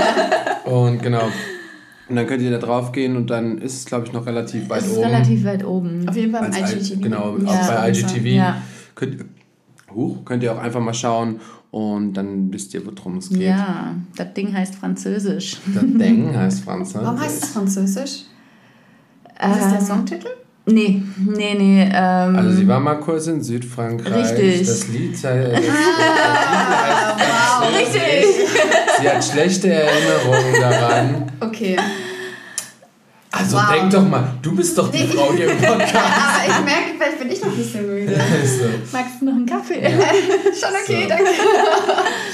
und 0.64 1.02
genau. 1.02 1.28
Und 2.08 2.16
dann 2.16 2.26
könnt 2.26 2.42
ihr 2.42 2.50
da 2.50 2.58
drauf 2.58 2.92
gehen 2.92 3.16
und 3.16 3.30
dann 3.30 3.58
ist 3.58 3.74
es, 3.74 3.84
glaube 3.86 4.06
ich, 4.06 4.12
noch 4.12 4.26
relativ 4.26 4.68
weit 4.68 4.82
ist 4.82 4.92
oben. 4.96 5.04
relativ 5.04 5.44
weit 5.44 5.64
oben. 5.64 6.08
Auf 6.08 6.16
jeden 6.16 6.32
Fall 6.32 6.46
im 6.46 6.52
IGTV. 6.52 7.00
Genau, 7.00 7.38
ja. 7.38 7.48
auch 7.48 7.68
bei 7.68 7.90
IGTV. 7.90 8.26
Ja. 8.26 8.62
Könnt, 8.94 9.24
huch, 9.94 10.24
könnt 10.24 10.42
ihr 10.42 10.52
auch 10.52 10.58
einfach 10.58 10.80
mal 10.80 10.92
schauen 10.92 11.40
und 11.70 12.12
dann 12.12 12.52
wisst 12.52 12.74
ihr, 12.74 12.82
worum 12.84 13.16
es 13.18 13.30
geht. 13.30 13.40
Ja, 13.40 13.94
das 14.16 14.34
Ding 14.34 14.52
heißt 14.52 14.74
Französisch. 14.74 15.56
Das 15.74 15.82
Ding 15.82 16.36
heißt 16.36 16.64
Französisch. 16.64 17.02
Warum 17.02 17.20
heißt 17.20 17.42
es 17.42 17.50
Französisch? 17.50 18.10
Ist 18.10 19.60
das 19.60 19.72
der 19.72 19.80
Songtitel? 19.80 20.28
Nee, 20.66 21.02
nee, 21.18 21.54
nee. 21.58 21.82
Ähm, 21.92 22.36
also 22.36 22.52
sie 22.52 22.66
war 22.66 22.80
mal 22.80 22.94
kurz 22.94 23.26
in 23.26 23.42
Südfrankreich. 23.42 24.32
Richtig. 24.32 24.66
Das 24.66 24.88
Lied, 24.88 25.12
das, 25.12 25.22
das 25.22 25.32
Lied 25.34 25.52
heißt 25.52 27.43
richtig. 27.66 28.48
Sie 29.00 29.08
hat 29.08 29.24
schlechte 29.24 29.72
Erinnerungen 29.72 30.60
daran. 30.60 31.32
Okay. 31.40 31.76
Also 33.36 33.56
wow. 33.56 33.64
denk 33.72 33.90
doch 33.90 34.08
mal, 34.08 34.34
du 34.42 34.54
bist 34.54 34.78
doch 34.78 34.92
die 34.92 35.08
Frau 35.08 35.32
hier 35.32 35.50
im 35.50 35.58
Podcast. 35.62 35.96
Aber 35.96 36.46
ich 36.46 36.64
merke, 36.64 36.90
vielleicht 36.96 37.18
bin 37.18 37.30
ich 37.32 37.40
noch 37.42 37.50
ein 37.50 37.56
bisschen 37.56 37.86
müde. 37.86 38.14
so. 38.44 38.64
Magst 38.92 39.20
du 39.20 39.24
noch 39.24 39.32
einen 39.32 39.46
Kaffee? 39.46 39.82
Ja. 39.82 39.90
Schon 39.90 40.74
okay, 40.82 41.02
so. 41.02 41.08
danke. 41.08 41.30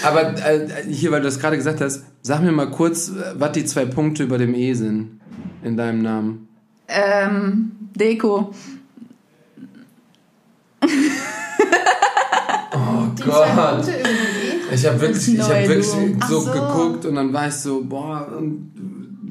Aber 0.03 0.47
äh, 0.47 0.85
hier, 0.91 1.11
weil 1.11 1.21
du 1.21 1.27
das 1.27 1.41
gerade 1.41 1.57
gesagt 1.57 1.81
hast, 1.81 2.05
sag 2.21 2.43
mir 2.43 2.53
mal 2.53 2.71
kurz, 2.71 3.13
was 3.35 3.53
die 3.53 3.65
zwei 3.65 3.87
Punkte 3.87 4.25
über 4.25 4.37
dem 4.37 4.55
E 4.55 4.75
sind 4.75 5.21
in 5.63 5.79
deinem 5.79 6.03
Namen. 6.03 6.49
Ähm, 6.89 7.73
Deko. 7.95 8.53
oh 10.83 10.87
die 13.17 13.23
Gott. 13.23 13.89
Ich 14.73 14.87
habe 14.87 15.01
wirklich, 15.01 15.35
ich 15.35 15.41
hab 15.41 15.69
wirklich 15.69 15.87
so, 15.87 15.99
so, 16.29 16.51
geguckt 16.51 17.05
und 17.05 17.15
dann 17.15 17.33
war 17.33 17.49
ich 17.49 17.55
so, 17.55 17.83
boah, 17.85 18.29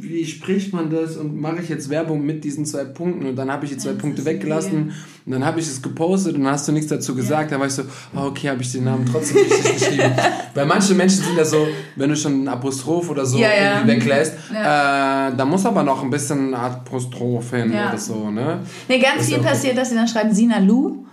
wie 0.02 0.26
spricht 0.26 0.74
man 0.74 0.90
das 0.90 1.18
und 1.18 1.40
mache 1.40 1.62
ich 1.62 1.70
jetzt 1.70 1.90
Werbung 1.90 2.26
mit 2.26 2.44
diesen 2.44 2.66
zwei 2.66 2.86
Punkten? 2.86 3.28
Und 3.28 3.36
dann 3.36 3.52
habe 3.52 3.66
ich 3.66 3.72
die 3.72 3.78
zwei 3.78 3.92
das 3.92 4.00
Punkte 4.00 4.26
weggelassen 4.26 4.94
und 5.26 5.32
dann 5.32 5.46
habe 5.46 5.60
ich 5.60 5.68
es 5.68 5.82
gepostet 5.82 6.36
und 6.36 6.44
dann 6.44 6.54
hast 6.54 6.68
du 6.68 6.72
nichts 6.72 6.90
dazu 6.90 7.16
gesagt, 7.16 7.44
ja. 7.44 7.50
dann 7.52 7.60
war 7.60 7.68
ich 7.68 7.74
so, 7.74 7.84
oh, 8.16 8.28
okay, 8.28 8.50
habe 8.50 8.62
ich 8.62 8.72
den 8.72 8.86
Namen 8.86 9.06
trotzdem 9.06 9.38
richtig 9.38 9.74
geschrieben. 9.74 10.12
Weil 10.54 10.66
manche 10.66 10.96
Menschen 10.96 11.24
sind 11.24 11.38
ja 11.38 11.46
so, 11.46 11.68
wenn 11.96 12.10
du 12.10 12.16
schon 12.16 12.44
ein 12.44 12.48
Apostroph 12.48 13.10
oder 13.10 13.26
so 13.26 13.38
ja, 13.38 13.50
irgendwie 13.54 13.96
weglässt, 13.96 14.34
äh, 14.52 14.56
da 14.56 15.46
muss 15.46 15.66
aber 15.66 15.84
noch 15.84 16.02
ein 16.02 16.10
bisschen 16.10 16.54
Apostroph 16.54 17.52
hin 17.52 17.72
oder 17.72 17.98
so, 17.98 18.30
ne? 18.30 18.62
Nee, 18.88 19.00
ganz 19.00 19.28
viel 19.28 19.40
passiert, 19.40 19.78
dass 19.78 19.90
sie 19.90 19.96
dann 19.96 20.08
schreiben 20.08 20.34
Sina 20.34 20.60
Lu. 20.60 21.06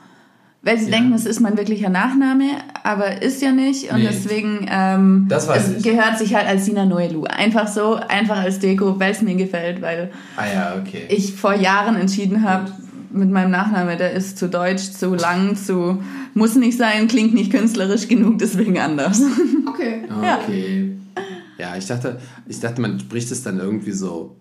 Weil 0.62 0.78
sie 0.78 0.90
ja. 0.90 0.96
denken, 0.96 1.12
es 1.12 1.26
ist 1.26 1.38
mein 1.38 1.56
wirklicher 1.56 1.90
Nachname, 1.90 2.46
aber 2.87 3.20
ist 3.20 3.42
ja 3.42 3.51
nicht. 3.51 3.90
Und 3.90 3.99
nee. 3.99 4.09
deswegen 4.09 4.66
ähm, 4.70 5.27
das 5.29 5.49
weiß 5.49 5.68
es 5.68 5.77
ich. 5.79 5.83
gehört 5.83 6.18
sich 6.18 6.35
halt 6.35 6.46
als 6.46 6.66
Sina 6.66 6.85
Noelu. 6.85 7.25
Einfach 7.25 7.66
so, 7.66 7.94
einfach 7.94 8.38
als 8.38 8.61
Deko, 8.61 8.99
weil 9.01 9.11
es 9.11 9.22
mir 9.22 9.35
gefällt, 9.35 9.83
weil 9.83 10.11
ah 10.37 10.44
ja, 10.46 10.75
okay. 10.81 11.03
ich 11.09 11.35
vor 11.35 11.55
Jahren 11.55 11.96
entschieden 11.96 12.49
habe, 12.49 12.70
mit 13.11 13.31
meinem 13.31 13.51
Nachname, 13.51 13.96
der 13.96 14.12
ist 14.12 14.38
zu 14.38 14.49
deutsch, 14.49 14.92
zu 14.92 15.14
lang, 15.14 15.57
zu 15.57 16.03
muss 16.35 16.55
nicht 16.55 16.79
sein, 16.79 17.09
klingt 17.09 17.35
nicht 17.35 17.51
künstlerisch 17.51 18.09
genug, 18.09 18.38
deswegen 18.38 18.79
anders. 18.79 19.20
Okay. 19.68 20.05
Okay. 20.09 20.96
Ja, 21.59 21.70
ja 21.72 21.77
ich 21.77 21.87
dachte, 21.87 22.18
ich 22.46 22.61
dachte, 22.61 22.81
man 22.81 23.01
spricht 23.01 23.31
es 23.31 23.42
dann 23.42 23.59
irgendwie 23.59 23.92
so 23.92 24.37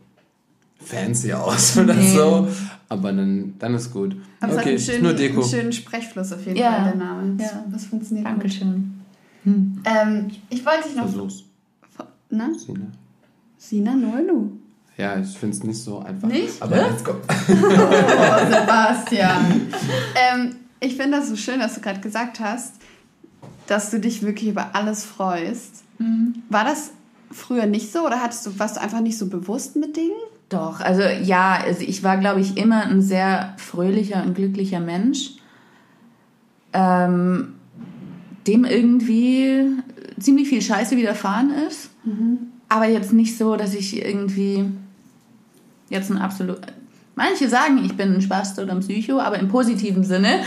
fancy 0.79 1.33
aus 1.33 1.77
oder 1.77 1.93
nee. 1.93 2.13
so. 2.13 2.47
Aber 2.87 3.11
dann, 3.11 3.55
dann 3.57 3.73
ist 3.73 3.91
gut. 3.91 4.15
Aber 4.39 4.53
okay, 4.53 4.75
es 4.75 4.87
hat 4.87 4.89
einen 4.95 4.99
schönen, 4.99 5.03
nur 5.03 5.13
Deko. 5.13 5.41
einen 5.41 5.49
schönen 5.49 5.73
Sprechfluss 5.73 6.31
auf 6.31 6.45
jeden 6.45 6.57
ja. 6.57 6.71
Fall, 6.71 6.91
der 6.91 6.95
Name. 6.95 7.41
Ja. 7.41 7.65
Das 7.71 7.85
funktioniert 7.85 8.27
Dankeschön. 8.27 9.01
Hm. 9.43 9.81
Ähm, 9.85 10.27
ich 10.49 10.65
wollte 10.65 10.87
dich 10.87 10.95
noch... 10.95 11.03
Versuch's. 11.03 11.43
Na? 12.29 12.51
Sina. 12.53 12.85
Sina 13.57 13.95
Noelu. 13.95 14.51
Ja, 14.97 15.19
ich 15.19 15.37
finde 15.37 15.57
es 15.57 15.63
nicht 15.63 15.81
so 15.81 15.99
einfach. 15.99 16.27
Nicht? 16.27 16.61
Aber 16.61 16.77
ja? 16.77 16.89
jetzt 16.89 17.03
kommt... 17.03 17.23
oh, 17.27 17.49
Sebastian. 17.49 19.67
ähm, 20.15 20.55
ich 20.79 20.95
finde 20.95 21.17
das 21.17 21.29
so 21.29 21.35
schön, 21.35 21.59
dass 21.59 21.75
du 21.75 21.81
gerade 21.81 21.99
gesagt 21.99 22.39
hast, 22.39 22.75
dass 23.67 23.91
du 23.91 23.99
dich 23.99 24.21
wirklich 24.21 24.49
über 24.49 24.75
alles 24.75 25.05
freust. 25.05 25.83
Mhm. 25.97 26.43
War 26.49 26.63
das 26.63 26.91
früher 27.31 27.65
nicht 27.65 27.91
so 27.91 28.05
oder 28.05 28.21
hattest 28.21 28.45
du, 28.45 28.59
warst 28.59 28.77
du 28.77 28.81
einfach 28.81 29.01
nicht 29.01 29.17
so 29.17 29.27
bewusst 29.27 29.75
mit 29.75 29.97
Dingen? 29.97 30.13
Doch, 30.49 30.79
also 30.79 31.01
ja, 31.01 31.59
also 31.63 31.81
ich 31.81 32.03
war, 32.03 32.17
glaube 32.17 32.39
ich, 32.39 32.57
immer 32.57 32.83
ein 32.83 33.01
sehr 33.01 33.55
fröhlicher 33.57 34.23
und 34.23 34.35
glücklicher 34.35 34.79
Mensch, 34.79 35.31
ähm, 36.73 37.55
dem 38.45 38.63
irgendwie 38.63 39.65
ziemlich 40.19 40.49
viel 40.49 40.61
Scheiße 40.61 40.97
widerfahren 40.97 41.51
ist. 41.67 41.89
Mhm. 42.03 42.37
Aber 42.69 42.87
jetzt 42.87 43.13
nicht 43.13 43.37
so, 43.37 43.55
dass 43.55 43.73
ich 43.73 44.03
irgendwie 44.03 44.65
jetzt 45.89 46.11
ein 46.11 46.17
absolut. 46.17 46.59
Manche 47.15 47.47
sagen, 47.47 47.83
ich 47.85 47.95
bin 47.95 48.13
ein 48.13 48.21
Spast 48.21 48.59
oder 48.59 48.73
ein 48.73 48.81
Psycho, 48.81 49.19
aber 49.19 49.39
im 49.39 49.47
positiven 49.47 50.03
Sinne. 50.03 50.39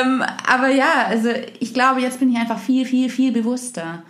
ähm, 0.00 0.24
aber 0.46 0.68
ja, 0.68 1.06
also 1.06 1.28
ich 1.60 1.74
glaube, 1.74 2.00
jetzt 2.00 2.18
bin 2.18 2.30
ich 2.32 2.38
einfach 2.38 2.58
viel, 2.58 2.86
viel, 2.86 3.10
viel 3.10 3.30
bewusster. 3.30 4.02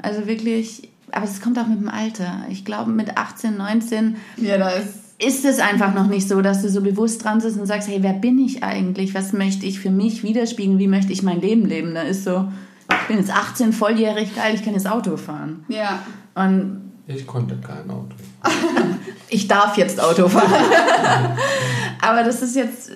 Also 0.00 0.26
wirklich, 0.26 0.88
aber 1.14 1.24
es 1.24 1.40
kommt 1.40 1.58
auch 1.58 1.66
mit 1.66 1.80
dem 1.80 1.88
Alter. 1.88 2.44
Ich 2.50 2.64
glaube, 2.64 2.90
mit 2.90 3.16
18, 3.16 3.56
19 3.56 4.16
ja, 4.36 4.58
da 4.58 4.70
ist, 4.70 5.04
ist 5.18 5.44
es 5.44 5.58
einfach 5.60 5.94
noch 5.94 6.06
nicht 6.06 6.28
so, 6.28 6.42
dass 6.42 6.62
du 6.62 6.68
so 6.68 6.80
bewusst 6.80 7.24
dran 7.24 7.40
sitzt 7.40 7.58
und 7.58 7.66
sagst, 7.66 7.88
hey, 7.88 8.02
wer 8.02 8.12
bin 8.12 8.38
ich 8.38 8.62
eigentlich? 8.64 9.14
Was 9.14 9.32
möchte 9.32 9.64
ich 9.66 9.78
für 9.78 9.90
mich 9.90 10.22
widerspiegeln? 10.22 10.78
Wie 10.78 10.88
möchte 10.88 11.12
ich 11.12 11.22
mein 11.22 11.40
Leben 11.40 11.66
leben? 11.66 11.94
Da 11.94 12.02
ist 12.02 12.24
so, 12.24 12.48
ich 12.90 13.08
bin 13.08 13.18
jetzt 13.18 13.34
18, 13.34 13.72
volljährig, 13.72 14.34
geil, 14.34 14.54
ich 14.54 14.64
kann 14.64 14.74
jetzt 14.74 14.90
Auto 14.90 15.16
fahren. 15.16 15.64
Ja. 15.68 16.00
Und 16.34 16.92
ich 17.06 17.26
konnte 17.26 17.56
kein 17.56 17.90
Auto. 17.90 18.14
ich 19.28 19.46
darf 19.46 19.76
jetzt 19.76 20.02
Auto 20.02 20.28
fahren. 20.28 20.50
Aber 22.00 22.22
das 22.24 22.42
ist 22.42 22.56
jetzt 22.56 22.90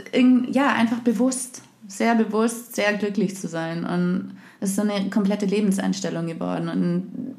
ja 0.51 0.73
einfach 0.73 0.99
bewusst, 0.99 1.63
sehr 1.87 2.15
bewusst, 2.15 2.75
sehr 2.75 2.95
glücklich 2.95 3.37
zu 3.37 3.49
sein 3.49 3.85
und 3.85 4.39
es 4.61 4.71
ist 4.71 4.77
so 4.77 4.83
eine 4.83 5.09
komplette 5.09 5.47
Lebenseinstellung 5.47 6.27
geworden 6.27 6.69
und 6.69 7.37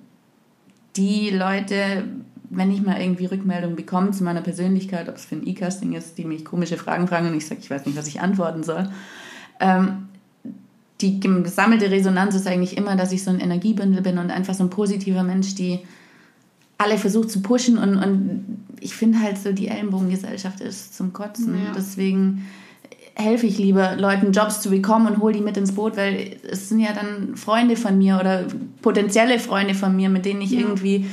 die 1.00 1.30
Leute, 1.30 2.04
wenn 2.50 2.72
ich 2.72 2.82
mal 2.82 3.00
irgendwie 3.02 3.26
Rückmeldung 3.26 3.76
bekomme 3.76 4.12
zu 4.12 4.24
meiner 4.24 4.42
Persönlichkeit, 4.42 5.08
ob 5.08 5.16
es 5.16 5.26
für 5.26 5.36
ein 5.36 5.48
E-Casting 5.48 5.94
ist, 5.94 6.18
die 6.18 6.26
mich 6.26 6.44
komische 6.44 6.78
Fragen 6.78 7.08
fragen 7.08 7.28
und 7.28 7.36
ich 7.36 7.48
sage, 7.48 7.62
ich 7.62 7.70
weiß 7.70 7.86
nicht, 7.86 7.98
was 7.98 8.08
ich 8.08 8.22
antworten 8.22 8.64
soll, 8.64 8.90
ähm, 9.60 10.10
die 11.02 11.20
gesammelte 11.22 11.90
Resonanz 11.90 12.36
ist 12.36 12.46
eigentlich 12.46 12.76
immer, 12.76 12.98
dass 12.98 13.14
ich 13.14 13.24
so 13.24 13.32
ein 13.32 13.40
Energiebündel 13.40 14.02
bin 14.02 14.18
und 14.18 14.32
einfach 14.32 14.54
so 14.54 14.64
ein 14.64 14.70
positiver 14.70 15.24
Mensch, 15.24 15.56
die 15.56 15.80
alle 16.78 16.98
versucht 16.98 17.32
zu 17.32 17.42
pushen 17.42 17.78
und, 17.78 17.98
und 17.98 18.64
ich 18.82 18.96
finde 18.96 19.22
halt 19.22 19.38
so, 19.38 19.52
die 19.54 19.68
Ellenbogengesellschaft 19.68 20.60
ist 20.62 20.96
zum 20.96 21.14
Kotzen. 21.14 21.56
Ja. 21.56 21.72
Deswegen 21.76 22.46
helfe 23.20 23.46
ich 23.46 23.58
lieber 23.58 23.96
Leuten 23.98 24.32
Jobs 24.32 24.62
zu 24.62 24.70
bekommen 24.70 25.08
und 25.08 25.22
hole 25.22 25.34
die 25.34 25.42
mit 25.42 25.58
ins 25.58 25.74
Boot, 25.74 25.98
weil 25.98 26.38
es 26.50 26.70
sind 26.70 26.80
ja 26.80 26.94
dann 26.94 27.36
Freunde 27.36 27.76
von 27.76 27.98
mir 27.98 28.18
oder 28.20 28.46
potenzielle 28.82 29.40
Freunde 29.40 29.74
von 29.74 29.96
mir, 29.96 30.10
mit 30.10 30.26
denen 30.26 30.42
ich 30.42 30.52
ja. 30.52 30.62
irgendwie 30.62 31.06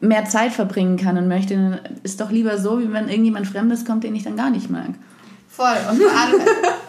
mehr 0.00 0.26
Zeit 0.26 0.52
verbringen 0.52 0.96
kann 0.96 1.16
und 1.16 1.28
möchte. 1.28 1.80
Ist 2.02 2.20
doch 2.20 2.30
lieber 2.30 2.58
so, 2.58 2.80
wie 2.80 2.92
wenn 2.92 3.08
irgendjemand 3.08 3.46
Fremdes 3.46 3.84
kommt, 3.84 4.04
den 4.04 4.14
ich 4.14 4.22
dann 4.22 4.36
gar 4.36 4.50
nicht 4.50 4.70
mag. 4.70 4.90
Voll. 5.48 5.76
Und 5.90 6.02
vor 6.02 6.12
allem, 6.12 6.40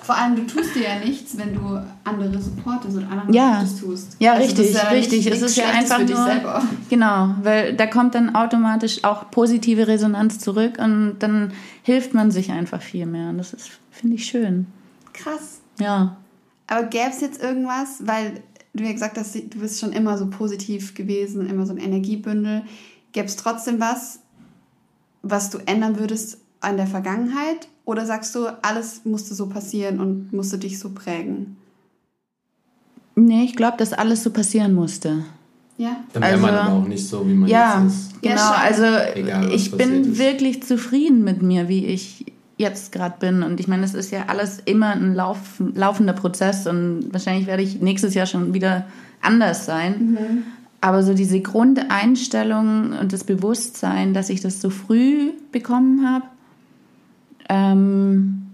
vor 0.02 0.16
allem, 0.16 0.36
du 0.36 0.47
tust 0.47 0.76
dir 0.76 0.84
ja 0.84 0.99
nichts, 0.99 1.38
wenn 1.38 1.54
du 1.54 1.80
andere 2.04 2.41
supportest 2.41 2.97
und 2.97 3.04
anderen 3.06 3.34
ja. 3.34 3.60
Gutes 3.60 3.80
tust. 3.80 4.16
Ja, 4.20 4.34
also 4.34 4.45
richtig, 4.45 4.74
ja 4.74 4.89
richtig. 4.89 5.28
Es 5.28 5.41
ist 5.41 5.56
ja 5.56 5.70
einfach 5.70 5.99
nur, 5.99 6.62
genau, 6.89 7.36
weil 7.43 7.76
da 7.76 7.86
kommt 7.86 8.16
dann 8.16 8.36
automatisch 8.36 9.04
auch 9.04 9.30
positive 9.30 9.88
Resonanz 9.88 10.39
zurück 10.39 10.78
und 10.80 11.18
dann 11.20 11.54
hilft 11.84 12.14
man 12.14 12.32
sich 12.32 12.52
einfach 12.52 12.82
viel 12.82 13.06
mehr. 13.06 13.30
Und 13.30 13.38
das 13.38 13.54
ist, 13.54 13.70
finde 13.91 14.16
ich, 14.16 14.26
schön. 14.26 14.66
Krass. 15.14 15.62
Ja. 15.80 16.18
Aber 16.68 16.84
gäbe 16.88 17.10
es 17.10 17.22
jetzt 17.22 17.41
irgendwas, 17.41 18.02
weil 18.02 18.41
du 18.74 18.84
ja 18.84 18.91
gesagt 18.91 19.18
hast, 19.18 19.36
du 19.36 19.60
bist 19.60 19.80
schon 19.80 19.91
immer 19.91 20.18
so 20.18 20.30
positiv 20.30 20.95
gewesen, 20.95 21.47
immer 21.47 21.66
so 21.66 21.74
ein 21.74 21.80
Energiebündel. 21.80 22.64
Gäbe 23.12 23.28
es 23.28 23.36
trotzdem 23.36 23.80
was, 23.80 24.20
was 25.22 25.49
du 25.49 25.60
ändern 25.60 25.99
würdest 25.99 26.39
an 26.60 26.78
der 26.78 26.88
Vergangenheit? 26.88 27.68
Oder 27.91 28.05
sagst 28.05 28.33
du, 28.35 28.47
alles 28.61 29.01
musste 29.03 29.35
so 29.35 29.47
passieren 29.47 29.99
und 29.99 30.31
musste 30.31 30.57
dich 30.57 30.79
so 30.79 30.91
prägen? 30.91 31.57
Nee, 33.15 33.43
ich 33.43 33.57
glaube, 33.57 33.75
dass 33.75 33.91
alles 33.91 34.23
so 34.23 34.29
passieren 34.29 34.73
musste. 34.73 35.25
Ja. 35.77 35.97
Dann 36.13 36.23
wäre 36.23 36.35
also, 36.35 36.45
man 36.45 36.55
aber 36.55 36.73
auch 36.73 36.87
nicht 36.87 37.05
so, 37.05 37.27
wie 37.27 37.33
man 37.33 37.49
ja, 37.49 37.83
jetzt 37.83 37.93
ist. 37.93 38.21
Genau, 38.21 38.35
ja, 38.35 38.55
also 38.63 38.83
Egal, 39.15 39.51
ich 39.51 39.73
bin 39.73 40.05
ist. 40.05 40.19
wirklich 40.19 40.63
zufrieden 40.63 41.25
mit 41.25 41.41
mir, 41.41 41.67
wie 41.67 41.85
ich 41.85 42.27
jetzt 42.55 42.93
gerade 42.93 43.15
bin. 43.19 43.43
Und 43.43 43.59
ich 43.59 43.67
meine, 43.67 43.83
es 43.83 43.93
ist 43.93 44.09
ja 44.09 44.27
alles 44.27 44.59
immer 44.63 44.91
ein 44.91 45.13
Lauf, 45.13 45.61
laufender 45.75 46.13
Prozess 46.13 46.67
und 46.67 47.09
wahrscheinlich 47.11 47.45
werde 47.45 47.63
ich 47.63 47.81
nächstes 47.81 48.13
Jahr 48.13 48.25
schon 48.25 48.53
wieder 48.53 48.85
anders 49.21 49.65
sein. 49.65 50.11
Mhm. 50.11 50.43
Aber 50.79 51.03
so 51.03 51.13
diese 51.13 51.41
Grundeinstellung 51.41 52.93
und 52.97 53.11
das 53.11 53.25
Bewusstsein, 53.25 54.13
dass 54.13 54.29
ich 54.29 54.39
das 54.39 54.61
so 54.61 54.69
früh 54.69 55.33
bekommen 55.51 56.07
habe, 56.09 56.25
ähm, 57.49 58.47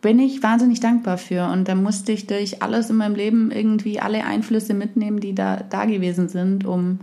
bin 0.00 0.18
ich 0.18 0.42
wahnsinnig 0.42 0.80
dankbar 0.80 1.16
für. 1.16 1.48
Und 1.50 1.66
da 1.66 1.74
musste 1.74 2.12
ich 2.12 2.26
durch 2.26 2.62
alles 2.62 2.90
in 2.90 2.96
meinem 2.96 3.14
Leben 3.14 3.50
irgendwie 3.50 4.00
alle 4.00 4.24
Einflüsse 4.24 4.74
mitnehmen, 4.74 5.20
die 5.20 5.34
da, 5.34 5.56
da 5.56 5.86
gewesen 5.86 6.28
sind, 6.28 6.66
um 6.66 7.00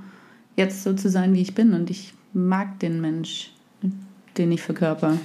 jetzt 0.56 0.84
so 0.84 0.94
zu 0.94 1.10
sein, 1.10 1.34
wie 1.34 1.42
ich 1.42 1.56
bin. 1.56 1.74
Und 1.74 1.90
ich 1.90 2.14
mag 2.34 2.80
den 2.80 3.02
Mensch, 3.02 3.54
den 4.38 4.52
ich 4.52 4.62
verkörper. 4.62 5.18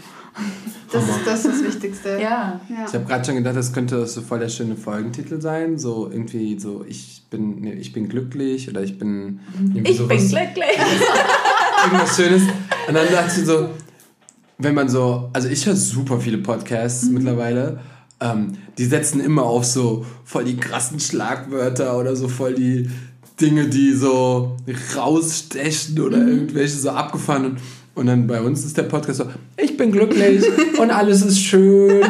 Das 0.93 1.09
ist, 1.09 1.27
das, 1.27 1.45
ist 1.45 1.61
das 1.61 1.65
Wichtigste. 1.65 2.09
Ja. 2.21 2.61
ja. 2.69 2.87
Ich 2.87 2.95
habe 2.95 3.05
gerade 3.05 3.25
schon 3.25 3.37
gedacht, 3.37 3.57
das 3.57 3.73
könnte 3.73 4.07
so 4.07 4.23
voll 4.23 4.39
der 4.39 4.49
schöne 4.49 4.77
Folgentitel 4.77 5.41
sein. 5.41 5.79
So 5.79 6.11
irgendwie 6.11 6.59
so, 6.59 6.85
ich 6.87 7.25
bin, 7.31 7.61
nee, 7.61 7.73
ich 7.73 7.93
bin 7.93 8.09
glücklich 8.09 8.69
oder 8.69 8.83
ich 8.83 8.99
bin. 8.99 9.41
Ich 9.85 9.97
sowas, 9.97 10.09
bin 10.09 10.29
glücklich. 10.29 10.79
irgendwas 11.85 12.17
Schönes. 12.17 12.43
Und 12.89 12.95
dann 12.95 13.07
dachte 13.11 13.41
ich 13.41 13.47
so, 13.47 13.69
wenn 14.59 14.75
man 14.75 14.89
so, 14.89 15.31
also 15.33 15.49
ich 15.49 15.67
höre 15.67 15.77
super 15.77 16.21
viele 16.21 16.39
Podcasts 16.39 17.05
mhm. 17.05 17.15
mittlerweile. 17.15 17.81
Ähm, 18.21 18.55
die 18.79 18.87
setzen 18.87 19.21
immer 19.21 19.43
auf 19.43 19.65
so 19.65 20.07
voll 20.25 20.45
die 20.45 20.57
krassen 20.57 21.01
Schlagwörter 21.01 21.99
oder 21.99 22.17
so 22.17 22.29
voll 22.29 22.55
die 22.55 22.89
Dinge, 23.41 23.69
die 23.69 23.93
so 23.93 24.57
rausstechen 24.97 26.01
oder 26.01 26.19
mhm. 26.19 26.29
irgendwelche 26.29 26.77
so 26.77 26.91
abgefahren. 26.91 27.59
Und, 27.95 28.07
dann 28.07 28.27
bei 28.27 28.41
uns 28.41 28.65
ist 28.65 28.77
der 28.77 28.85
Podcast 28.85 29.19
so, 29.19 29.27
ich 29.57 29.77
bin 29.77 29.93
glücklich 29.93 30.45
und 30.79 30.91
alles 30.91 31.23
ist 31.23 31.41
schön. 31.41 32.05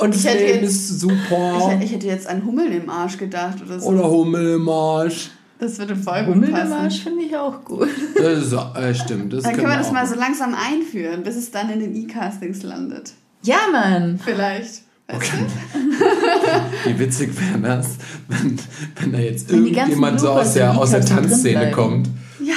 Und 0.00 0.14
das 0.14 0.24
Leben 0.24 0.62
jetzt, 0.62 0.64
ist 0.64 1.00
super. 1.00 1.78
Ich, 1.78 1.86
ich, 1.86 1.92
hätte 1.92 2.06
jetzt 2.06 2.26
an 2.26 2.44
Hummel 2.44 2.72
im 2.72 2.90
Arsch 2.90 3.16
gedacht 3.16 3.58
oder 3.64 3.78
so. 3.78 3.86
Oder 3.88 4.10
Hummel 4.10 4.54
im 4.54 4.68
Arsch. 4.68 5.30
Das 5.58 5.78
würde 5.78 5.94
voll 5.96 6.24
gut 6.24 6.50
passen. 6.50 6.90
finde 6.90 7.24
ich 7.24 7.36
auch 7.36 7.64
gut. 7.64 7.88
Das 8.16 8.44
ist, 8.44 8.52
äh, 8.52 8.94
stimmt. 8.94 9.32
Das 9.32 9.44
dann 9.44 9.54
können 9.54 9.68
wir 9.68 9.76
das 9.76 9.92
mal 9.92 10.06
so 10.06 10.14
langsam 10.14 10.54
einführen, 10.54 11.22
bis 11.22 11.36
es 11.36 11.50
dann 11.50 11.70
in 11.70 11.80
den 11.80 11.94
E-Castings 11.94 12.62
landet. 12.62 13.12
Ja, 13.42 13.58
Mann. 13.70 14.18
Vielleicht. 14.22 14.82
Okay. 15.06 15.44
Wie 16.86 16.98
witzig 16.98 17.30
wäre 17.38 17.60
das, 17.60 17.98
wenn, 18.26 18.58
wenn 18.96 19.12
da 19.12 19.18
jetzt 19.18 19.52
wenn 19.52 19.66
irgendjemand 19.66 20.18
so 20.18 20.30
aus 20.30 20.54
der, 20.54 20.76
aus 20.76 20.92
der 20.92 21.04
Tanzszene 21.04 21.70
kommt. 21.72 22.08
Ja, 22.40 22.54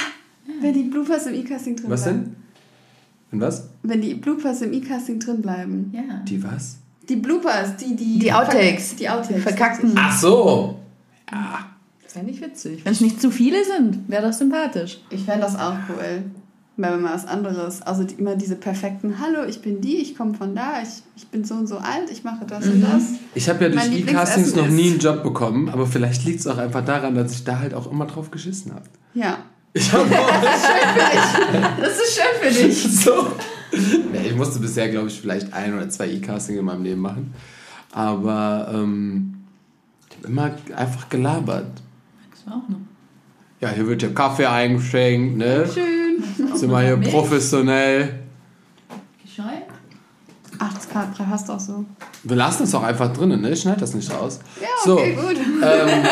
wenn 0.62 0.74
die 0.74 0.84
Bloopers 0.84 1.26
im 1.28 1.34
E-Casting 1.36 1.76
drin 1.76 1.90
was 1.90 2.04
bleiben. 2.04 2.20
Was 2.20 2.26
denn? 2.26 2.36
Wenn 3.32 3.42
was? 3.42 3.70
Wenn 3.84 4.02
die 4.02 4.14
Bloopers 4.14 4.62
im 4.62 4.72
E-Casting 4.72 5.20
drin 5.20 5.42
bleiben. 5.42 5.92
Ja. 5.94 6.22
Die 6.26 6.42
was? 6.42 6.78
Die 7.10 7.18
Bloopers, 7.18 7.76
die 7.76 7.96
die... 7.96 8.20
Die 8.20 8.32
Outtakes. 8.32 8.96
Die 8.96 9.10
Outtakes. 9.10 9.44
Verkackten. 9.44 9.92
Ach 9.96 10.18
so. 10.18 10.80
Ja. 11.30 11.77
Fände 12.18 12.32
ich 12.32 12.42
witzig. 12.42 12.84
Wenn 12.84 12.94
es 12.94 13.02
nicht 13.02 13.22
zu 13.22 13.30
viele 13.30 13.64
sind, 13.64 14.10
wäre 14.10 14.24
das 14.24 14.40
sympathisch. 14.40 14.98
Ich 15.12 15.24
fände 15.24 15.42
das 15.42 15.56
auch 15.56 15.76
cool. 15.88 16.24
Wenn 16.76 17.02
mal 17.02 17.14
was 17.14 17.28
anderes. 17.28 17.84
Also 17.84 18.04
die, 18.06 18.16
immer 18.16 18.36
diese 18.36 18.56
perfekten, 18.56 19.20
hallo, 19.20 19.48
ich 19.48 19.62
bin 19.62 19.82
die, 19.82 19.98
ich 19.98 20.18
komme 20.18 20.34
von 20.34 20.56
da, 20.56 20.82
ich, 20.82 21.04
ich 21.16 21.28
bin 21.28 21.44
so 21.44 21.54
und 21.54 21.68
so 21.68 21.78
alt, 21.78 22.10
ich 22.12 22.24
mache 22.24 22.46
das 22.48 22.66
mhm. 22.66 22.72
und 22.72 22.82
das. 22.82 23.04
Ich 23.36 23.48
habe 23.50 23.66
ja 23.66 23.70
durch 23.70 23.92
E-Castings 23.92 24.56
noch 24.56 24.68
nie 24.68 24.92
einen 24.92 25.00
Job 25.00 25.22
bekommen, 25.22 25.70
aber 25.70 25.86
vielleicht 25.86 26.26
liegt 26.26 26.40
es 26.40 26.48
auch 26.48 26.58
einfach 26.58 26.84
daran, 26.84 27.14
dass 27.14 27.34
ich 27.34 27.44
da 27.44 27.60
halt 27.60 27.76
auch 27.76 27.92
immer 27.92 28.08
drauf 28.08 28.32
geschissen 28.32 28.74
habe. 28.74 28.86
Ja. 29.14 29.38
Ich 29.74 29.94
hab 29.94 30.10
das 30.10 30.56
ist 30.56 30.66
schön 30.66 30.94
für 30.94 31.10
dich. 31.12 31.82
Das 31.82 32.00
ist 32.00 32.16
schön 32.16 32.42
für 32.42 32.64
dich. 32.68 33.00
So. 33.00 34.28
Ich 34.28 34.36
musste 34.36 34.60
bisher, 34.60 34.90
glaube 34.90 35.08
ich, 35.08 35.22
vielleicht 35.22 35.54
ein 35.54 35.76
oder 35.76 35.88
zwei 35.90 36.08
E-Castings 36.10 36.60
in 36.60 36.66
meinem 36.66 36.84
Leben 36.84 37.02
machen. 37.02 37.34
Aber 37.92 38.72
ähm, 38.74 39.36
ich 40.10 40.18
habe 40.18 40.28
immer 40.28 40.56
einfach 40.76 41.10
gelabert 41.10 41.82
auch 42.48 42.68
noch. 42.70 42.80
Ja, 43.60 43.70
hier 43.70 43.88
wird 43.88 44.04
ja 44.04 44.10
Kaffee 44.10 44.46
eingeschenkt, 44.46 45.38
ne? 45.38 45.68
Schön. 45.74 46.56
Sind 46.56 46.70
wir 46.70 46.82
hier 46.82 46.98
professionell. 46.98 48.20
Gescheit? 49.24 49.68
Ach, 50.60 50.74
das 50.74 50.88
passt 50.88 51.50
auch 51.50 51.60
so. 51.60 51.86
Wir 52.24 52.36
lassen 52.36 52.64
es 52.64 52.76
auch 52.76 52.84
einfach 52.84 53.12
drinnen, 53.14 53.42
ne? 53.42 53.52
Ich 53.52 53.62
schneide 53.62 53.80
das 53.80 53.94
nicht 53.94 54.12
raus. 54.12 54.40
Ja, 54.62 54.68
okay, 54.94 55.16
so, 55.16 55.22
gut. 55.22 55.38
Ähm, 55.64 56.06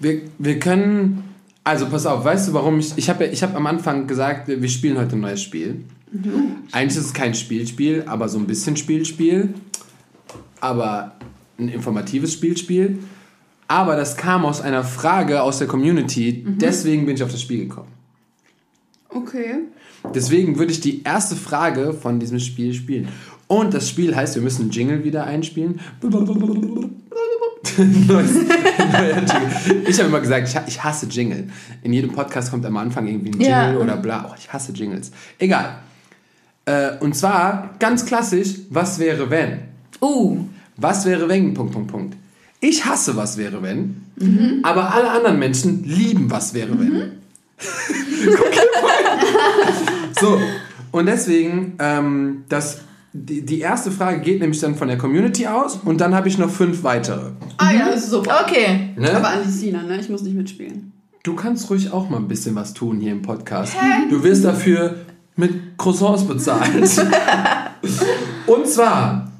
wir, 0.00 0.22
wir 0.38 0.58
können. 0.58 1.34
Also 1.62 1.86
pass 1.86 2.04
auf, 2.04 2.24
weißt 2.24 2.48
du, 2.48 2.52
warum 2.52 2.78
ich. 2.78 2.92
Ich 2.96 3.08
habe 3.08 3.24
ich 3.26 3.42
hab 3.42 3.54
am 3.56 3.66
Anfang 3.66 4.06
gesagt, 4.06 4.48
wir 4.48 4.68
spielen 4.68 4.98
heute 4.98 5.16
ein 5.16 5.20
neues 5.20 5.42
Spiel. 5.42 5.84
Mhm. 6.12 6.56
Eigentlich 6.72 6.98
ist 6.98 7.06
es 7.06 7.14
kein 7.14 7.34
Spielspiel, 7.34 8.04
aber 8.06 8.28
so 8.28 8.38
ein 8.38 8.46
bisschen 8.46 8.76
Spielspiel. 8.76 9.54
Aber 10.60 11.12
ein 11.58 11.68
informatives 11.68 12.32
Spielspiel. 12.32 12.98
Aber 13.68 13.96
das 13.96 14.16
kam 14.16 14.44
aus 14.44 14.60
einer 14.60 14.84
Frage 14.84 15.42
aus 15.42 15.58
der 15.58 15.66
Community. 15.66 16.44
Mhm. 16.44 16.58
Deswegen 16.58 17.06
bin 17.06 17.14
ich 17.16 17.22
auf 17.22 17.30
das 17.30 17.40
Spiel 17.40 17.66
gekommen. 17.66 17.88
Okay. 19.08 19.60
Deswegen 20.14 20.58
würde 20.58 20.72
ich 20.72 20.80
die 20.80 21.02
erste 21.02 21.36
Frage 21.36 21.94
von 21.94 22.20
diesem 22.20 22.40
Spiel 22.40 22.74
spielen. 22.74 23.08
Und 23.46 23.72
das 23.72 23.88
Spiel 23.88 24.14
heißt, 24.14 24.34
wir 24.34 24.42
müssen 24.42 24.70
Jingle 24.70 25.04
wieder 25.04 25.24
einspielen. 25.24 25.80
ich 29.86 29.98
habe 29.98 30.08
immer 30.08 30.20
gesagt, 30.20 30.62
ich, 30.66 30.82
hasse 30.82 31.06
Jingle. 31.06 31.48
In 31.82 31.92
jedem 31.92 32.12
Podcast 32.12 32.50
kommt 32.50 32.66
am 32.66 32.76
Anfang 32.76 33.06
irgendwie 33.06 33.30
ein 33.30 33.40
Jingle 33.40 33.48
ja. 33.48 33.76
oder 33.76 33.96
bla. 33.96 34.28
Oh, 34.30 34.34
ich 34.38 34.52
hasse 34.52 34.72
Jingles. 34.72 35.10
Egal. 35.38 35.76
Äh, 36.66 36.98
und 37.00 37.14
zwar 37.14 37.70
ganz 37.78 38.04
klassisch, 38.04 38.56
was 38.70 38.98
wäre 38.98 39.30
wenn? 39.30 39.60
Uh. 40.00 40.44
Was 40.76 41.04
wäre 41.04 41.28
wenn? 41.28 41.54
Punkt, 41.54 41.72
Punkt, 41.72 41.90
Punkt. 41.90 42.16
Ich 42.64 42.86
hasse 42.86 43.14
Was 43.14 43.36
wäre 43.36 43.62
wenn, 43.62 44.06
mhm. 44.16 44.60
aber 44.62 44.94
alle 44.94 45.10
anderen 45.10 45.38
Menschen 45.38 45.84
lieben 45.84 46.30
Was 46.30 46.54
wäre 46.54 46.78
wenn. 46.78 46.92
Mhm. 46.92 47.12
so, 50.18 50.40
und 50.90 51.04
deswegen, 51.04 51.74
ähm, 51.78 52.44
das, 52.48 52.78
die, 53.12 53.42
die 53.42 53.60
erste 53.60 53.90
Frage 53.90 54.22
geht 54.22 54.40
nämlich 54.40 54.60
dann 54.60 54.76
von 54.76 54.88
der 54.88 54.96
Community 54.96 55.46
aus 55.46 55.78
und 55.84 56.00
dann 56.00 56.14
habe 56.14 56.28
ich 56.28 56.38
noch 56.38 56.48
fünf 56.48 56.84
weitere. 56.84 57.32
Ah 57.58 57.70
ja, 57.70 57.90
das 57.90 58.04
ist 58.04 58.10
super. 58.10 58.46
Okay. 58.46 58.94
Ne? 58.96 59.14
Aber 59.14 59.28
an 59.28 59.40
die 59.44 59.50
Sina, 59.50 59.82
ne? 59.82 60.00
Ich 60.00 60.08
muss 60.08 60.22
nicht 60.22 60.34
mitspielen. 60.34 60.90
Du 61.22 61.34
kannst 61.34 61.68
ruhig 61.68 61.92
auch 61.92 62.08
mal 62.08 62.16
ein 62.16 62.28
bisschen 62.28 62.54
was 62.54 62.72
tun 62.72 62.98
hier 62.98 63.12
im 63.12 63.20
Podcast. 63.20 63.74
Hä? 63.74 64.08
Du 64.08 64.24
wirst 64.24 64.42
dafür 64.42 65.04
mit 65.36 65.76
Croissants 65.76 66.24
bezahlt. 66.24 66.72
und 68.46 68.66
zwar, 68.66 69.30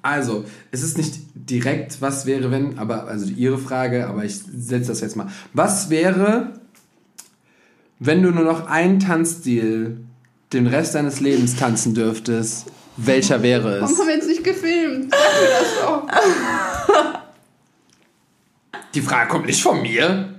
also, 0.00 0.44
es 0.70 0.84
ist 0.84 0.96
nicht 0.96 1.25
direkt, 1.36 2.00
was 2.00 2.26
wäre, 2.26 2.50
wenn, 2.50 2.78
aber, 2.78 3.06
also 3.06 3.26
Ihre 3.26 3.58
Frage, 3.58 4.06
aber 4.08 4.24
ich 4.24 4.38
setze 4.38 4.88
das 4.88 5.00
jetzt 5.00 5.16
mal. 5.16 5.28
Was 5.52 5.90
wäre, 5.90 6.54
wenn 7.98 8.22
du 8.22 8.30
nur 8.30 8.44
noch 8.44 8.66
einen 8.66 9.00
Tanzstil 9.00 9.98
den 10.52 10.66
Rest 10.66 10.94
deines 10.94 11.20
Lebens 11.20 11.56
tanzen 11.56 11.94
dürftest? 11.94 12.66
Welcher 12.96 13.42
wäre 13.42 13.76
es? 13.76 13.82
Warum 13.82 13.98
haben 13.98 14.06
wir 14.08 14.14
jetzt 14.14 14.28
nicht 14.28 14.44
gefilmt? 14.44 15.12
Sag 15.12 15.20
mir 15.42 15.48
das 15.50 15.68
doch. 15.82 17.20
Die 18.94 19.02
Frage 19.02 19.28
kommt 19.28 19.46
nicht 19.46 19.62
von 19.62 19.82
mir. 19.82 20.35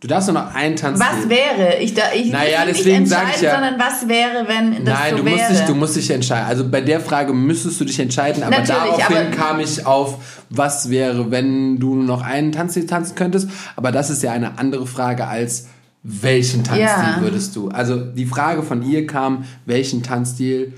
Du 0.00 0.08
darfst 0.08 0.28
nur 0.28 0.40
noch 0.40 0.54
einen 0.54 0.76
Tanzstil. 0.76 1.06
Was 1.06 1.28
wäre? 1.28 1.78
Ich, 1.80 1.92
da, 1.92 2.04
ich 2.14 2.32
naja, 2.32 2.64
nicht 2.64 2.78
deswegen 2.78 3.04
sage 3.04 3.32
ich 3.36 3.42
ja. 3.42 3.52
Sondern 3.52 3.78
was 3.78 4.08
wäre, 4.08 4.48
wenn 4.48 4.82
das 4.82 4.98
Nein, 4.98 5.10
so 5.10 5.16
du 5.18 5.22
musst 5.24 5.38
wäre? 5.38 5.52
Dich, 5.52 5.60
du 5.60 5.74
musst 5.74 5.96
dich 5.96 6.10
entscheiden. 6.10 6.46
Also 6.48 6.66
bei 6.66 6.80
der 6.80 7.00
Frage 7.00 7.34
müsstest 7.34 7.78
du 7.80 7.84
dich 7.84 8.00
entscheiden, 8.00 8.42
aber 8.42 8.60
Natürlich, 8.60 8.80
daraufhin 8.80 9.16
aber 9.16 9.36
kam 9.36 9.60
ich 9.60 9.84
auf, 9.84 10.44
was 10.48 10.88
wäre, 10.88 11.30
wenn 11.30 11.78
du 11.78 11.94
nur 11.96 12.04
noch 12.04 12.22
einen 12.22 12.50
Tanzstil 12.50 12.86
tanzen 12.86 13.14
könntest. 13.14 13.50
Aber 13.76 13.92
das 13.92 14.08
ist 14.08 14.22
ja 14.22 14.32
eine 14.32 14.58
andere 14.58 14.86
Frage 14.86 15.26
als 15.26 15.66
welchen 16.02 16.64
Tanzstil 16.64 16.86
ja. 16.86 17.18
würdest 17.20 17.54
du? 17.54 17.68
Also 17.68 17.98
die 17.98 18.24
Frage 18.24 18.62
von 18.62 18.82
ihr 18.82 19.06
kam, 19.06 19.44
welchen 19.66 20.02
Tanzstil, 20.02 20.72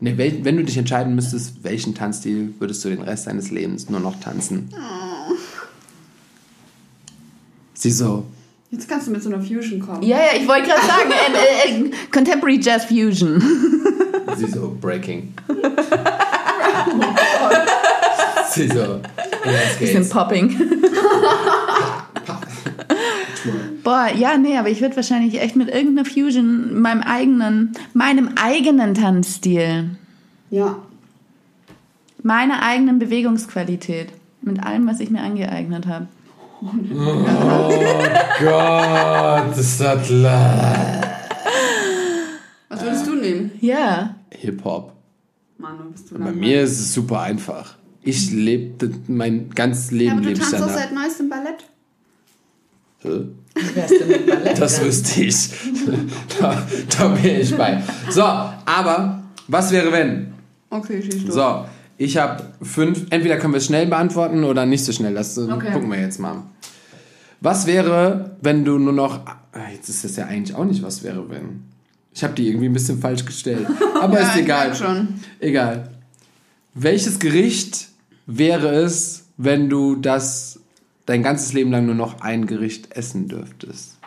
ne, 0.00 0.18
wel, 0.18 0.44
wenn 0.44 0.56
du 0.56 0.64
dich 0.64 0.76
entscheiden 0.76 1.14
müsstest, 1.14 1.62
welchen 1.62 1.94
Tanzstil 1.94 2.52
würdest 2.58 2.84
du 2.84 2.88
den 2.88 3.02
Rest 3.02 3.28
deines 3.28 3.52
Lebens 3.52 3.88
nur 3.88 4.00
noch 4.00 4.18
tanzen? 4.18 4.70
Oh. 4.72 5.34
Sie 7.74 7.92
so, 7.92 8.26
Jetzt 8.76 8.88
kannst 8.90 9.06
du 9.06 9.10
mit 9.10 9.22
so 9.22 9.30
einer 9.30 9.40
Fusion 9.40 9.80
kommen. 9.80 10.02
Ja, 10.02 10.18
ja, 10.18 10.38
ich 10.38 10.46
wollte 10.46 10.68
gerade 10.68 10.82
sagen, 10.82 11.10
äh, 11.10 11.86
äh, 11.86 11.90
Contemporary 12.12 12.60
Jazz 12.60 12.84
Fusion. 12.84 13.42
Sie 14.36 14.46
so, 14.48 14.76
Breaking. 14.78 15.32
Sie 18.50 18.68
so, 18.68 19.00
Bisschen 19.80 20.06
Popping. 20.10 20.54
Boah, 23.82 24.10
ja, 24.14 24.36
nee, 24.36 24.58
aber 24.58 24.68
ich 24.68 24.82
würde 24.82 24.96
wahrscheinlich 24.96 25.40
echt 25.40 25.56
mit 25.56 25.70
irgendeiner 25.70 26.04
Fusion 26.04 26.78
meinem 26.78 27.00
eigenen, 27.00 27.72
meinem 27.94 28.32
eigenen 28.36 28.92
Tanzstil. 28.92 29.96
Ja. 30.50 30.76
Meiner 32.22 32.62
eigenen 32.62 32.98
Bewegungsqualität. 32.98 34.12
Mit 34.42 34.62
allem, 34.62 34.86
was 34.86 35.00
ich 35.00 35.08
mir 35.08 35.22
angeeignet 35.22 35.86
habe. 35.86 36.08
Oh 36.62 36.72
Gott, 38.40 39.56
ist 39.58 39.80
das 39.80 40.10
Was 42.68 42.82
würdest 42.82 43.06
du 43.06 43.14
nehmen? 43.14 43.50
Ja. 43.60 44.16
Hip-Hop. 44.30 44.92
Mann, 45.58 45.92
bist 45.92 46.10
du 46.10 46.18
Bei 46.18 46.32
mir 46.32 46.62
ist 46.62 46.78
es 46.78 46.94
super 46.94 47.20
einfach. 47.20 47.76
Ich 48.02 48.30
lebe 48.30 48.90
mein 49.08 49.50
ganzes 49.50 49.90
Leben. 49.90 50.06
Ja, 50.06 50.12
aber 50.12 50.22
du 50.22 50.34
tanzt 50.34 50.62
auch 50.62 50.68
seit 50.68 50.92
neuestem 50.92 51.28
Ballett. 51.28 51.64
Das 54.58 54.82
wüsste 54.82 55.22
ich. 55.22 55.50
da, 56.40 56.66
da 56.98 57.08
bin 57.08 57.40
ich 57.40 57.54
bei. 57.56 57.82
So, 58.10 58.22
aber 58.22 59.22
was 59.48 59.70
wäre 59.70 59.92
wenn? 59.92 60.32
Okay, 60.70 61.02
schieß 61.02 61.32
So, 61.32 61.64
ich 61.98 62.16
habe 62.16 62.44
fünf. 62.62 63.06
Entweder 63.10 63.38
können 63.38 63.54
wir 63.54 63.58
es 63.58 63.66
schnell 63.66 63.86
beantworten 63.86 64.44
oder 64.44 64.66
nicht 64.66 64.84
so 64.84 64.92
schnell. 64.92 65.14
Das 65.14 65.36
äh, 65.36 65.42
okay. 65.42 65.72
gucken 65.72 65.90
wir 65.90 66.00
jetzt 66.00 66.18
mal. 66.18 66.42
Was 67.40 67.66
wäre, 67.66 68.36
wenn 68.40 68.64
du 68.64 68.78
nur 68.78 68.92
noch. 68.92 69.26
Ah, 69.26 69.70
jetzt 69.72 69.88
ist 69.88 70.04
das 70.04 70.16
ja 70.16 70.26
eigentlich 70.26 70.56
auch 70.56 70.64
nicht, 70.64 70.82
was 70.82 71.02
wäre, 71.02 71.28
wenn. 71.30 71.64
Ich 72.12 72.24
habe 72.24 72.34
die 72.34 72.48
irgendwie 72.48 72.66
ein 72.66 72.72
bisschen 72.72 72.98
falsch 72.98 73.24
gestellt. 73.24 73.66
Aber 74.00 74.20
ja, 74.20 74.28
ist 74.28 74.36
egal. 74.36 74.74
Schon. 74.74 75.08
Egal. 75.38 75.90
Welches 76.74 77.18
Gericht 77.18 77.88
wäre 78.26 78.74
es, 78.74 79.26
wenn 79.36 79.68
du 79.68 79.96
das 79.96 80.60
dein 81.06 81.22
ganzes 81.22 81.52
Leben 81.52 81.70
lang 81.70 81.86
nur 81.86 81.94
noch 81.94 82.20
ein 82.20 82.46
Gericht 82.46 82.92
essen 82.92 83.28
dürftest? 83.28 83.98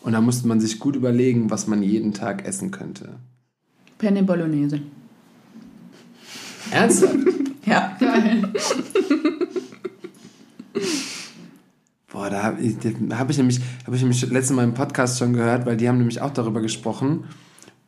Und 0.00 0.12
da 0.12 0.20
musste 0.20 0.48
man 0.48 0.60
sich 0.60 0.78
gut 0.78 0.96
überlegen, 0.96 1.50
was 1.50 1.66
man 1.66 1.82
jeden 1.82 2.14
Tag 2.14 2.46
essen 2.46 2.70
könnte. 2.70 3.16
Penne 3.98 4.22
Bolognese. 4.22 4.80
Ernsthaft? 6.70 7.16
ja. 7.66 7.96
Geil. 7.98 8.42
Boah, 12.10 12.30
da 12.30 12.42
habe 12.42 12.60
ich, 12.62 12.76
hab 13.10 13.30
ich, 13.30 13.36
nämlich, 13.36 13.60
hab 13.86 13.94
ich 13.94 14.00
nämlich 14.00 14.22
letztes 14.28 14.56
Mal 14.56 14.64
im 14.64 14.74
Podcast 14.74 15.18
schon 15.18 15.34
gehört, 15.34 15.66
weil 15.66 15.76
die 15.76 15.88
haben 15.88 15.98
nämlich 15.98 16.20
auch 16.20 16.32
darüber 16.32 16.60
gesprochen, 16.60 17.24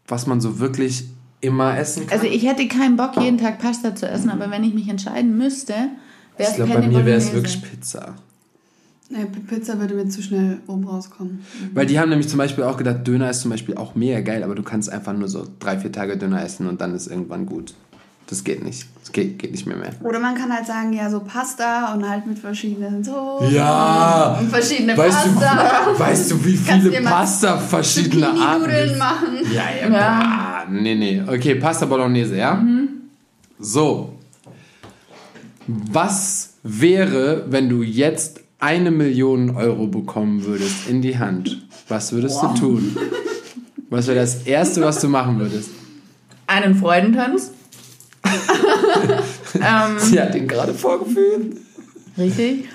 was 0.06 0.26
man 0.26 0.40
so 0.40 0.58
wirklich 0.60 1.06
immer 1.40 1.78
essen 1.78 2.06
kann. 2.06 2.18
Also 2.18 2.32
ich 2.32 2.46
hätte 2.46 2.68
keinen 2.68 2.96
Bock, 2.96 3.16
jeden 3.20 3.38
Tag 3.38 3.58
Pasta 3.58 3.94
zu 3.94 4.06
essen, 4.08 4.30
aber 4.30 4.50
wenn 4.50 4.62
ich 4.62 4.74
mich 4.74 4.88
entscheiden 4.88 5.38
müsste, 5.38 5.72
wäre 5.72 5.88
es 6.36 6.50
Ich 6.50 6.56
glaube, 6.56 6.74
bei 6.74 6.86
mir 6.86 7.06
wäre 7.06 7.16
es 7.16 7.32
wirklich 7.32 7.62
Pizza. 7.62 8.14
Nee, 9.08 9.26
Pizza 9.48 9.80
würde 9.80 9.94
mir 9.94 10.08
zu 10.08 10.22
schnell 10.22 10.58
oben 10.68 10.86
rauskommen. 10.86 11.44
Weil 11.74 11.86
die 11.86 11.98
haben 11.98 12.10
nämlich 12.10 12.28
zum 12.28 12.38
Beispiel 12.38 12.62
auch 12.62 12.76
gedacht, 12.76 13.04
Döner 13.04 13.30
ist 13.30 13.40
zum 13.40 13.50
Beispiel 13.50 13.76
auch 13.76 13.96
mega 13.96 14.20
geil, 14.20 14.44
aber 14.44 14.54
du 14.54 14.62
kannst 14.62 14.88
einfach 14.88 15.12
nur 15.12 15.28
so 15.28 15.48
drei, 15.58 15.78
vier 15.78 15.90
Tage 15.90 16.16
Döner 16.16 16.44
essen 16.44 16.68
und 16.68 16.80
dann 16.80 16.94
ist 16.94 17.08
irgendwann 17.08 17.46
gut. 17.46 17.74
Das 18.30 18.44
geht 18.44 18.62
nicht. 18.62 18.86
Das 19.00 19.10
geht, 19.10 19.40
geht 19.40 19.50
nicht 19.50 19.66
mehr 19.66 19.76
mehr. 19.76 19.90
Oder 20.04 20.20
man 20.20 20.36
kann 20.36 20.54
halt 20.54 20.64
sagen, 20.64 20.92
ja, 20.92 21.10
so 21.10 21.18
Pasta 21.18 21.92
und 21.92 22.08
halt 22.08 22.28
mit 22.28 22.38
verschiedenen 22.38 23.02
Soßen. 23.02 23.52
Ja! 23.52 24.38
Und 24.38 24.48
verschiedene 24.48 24.96
weißt 24.96 25.34
Pasta. 25.34 25.84
Du, 25.84 25.98
weißt 25.98 26.30
du, 26.30 26.44
wie 26.44 26.56
viele 26.56 27.02
Pasta 27.02 27.58
verschiedene 27.58 28.28
Arten 28.28 28.60
Nudeln 28.62 28.98
machen. 28.98 29.38
Ja, 29.52 29.64
ja, 29.80 29.92
ja. 29.92 30.66
Nee, 30.70 30.94
nee. 30.94 31.22
Okay, 31.26 31.56
Pasta 31.56 31.86
Bolognese, 31.86 32.36
ja? 32.36 32.54
Mhm. 32.54 32.88
So. 33.58 34.14
Was 35.66 36.50
wäre, 36.62 37.46
wenn 37.48 37.68
du 37.68 37.82
jetzt 37.82 38.42
eine 38.60 38.92
Million 38.92 39.56
Euro 39.56 39.88
bekommen 39.88 40.44
würdest 40.44 40.88
in 40.88 41.02
die 41.02 41.18
Hand? 41.18 41.66
Was 41.88 42.12
würdest 42.12 42.36
wow. 42.36 42.54
du 42.54 42.60
tun? 42.60 42.96
Was 43.88 44.06
wäre 44.06 44.20
das 44.20 44.46
Erste, 44.46 44.82
was 44.82 45.00
du 45.00 45.08
machen 45.08 45.40
würdest? 45.40 45.70
Einen 46.46 46.76
Freudentanz. 46.76 47.50
Ähm, 48.24 49.98
Sie 49.98 50.20
hat 50.20 50.34
ihn 50.34 50.46
gerade 50.48 50.74
vorgeführt. 50.74 51.56
Richtig. 52.18 52.68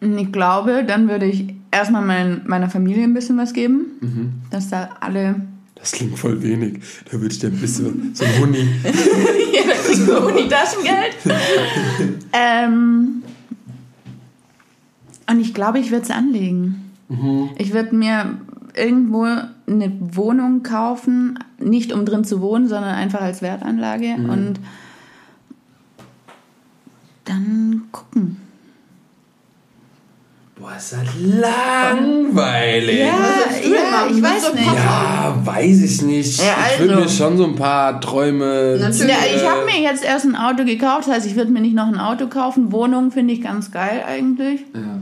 Ich 0.00 0.32
glaube, 0.32 0.84
dann 0.86 1.08
würde 1.08 1.26
ich 1.26 1.54
erstmal 1.70 2.04
mein, 2.04 2.42
meiner 2.46 2.70
Familie 2.70 3.04
ein 3.04 3.14
bisschen 3.14 3.36
was 3.36 3.52
geben, 3.52 3.86
mhm. 4.00 4.32
dass 4.50 4.68
da 4.68 4.90
alle. 5.00 5.42
Das 5.74 5.92
klingt 5.92 6.18
voll 6.18 6.42
wenig. 6.42 6.80
Da 7.10 7.12
würde 7.20 7.32
ich 7.32 7.38
dir 7.38 7.48
ein 7.48 7.60
bisschen 7.60 8.14
so 8.14 8.24
ein 8.24 8.40
Huni. 8.40 8.58
ja, 8.84 9.62
das 9.68 9.88
ist 9.90 10.10
ein 10.10 10.22
Huni-Taschengeld. 10.22 11.16
ähm, 12.32 13.22
und 15.30 15.40
ich 15.40 15.54
glaube, 15.54 15.78
ich 15.78 15.90
würde 15.90 16.04
es 16.04 16.10
anlegen. 16.10 16.90
Mhm. 17.08 17.50
Ich 17.58 17.72
würde 17.72 17.94
mir 17.94 18.38
irgendwo 18.78 19.24
eine 19.24 19.92
Wohnung 20.00 20.62
kaufen, 20.62 21.38
nicht 21.58 21.92
um 21.92 22.04
drin 22.04 22.24
zu 22.24 22.40
wohnen, 22.40 22.68
sondern 22.68 22.94
einfach 22.94 23.20
als 23.20 23.42
Wertanlage 23.42 24.16
mhm. 24.16 24.30
und 24.30 24.60
dann 27.24 27.82
gucken. 27.92 28.36
Boah, 30.58 30.72
ist 30.76 30.92
das 30.92 31.00
langweilig. 31.20 32.98
Ja, 32.98 33.06
ja 33.06 34.06
ich 34.10 34.20
weiß 34.20 34.54
nicht. 34.54 34.66
Ja, 34.66 35.36
weiß 35.44 35.82
ich 35.82 36.02
nicht. 36.02 36.40
Ja, 36.40 36.54
also. 36.56 36.74
Ich 36.74 36.80
würde 36.80 37.02
mir 37.02 37.08
schon 37.08 37.36
so 37.36 37.44
ein 37.44 37.54
paar 37.54 38.00
Träume. 38.00 38.76
Natürlich. 38.80 39.08
Ja, 39.08 39.18
ich 39.36 39.48
habe 39.48 39.64
mir 39.66 39.80
jetzt 39.80 40.04
erst 40.04 40.24
ein 40.24 40.34
Auto 40.34 40.64
gekauft, 40.64 41.06
das 41.06 41.14
heißt, 41.14 41.26
ich 41.26 41.36
würde 41.36 41.52
mir 41.52 41.60
nicht 41.60 41.76
noch 41.76 41.86
ein 41.86 41.98
Auto 41.98 42.26
kaufen. 42.26 42.72
Wohnung 42.72 43.12
finde 43.12 43.34
ich 43.34 43.42
ganz 43.42 43.70
geil 43.70 44.02
eigentlich. 44.04 44.62
Ja. 44.74 45.00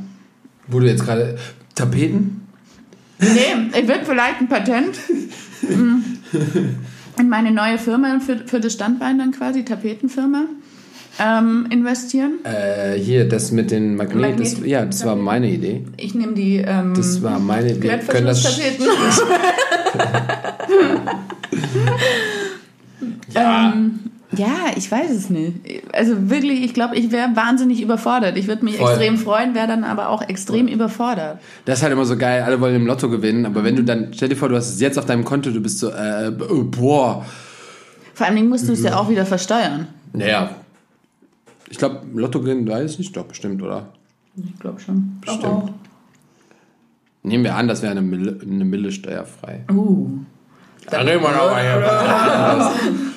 Wo 0.67 0.81
du 0.81 0.87
jetzt 0.87 1.05
gerade. 1.05 1.39
Tapeten? 1.75 2.46
Nee, 3.19 3.79
ich 3.81 3.89
würde 3.89 4.05
vielleicht 4.05 4.41
ein 4.41 4.49
Patent 4.49 4.99
in 7.19 7.29
meine 7.29 7.51
neue 7.51 7.79
Firma 7.79 8.21
für, 8.21 8.39
für 8.47 8.61
das 8.61 8.75
Standbein 8.75 9.19
dann 9.19 9.33
quasi, 9.33 9.65
Tapetenfirma, 9.65 10.45
ähm, 11.19 11.67
investieren. 11.71 12.45
Äh, 12.45 12.99
hier, 12.99 13.27
das 13.29 13.51
mit 13.53 13.71
den 13.71 13.97
Magneten, 13.97 14.21
Magnet 14.21 14.59
das, 14.59 14.67
ja, 14.67 14.85
das 14.85 15.05
war 15.05 15.17
meine 15.17 15.51
Idee. 15.51 15.85
Ich 15.97 16.15
nehme 16.15 16.35
die 16.35 16.57
ähm, 16.57 16.93
Das 16.95 17.23
war 17.23 17.39
meine 17.39 17.73
Idee. 17.73 17.99
Können 18.07 18.27
das 18.27 18.45
ja. 23.35 23.73
Ähm, 23.73 24.01
ja, 24.33 24.73
ich 24.77 24.91
weiß 24.91 25.11
es 25.11 25.31
nicht. 25.31 25.55
Also 25.93 26.31
wirklich, 26.31 26.65
ich 26.65 26.75
glaube, 26.75 26.97
ich 26.97 27.13
wäre 27.13 27.29
wahnsinnig 27.35 27.81
überfordert. 27.81 28.37
Ich 28.37 28.49
würde 28.49 28.65
mich 28.65 28.77
Voll. 28.77 28.91
extrem 28.91 29.19
freuen, 29.19 29.55
wäre 29.55 29.69
dann 29.69 29.85
aber 29.85 30.09
auch 30.09 30.23
extrem 30.23 30.67
Voll. 30.67 30.75
überfordert. 30.75 31.39
Das 31.65 31.79
ist 31.79 31.83
halt 31.83 31.93
immer 31.93 32.05
so 32.05 32.17
geil, 32.17 32.43
alle 32.43 32.61
wollen 32.61 32.75
im 32.75 32.87
Lotto 32.87 33.09
gewinnen, 33.09 33.47
aber 33.47 33.63
wenn 33.63 33.77
du 33.77 33.85
dann, 33.85 34.13
stell 34.13 34.29
dir 34.29 34.37
vor, 34.37 34.49
du 34.49 34.57
hast 34.57 34.69
es 34.69 34.81
jetzt 34.81 34.99
auf 34.99 35.05
deinem 35.05 35.25
Konto, 35.25 35.51
du 35.51 35.61
bist 35.61 35.79
so, 35.79 35.91
äh, 35.91 36.33
oh, 36.51 36.65
boah. 36.65 37.25
Vor 38.15 38.27
allem 38.27 38.49
musst 38.49 38.69
du 38.69 38.73
es 38.73 38.83
ja 38.83 38.97
auch 38.97 39.09
wieder 39.09 39.27
versteuern. 39.27 39.87
Naja. 40.13 40.51
Ich 41.69 41.79
glaube, 41.79 42.01
Lotto 42.15 42.41
gewinnen, 42.41 42.67
weiß 42.69 42.93
ich 42.93 42.99
nicht, 42.99 43.17
doch, 43.17 43.27
bestimmt, 43.27 43.63
oder? 43.63 43.89
Ich 44.37 44.59
glaube 44.59 44.81
schon. 44.81 45.19
Bestimmt. 45.21 45.45
Auch. 45.45 45.71
Nehmen 47.23 47.45
wir 47.45 47.55
an, 47.57 47.69
das 47.69 47.83
wäre 47.83 47.93
eine 47.93 48.03
Mille, 48.03 48.39
eine 48.41 48.65
Mille 48.65 48.93
steuerfrei. 48.93 49.65
Uh. 49.71 50.09
Dann 50.91 51.09
reden 51.09 51.23
wir 51.23 51.31
noch 51.31 51.51
mal 51.51 51.63
hier. 51.63 53.03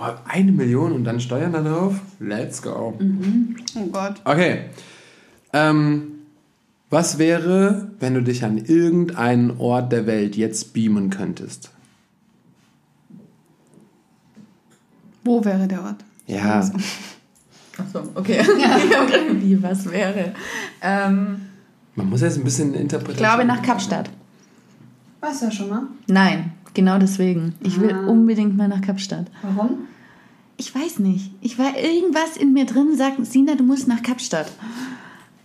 Boah, 0.00 0.18
eine 0.26 0.50
Million 0.50 0.92
und 0.92 1.04
dann 1.04 1.20
Steuern 1.20 1.52
da 1.52 1.60
drauf? 1.60 2.00
Let's 2.20 2.62
go. 2.62 2.94
Mhm. 2.98 3.56
Oh 3.74 3.86
Gott. 3.88 4.14
Okay. 4.24 4.60
Ähm, 5.52 6.12
was 6.88 7.18
wäre, 7.18 7.90
wenn 8.00 8.14
du 8.14 8.22
dich 8.22 8.42
an 8.42 8.56
irgendeinen 8.56 9.58
Ort 9.58 9.92
der 9.92 10.06
Welt 10.06 10.36
jetzt 10.36 10.72
beamen 10.72 11.10
könntest? 11.10 11.70
Wo 15.22 15.44
wäre 15.44 15.68
der 15.68 15.82
Ort? 15.82 16.02
Ja. 16.26 16.60
Achso, 17.76 18.02
okay. 18.14 18.40
Wie, 19.34 19.62
was 19.62 19.90
wäre? 19.90 20.32
Ähm, 20.80 21.42
Man 21.94 22.08
muss 22.08 22.22
jetzt 22.22 22.38
ein 22.38 22.44
bisschen 22.44 22.72
interpretieren. 22.72 23.16
Ich 23.16 23.22
glaube 23.22 23.44
nach 23.44 23.60
Kapstadt. 23.60 24.08
Warst 25.20 25.42
du 25.42 25.44
ja 25.44 25.52
schon 25.52 25.68
mal? 25.68 25.82
Nein, 26.06 26.52
genau 26.72 26.98
deswegen. 26.98 27.54
Ich 27.60 27.78
will 27.78 27.92
ah. 27.92 28.06
unbedingt 28.06 28.56
mal 28.56 28.66
nach 28.66 28.80
Kapstadt. 28.80 29.26
Warum? 29.42 29.89
Ich 30.60 30.74
weiß 30.74 30.98
nicht. 30.98 31.30
Ich 31.40 31.58
war 31.58 31.74
irgendwas 31.74 32.36
in 32.36 32.52
mir 32.52 32.66
drin, 32.66 32.94
sagt 32.94 33.24
Sina, 33.24 33.54
du 33.54 33.64
musst 33.64 33.88
nach 33.88 34.02
Kapstadt. 34.02 34.52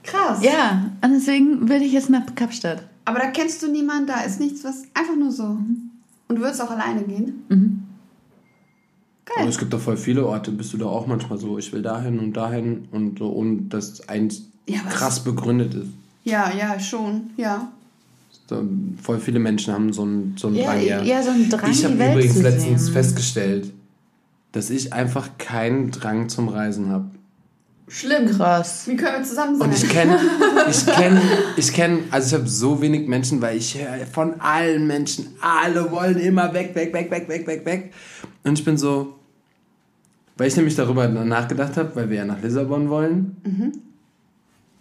Krass. 0.04 0.44
Ja, 0.44 0.92
und 1.02 1.14
deswegen 1.14 1.70
würde 1.70 1.86
ich 1.86 1.94
jetzt 1.94 2.10
nach 2.10 2.24
Kapstadt. 2.36 2.84
Aber 3.06 3.20
da 3.20 3.28
kennst 3.28 3.64
du 3.64 3.72
niemanden, 3.72 4.08
da 4.08 4.24
ist 4.24 4.42
nichts, 4.42 4.66
was 4.66 4.84
einfach 4.94 5.16
nur 5.16 5.32
so. 5.32 5.44
Mhm. 5.44 5.90
Und 6.28 6.36
du 6.36 6.42
würdest 6.42 6.62
auch 6.62 6.70
alleine 6.70 7.04
gehen? 7.04 7.46
Mhm. 7.48 7.84
Geil. 9.24 9.46
Und 9.46 9.48
es 9.48 9.58
gibt 9.58 9.72
doch 9.72 9.80
voll 9.80 9.96
viele 9.96 10.26
Orte, 10.28 10.52
bist 10.52 10.74
du 10.74 10.78
da 10.78 10.88
auch 10.88 11.08
manchmal 11.08 11.38
so, 11.38 11.58
ich 11.58 11.72
will 11.72 11.82
dahin 11.82 12.20
und 12.20 12.34
dahin 12.34 12.90
und 12.92 13.20
so, 13.20 13.30
und 13.30 13.70
das 13.70 14.10
eins 14.10 14.50
ja, 14.68 14.80
krass 14.82 15.24
begründet 15.24 15.76
ist. 15.76 15.92
Ja, 16.26 16.52
ja, 16.54 16.78
schon, 16.78 17.30
ja. 17.38 17.72
So, 18.48 18.68
voll 19.02 19.20
viele 19.20 19.40
Menschen 19.40 19.74
haben 19.74 19.94
so 19.94 20.02
einen, 20.02 20.36
so 20.38 20.48
einen 20.48 20.58
ja, 20.58 20.74
Drang. 20.74 20.86
Ja, 20.86 21.02
ja 21.04 21.24
so 21.24 21.30
einen 21.30 21.50
Drang. 21.50 21.72
Ich 21.72 21.86
habe 21.86 21.94
übrigens 21.94 22.42
letztens 22.42 22.90
festgestellt, 22.90 23.72
dass 24.56 24.70
ich 24.70 24.94
einfach 24.94 25.38
keinen 25.38 25.92
Drang 25.92 26.30
zum 26.30 26.48
Reisen 26.48 26.90
habe. 26.90 27.12
Schlimm. 27.90 28.28
Krass. 28.28 28.88
Wie 28.88 28.96
können 28.96 29.18
wir 29.20 29.24
zusammen 29.24 29.58
sein? 29.58 29.70
Und 29.70 29.76
ich 29.76 29.90
kenne, 29.90 30.18
ich 30.70 30.86
kenne, 30.86 31.22
ich 31.58 31.74
kenne, 31.74 32.00
also 32.10 32.28
ich 32.28 32.42
habe 32.42 32.50
so 32.50 32.82
wenig 32.82 33.08
Menschen, 33.08 33.42
weil 33.42 33.58
ich 33.58 33.78
höre 33.78 34.08
von 34.08 34.40
allen 34.40 34.88
Menschen, 34.88 35.36
alle 35.42 35.92
wollen 35.92 36.18
immer 36.18 36.54
weg, 36.54 36.74
weg, 36.74 36.94
weg, 36.94 37.12
weg, 37.12 37.28
weg, 37.28 37.46
weg, 37.46 37.66
weg. 37.66 37.94
Und 38.46 38.58
ich 38.58 38.64
bin 38.64 38.78
so, 38.78 39.16
weil 40.38 40.48
ich 40.48 40.56
nämlich 40.56 40.76
darüber 40.76 41.08
nachgedacht 41.10 41.76
habe, 41.76 41.94
weil 41.96 42.10
wir 42.10 42.18
ja 42.18 42.26
nach 42.26 42.42
Lissabon 42.42 42.90
wollen. 42.90 43.36
Mhm. 43.44 43.74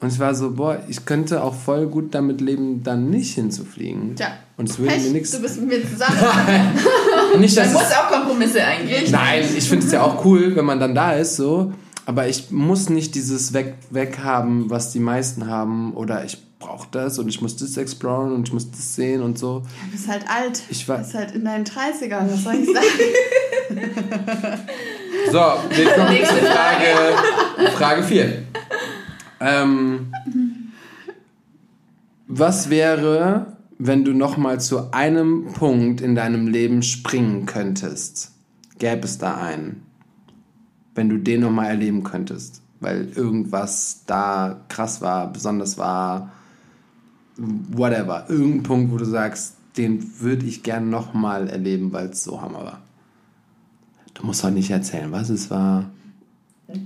Und 0.01 0.13
ich 0.13 0.19
war 0.19 0.35
so, 0.35 0.51
boah, 0.51 0.83
ich 0.89 1.07
könnte 1.07 1.43
auch 1.43 1.55
voll 1.55 1.87
gut 1.87 2.15
damit 2.15 2.41
leben, 2.41 2.83
dann 2.83 3.11
nicht 3.11 3.35
hinzufliegen. 3.35 4.17
Tja. 4.17 4.29
Und 4.57 4.69
es 4.69 4.79
würde 4.79 4.97
mir 4.97 5.11
nichts. 5.11 5.31
Du 5.31 5.41
bist 5.41 5.59
mit 5.61 5.69
mir 5.69 5.89
zusammen. 5.89 6.19
nicht, 7.39 7.57
man 7.57 7.73
muss 7.73 7.83
auch 7.85 8.11
Kompromisse 8.11 8.63
eingehen. 8.63 9.11
Nein, 9.11 9.45
ich 9.57 9.69
finde 9.69 9.87
es 9.87 9.93
ja 9.93 10.03
auch 10.03 10.25
cool, 10.25 10.55
wenn 10.57 10.65
man 10.65 10.79
dann 10.79 10.95
da 10.95 11.13
ist, 11.13 11.37
so. 11.37 11.73
Aber 12.07 12.29
ich 12.29 12.51
muss 12.51 12.91
nicht 12.91 13.15
dieses 13.15 13.53
weg, 13.55 13.77
weg 13.91 14.19
haben, 14.23 14.69
was 14.69 14.93
die 14.93 15.01
meisten 15.01 15.49
haben. 15.49 15.95
Oder 15.95 16.25
ich 16.25 16.39
brauche 16.59 16.89
das 16.91 17.19
und 17.19 17.29
ich 17.29 17.41
muss 17.41 17.57
das 17.57 17.77
exploren 17.77 18.33
und 18.33 18.49
ich 18.49 18.53
muss 18.53 18.71
das 18.71 18.95
sehen 18.95 19.23
und 19.23 19.39
so. 19.39 19.63
Ja, 19.65 19.85
du 19.87 19.91
bist 19.93 20.09
halt 20.09 20.25
alt. 20.29 20.63
Ich 20.69 20.89
war, 20.89 20.99
du 20.99 21.03
bist 21.03 21.15
halt 21.15 21.33
in 21.33 21.45
deinen 21.45 21.65
30ern, 21.65 22.31
was 22.31 22.45
soll 22.45 22.55
ich 22.55 22.67
sagen? 22.67 22.87
so, 25.33 25.77
wir 25.77 25.91
kommen 25.91 26.17
zur 26.29 26.51
Frage, 26.51 27.71
Frage 27.77 28.03
4. 28.03 28.43
Ähm, 29.45 30.13
was 32.27 32.71
wäre, 32.71 33.57
wenn 33.79 34.05
du 34.05 34.13
nochmal 34.13 34.61
zu 34.61 34.93
einem 34.93 35.53
Punkt 35.53 36.01
in 36.01 36.15
deinem 36.15 36.49
Leben 36.49 36.83
springen 36.83 37.47
könntest? 37.47 38.33
Gäbe 38.79 39.05
es 39.05 39.19
da 39.19 39.37
einen? 39.37 39.85
wenn 40.95 41.09
du 41.09 41.19
den 41.19 41.41
nochmal 41.41 41.67
erleben 41.67 42.03
könntest, 42.03 42.63
weil 42.81 43.09
irgendwas 43.15 44.03
da 44.07 44.61
krass 44.69 45.01
war, 45.01 45.33
besonders 45.33 45.79
war, 45.79 46.33
whatever. 47.37 48.27
Irgendein 48.29 48.63
Punkt, 48.63 48.93
wo 48.93 48.97
du 48.97 49.05
sagst, 49.05 49.57
den 49.77 50.21
würde 50.21 50.47
ich 50.47 50.63
gern 50.63 50.89
nochmal 50.89 51.49
erleben, 51.49 51.93
weil 51.93 52.11
es 52.11 52.23
so 52.23 52.41
hammer 52.41 52.65
war. 52.65 52.81
Du 54.15 54.25
musst 54.25 54.45
doch 54.45 54.51
nicht 54.51 54.71
erzählen, 54.71 55.11
was 55.11 55.31
es 55.31 55.51
war. 55.51 55.91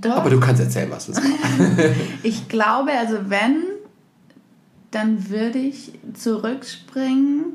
Doch. 0.01 0.17
Aber 0.17 0.29
du 0.29 0.39
kannst 0.39 0.61
erzählen, 0.61 0.89
was 0.89 1.09
es 1.09 1.17
war. 1.21 1.89
ich 2.23 2.47
glaube, 2.47 2.91
also 2.91 3.17
wenn, 3.29 3.63
dann 4.91 5.29
würde 5.29 5.59
ich 5.59 5.91
zurückspringen 6.13 7.45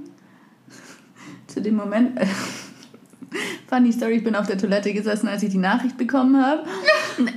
zu 1.47 1.61
dem 1.61 1.77
Moment. 1.77 2.19
Funny 3.69 3.93
Story, 3.93 4.15
ich 4.15 4.25
bin 4.25 4.37
auf 4.37 4.47
der 4.47 4.59
Toilette 4.59 4.93
gesessen, 4.93 5.27
als 5.27 5.43
ich 5.43 5.51
die 5.51 5.59
Nachricht 5.59 5.97
bekommen 5.97 6.41
habe, 6.41 6.65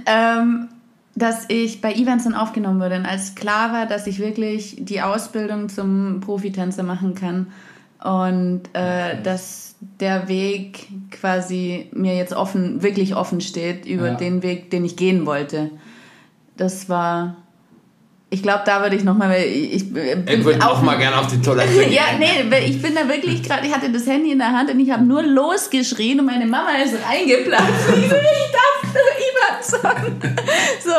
ähm, 0.05 0.67
dass 1.15 1.45
ich 1.47 1.81
bei 1.81 1.93
Evans 1.93 2.25
dann 2.25 2.35
aufgenommen 2.35 2.79
wurde. 2.79 2.97
Und 2.97 3.07
als 3.07 3.33
klar 3.33 3.73
war, 3.73 3.87
dass 3.87 4.05
ich 4.05 4.19
wirklich 4.19 4.77
die 4.79 5.01
Ausbildung 5.01 5.69
zum 5.69 6.19
Profitänzer 6.21 6.83
machen 6.83 7.15
kann 7.15 7.47
und 8.03 8.63
äh, 8.73 9.21
dass 9.21 9.75
der 9.99 10.27
Weg 10.27 10.87
quasi 11.11 11.89
mir 11.93 12.15
jetzt 12.15 12.33
offen, 12.33 12.81
wirklich 12.81 13.15
offen 13.15 13.41
steht 13.41 13.85
über 13.85 14.09
ja. 14.09 14.15
den 14.15 14.43
Weg, 14.43 14.69
den 14.71 14.85
ich 14.85 14.95
gehen 14.95 15.25
wollte. 15.25 15.71
Das 16.55 16.89
war 16.89 17.37
ich 18.30 18.43
glaube, 18.43 18.63
da 18.65 18.82
würde 18.82 18.97
ich 18.97 19.05
nochmal, 19.05 19.38
ich, 19.39 19.73
ich 19.73 19.93
bin 19.93 20.25
ich 20.28 20.43
würde 20.43 20.67
auch 20.67 20.82
mal 20.82 20.97
gerne 20.97 21.17
auf 21.17 21.28
die 21.28 21.41
Toilette 21.41 21.71
gehen. 21.80 21.93
ja, 21.93 22.03
nee, 22.19 22.57
ich 22.65 22.82
bin 22.82 22.93
da 22.93 23.07
wirklich 23.07 23.41
gerade, 23.41 23.65
ich 23.65 23.73
hatte 23.73 23.89
das 23.89 24.05
Handy 24.05 24.32
in 24.32 24.39
der 24.39 24.51
Hand 24.51 24.69
und 24.69 24.80
ich 24.82 24.91
habe 24.91 25.03
nur 25.03 25.23
losgeschrien 25.23 26.19
und 26.19 26.25
meine 26.25 26.45
Mama 26.45 26.71
ist 26.84 26.95
reingeplatzt. 27.07 27.89
ich 27.95 28.09
darf 28.09 28.78
Ivan 28.84 29.57
So, 30.84 30.91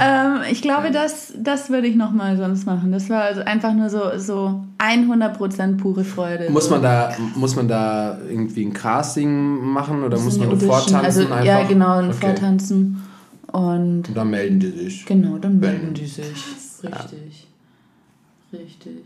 ähm, 0.00 0.40
ich 0.50 0.62
glaube, 0.62 0.90
das, 0.90 1.32
das 1.36 1.70
würde 1.70 1.86
ich 1.86 1.94
nochmal 1.94 2.36
sonst 2.36 2.66
machen. 2.66 2.90
Das 2.90 3.08
war 3.08 3.22
also 3.22 3.42
einfach 3.42 3.72
nur 3.72 3.88
so, 3.88 4.18
so 4.18 4.64
100% 4.78 5.76
pure 5.76 6.02
Freude. 6.04 6.50
Muss 6.50 6.70
man 6.70 6.82
da, 6.82 7.12
muss 7.36 7.54
man 7.54 7.68
da 7.68 8.18
irgendwie 8.28 8.64
ein 8.64 8.72
Casting 8.72 9.60
machen 9.60 10.02
oder 10.02 10.18
muss 10.18 10.38
man 10.38 10.50
da 10.50 10.56
vortanzen? 10.56 10.96
Also, 10.96 11.20
einfach? 11.22 11.44
Ja, 11.44 11.62
genau, 11.62 11.98
ein 11.98 12.10
okay. 12.10 12.26
Vortanzen. 12.26 13.00
Und, 13.52 14.08
und 14.08 14.14
dann 14.14 14.30
melden 14.30 14.60
die 14.60 14.70
sich. 14.70 15.04
Genau, 15.04 15.38
dann 15.38 15.60
melden 15.60 15.94
die 15.94 16.06
sich. 16.06 16.26
Richtig. 16.82 17.48
Ja. 18.50 18.58
Richtig. 18.58 19.04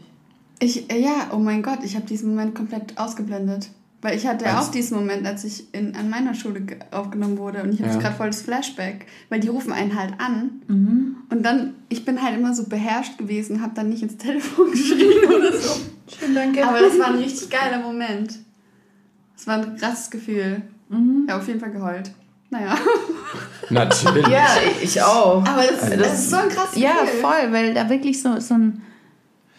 Ich, 0.60 0.90
äh, 0.90 1.00
ja, 1.00 1.30
oh 1.32 1.38
mein 1.38 1.62
Gott, 1.62 1.80
ich 1.82 1.96
habe 1.96 2.06
diesen 2.06 2.30
Moment 2.30 2.54
komplett 2.54 2.96
ausgeblendet. 2.96 3.70
Weil 4.02 4.16
ich 4.16 4.26
hatte 4.26 4.44
ja 4.44 4.60
auch 4.60 4.70
diesen 4.70 4.96
Moment, 4.98 5.26
als 5.26 5.42
ich 5.44 5.74
in, 5.74 5.96
an 5.96 6.10
meiner 6.10 6.34
Schule 6.34 6.62
aufgenommen 6.90 7.38
wurde 7.38 7.62
und 7.62 7.72
ich 7.72 7.80
habe 7.80 7.92
ja. 7.92 7.98
gerade 7.98 8.14
voll 8.14 8.26
das 8.26 8.42
Flashback, 8.42 9.06
weil 9.30 9.40
die 9.40 9.48
rufen 9.48 9.72
einen 9.72 9.98
halt 9.98 10.14
an 10.20 10.60
mhm. 10.68 11.16
und 11.30 11.42
dann, 11.42 11.74
ich 11.88 12.04
bin 12.04 12.22
halt 12.22 12.38
immer 12.38 12.54
so 12.54 12.68
beherrscht 12.68 13.16
gewesen, 13.18 13.62
habe 13.62 13.72
dann 13.74 13.88
nicht 13.88 14.02
ins 14.02 14.16
Telefon 14.18 14.70
geschrien 14.70 15.24
oder 15.26 15.50
so. 15.52 15.80
Schön, 16.06 16.34
danke. 16.34 16.64
Aber 16.64 16.78
das 16.78 16.98
war 16.98 17.08
ein 17.08 17.16
richtig 17.16 17.48
geiler 17.50 17.80
Moment. 17.80 18.38
Das 19.34 19.46
war 19.46 19.62
ein 19.62 19.76
krasses 19.76 20.10
Gefühl. 20.10 20.62
Mhm. 20.88 21.26
Ja, 21.28 21.38
auf 21.38 21.48
jeden 21.48 21.58
Fall 21.58 21.72
geheult. 21.72 22.12
Naja. 22.50 22.76
Natürlich. 23.70 24.28
Ja, 24.28 24.46
ich 24.80 25.02
auch. 25.02 25.44
Aber 25.44 25.62
das, 25.62 25.82
also 25.82 25.96
das, 25.96 26.12
ist 26.14 26.30
so 26.30 26.36
ein 26.36 26.48
krasses 26.48 26.78
Ja, 26.78 27.00
Gefühl. 27.02 27.20
voll, 27.20 27.52
weil 27.52 27.74
da 27.74 27.88
wirklich 27.88 28.22
so, 28.22 28.38
so 28.40 28.54
ein. 28.54 28.82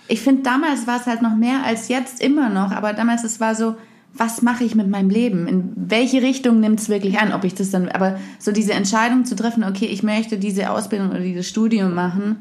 Ich 0.08 0.22
finde, 0.22 0.44
damals 0.44 0.88
war 0.88 1.00
es 1.02 1.06
halt 1.06 1.22
noch 1.22 1.36
mehr 1.36 1.64
als 1.66 1.90
jetzt 1.90 2.22
immer 2.22 2.50
noch, 2.50 2.72
aber 2.72 2.94
damals 2.94 3.26
es 3.26 3.42
war 3.42 3.56
so, 3.56 3.76
was 4.14 4.42
mache 4.42 4.64
ich 4.64 4.74
mit 4.74 4.88
meinem 4.90 5.10
Leben? 5.10 5.48
In 5.48 5.74
welche 5.76 6.22
Richtung 6.22 6.62
nimmt 6.62 6.80
es 6.80 6.88
wirklich 6.88 7.20
an? 7.20 7.34
Ob 7.34 7.44
ich 7.44 7.56
das 7.56 7.72
dann, 7.72 7.90
aber 7.90 8.18
so 8.40 8.54
diese 8.54 8.74
Entscheidung 8.74 9.26
zu 9.26 9.36
treffen, 9.36 9.66
okay, 9.66 9.86
ich 9.86 10.04
möchte 10.04 10.38
diese 10.38 10.70
Ausbildung 10.72 11.10
oder 11.10 11.20
dieses 11.20 11.48
Studium 11.48 11.94
machen 11.94 12.38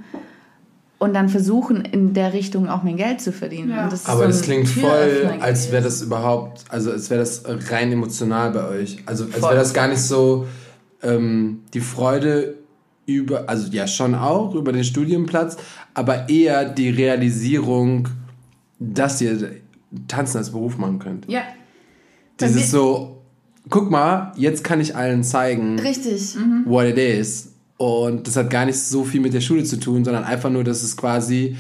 und 0.99 1.15
dann 1.15 1.29
versuchen, 1.29 1.85
in 1.85 2.15
der 2.15 2.33
Richtung 2.33 2.69
auch 2.69 2.83
mein 2.83 2.97
Geld 2.97 3.21
zu 3.21 3.33
verdienen. 3.33 3.71
Ja. 3.71 3.89
Das 3.89 4.07
Aber 4.07 4.23
so 4.23 4.27
das 4.29 4.43
klingt 4.43 4.69
voll, 4.69 5.35
als 5.41 5.71
wäre 5.71 5.85
das 5.85 6.01
überhaupt, 6.03 6.65
also 6.69 6.91
als 6.91 7.11
wäre 7.11 7.21
das 7.21 7.43
rein 7.71 7.93
emotional 7.93 8.51
bei 8.51 8.67
euch. 8.69 8.99
Also 9.05 9.25
als 9.25 9.43
wäre 9.43 9.57
das 9.57 9.75
gar 9.75 9.89
nicht 9.89 10.01
so 10.01 10.47
ähm, 11.03 11.61
die 11.75 11.81
Freude 11.81 12.57
über, 13.05 13.49
also 13.49 13.71
ja 13.71 13.87
schon 13.87 14.15
auch 14.15 14.55
über 14.55 14.73
den 14.73 14.85
Studienplatz, 14.85 15.59
aber 15.95 16.29
eher 16.29 16.65
die 16.65 16.89
Realisierung, 16.91 18.09
dass 18.79 19.21
ihr 19.21 19.61
Tanzen 20.09 20.39
als 20.39 20.51
Beruf 20.51 20.79
machen 20.79 20.99
könnt. 20.99 21.29
Ja. 21.29 21.43
Dieses 22.41 22.71
so, 22.71 23.23
guck 23.71 23.91
mal, 23.91 24.33
jetzt 24.37 24.65
kann 24.65 24.81
ich 24.81 24.97
allen 24.97 25.25
zeigen, 25.25 25.79
Richtig. 25.79 26.37
what 26.65 26.87
it 26.87 26.99
is. 26.99 27.53
Und 27.79 28.27
das 28.27 28.37
hat 28.37 28.51
gar 28.51 28.65
nicht 28.65 28.79
so 28.79 29.05
viel 29.05 29.21
mit 29.21 29.35
der 29.35 29.41
Schule 29.41 29.65
zu 29.65 29.79
tun, 29.79 30.05
sondern 30.05 30.25
einfach 30.25 30.51
nur, 30.51 30.65
dass 30.65 30.83
es 30.83 30.97
quasi 30.97 31.57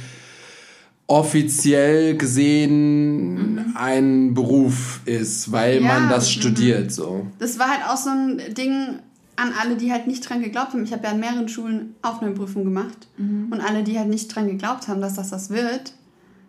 offiziell 1.06 2.16
gesehen 2.16 3.34
mhm. 3.34 3.74
ein 3.76 4.34
Beruf 4.34 5.00
ist, 5.04 5.52
weil 5.52 5.82
ja, 5.82 5.86
man 5.86 6.08
das 6.08 6.30
studiert. 6.30 6.90
So. 6.90 7.26
Das 7.38 7.58
war 7.58 7.68
halt 7.68 7.88
auch 7.88 7.96
so 7.96 8.10
ein 8.10 8.54
Ding 8.54 8.98
an 9.36 9.52
alle, 9.60 9.76
die 9.76 9.92
halt 9.92 10.06
nicht 10.06 10.28
dran 10.28 10.42
geglaubt 10.42 10.72
haben. 10.72 10.82
Ich 10.82 10.92
habe 10.92 11.04
ja 11.04 11.10
an 11.10 11.20
mehreren 11.20 11.48
Schulen 11.48 11.94
Aufnahmeprüfungen 12.02 12.64
gemacht 12.64 13.06
mhm. 13.18 13.48
und 13.52 13.60
alle, 13.60 13.84
die 13.84 13.98
halt 13.98 14.08
nicht 14.08 14.34
dran 14.34 14.46
geglaubt 14.48 14.88
haben, 14.88 15.00
dass 15.00 15.14
das 15.14 15.30
das 15.30 15.50
wird, 15.50 15.92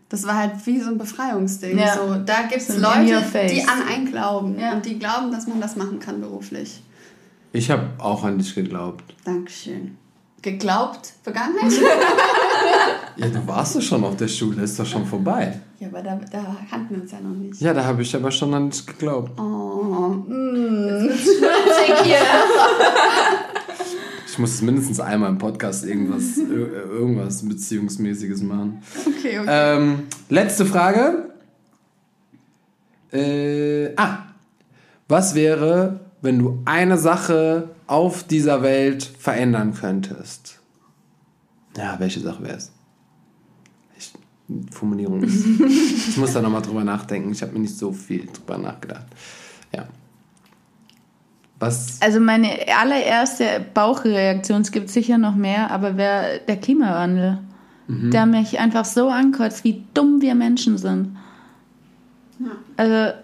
das 0.09 0.26
war 0.26 0.38
halt 0.38 0.65
wie 0.65 0.80
so 0.80 0.89
ein 0.89 0.97
Befreiungsding. 0.97 1.78
Ja. 1.78 1.95
So, 1.95 2.15
da 2.26 2.43
gibt 2.43 2.61
es 2.61 2.78
Leute, 2.78 3.24
die 3.49 3.61
an 3.63 3.82
einen 3.88 4.05
glauben 4.09 4.57
ja. 4.57 4.74
und 4.74 4.86
die 4.86 4.97
glauben, 4.97 5.32
dass 5.32 5.47
man 5.47 5.59
das 5.59 5.76
machen 5.76 5.99
kann 5.99 6.22
beruflich. 6.22 6.82
Ich 7.53 7.71
habe 7.71 7.89
auch 7.97 8.23
an 8.23 8.37
dich 8.37 8.53
geglaubt. 8.53 9.03
Dankeschön. 9.23 9.97
Geglaubt? 10.41 11.13
Vergangenheit? 11.23 11.71
ja, 13.17 13.27
du 13.27 13.47
warst 13.47 13.75
doch 13.75 13.81
schon 13.81 14.03
auf 14.03 14.15
der 14.15 14.27
Schule, 14.27 14.61
ist 14.63 14.79
doch 14.79 14.85
schon 14.85 15.05
vorbei. 15.05 15.59
Ja, 15.79 15.87
aber 15.87 16.01
da, 16.01 16.19
da 16.31 16.57
kannten 16.69 16.95
wir 16.95 17.01
uns 17.01 17.11
ja 17.11 17.19
noch 17.19 17.35
nicht. 17.35 17.59
Ja, 17.59 17.73
da 17.73 17.83
habe 17.83 18.01
ich 18.01 18.15
aber 18.15 18.31
schon 18.31 18.53
an 18.53 18.69
dich 18.69 18.85
geglaubt. 18.85 19.39
Oh, 19.39 20.09
mm. 20.27 21.09
Ich 21.09 21.27
Ich 24.37 24.39
muss 24.39 24.61
mindestens 24.61 24.99
einmal 24.99 25.29
im 25.29 25.39
Podcast 25.39 25.83
irgendwas, 25.83 26.37
irgendwas 26.37 27.47
Beziehungsmäßiges 27.47 28.43
machen. 28.43 28.83
Okay, 29.07 29.39
okay. 29.39 29.47
Ähm, 29.49 30.03
letzte 30.29 30.65
Frage. 30.65 31.31
Äh, 33.11 33.95
ah, 33.95 34.19
was 35.07 35.33
wäre, 35.33 36.06
wenn 36.22 36.39
du 36.39 36.61
eine 36.65 36.97
Sache 36.97 37.70
auf 37.88 38.24
dieser 38.24 38.61
Welt 38.61 39.03
verändern 39.03 39.74
könntest? 39.74 40.59
Ja, 41.76 41.99
welche 41.99 42.20
Sache 42.20 42.43
wäre 42.43 42.57
es? 42.57 42.72
Formulierung 44.72 45.24
ist. 45.24 45.45
ich 46.09 46.18
muss 46.18 46.34
da 46.34 46.41
nochmal 46.41 46.61
drüber 46.61 46.84
nachdenken. 46.84 47.32
Ich 47.32 47.41
habe 47.41 47.53
mir 47.53 47.59
nicht 47.59 47.78
so 47.78 47.91
viel 47.91 48.28
drüber 48.28 48.57
nachgedacht. 48.57 49.05
Ja. 49.74 49.86
Was? 51.59 52.01
Also 52.01 52.20
meine 52.20 52.49
allererste 52.80 53.65
Bauchreaktion, 53.74 54.61
es 54.61 54.72
gibt 54.72 54.89
sicher 54.89 55.18
noch 55.18 55.36
mehr, 55.36 55.72
aber 55.72 55.97
wäre 55.97 56.39
der 56.47 56.57
Klimawandel. 56.57 57.39
Mhm. 57.88 58.11
Der 58.11 58.26
mich 58.26 58.59
einfach 58.59 58.86
so 58.86 59.09
ankotzt, 59.09 59.63
wie 59.63 59.84
dumm 59.93 60.22
wir 60.22 60.36
Menschen 60.36 60.78
sind. 60.78 61.18
Ja. 62.39 62.51
Also 62.78 63.18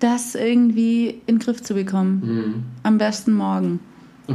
das 0.00 0.34
irgendwie 0.34 1.20
in 1.26 1.36
den 1.36 1.38
Griff 1.38 1.62
zu 1.62 1.74
bekommen. 1.74 2.22
Mhm. 2.24 2.64
Am 2.82 2.98
besten 2.98 3.34
morgen. 3.34 3.80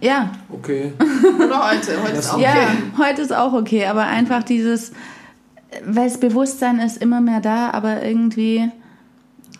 Ja. 0.00 0.32
Okay. 0.50 0.92
Oder 1.38 1.70
heute. 1.70 2.02
Heute 2.02 2.18
ist 2.18 2.28
auch 2.28 2.34
okay. 2.34 2.42
Ja, 2.42 2.68
heute 2.98 3.22
ist 3.22 3.32
auch 3.32 3.54
okay, 3.54 3.86
aber 3.86 4.02
einfach 4.02 4.42
dieses, 4.42 4.92
weil 5.86 6.10
das 6.10 6.20
Bewusstsein 6.20 6.78
ist 6.78 6.98
immer 6.98 7.22
mehr 7.22 7.40
da, 7.40 7.70
aber 7.70 8.02
irgendwie 8.02 8.70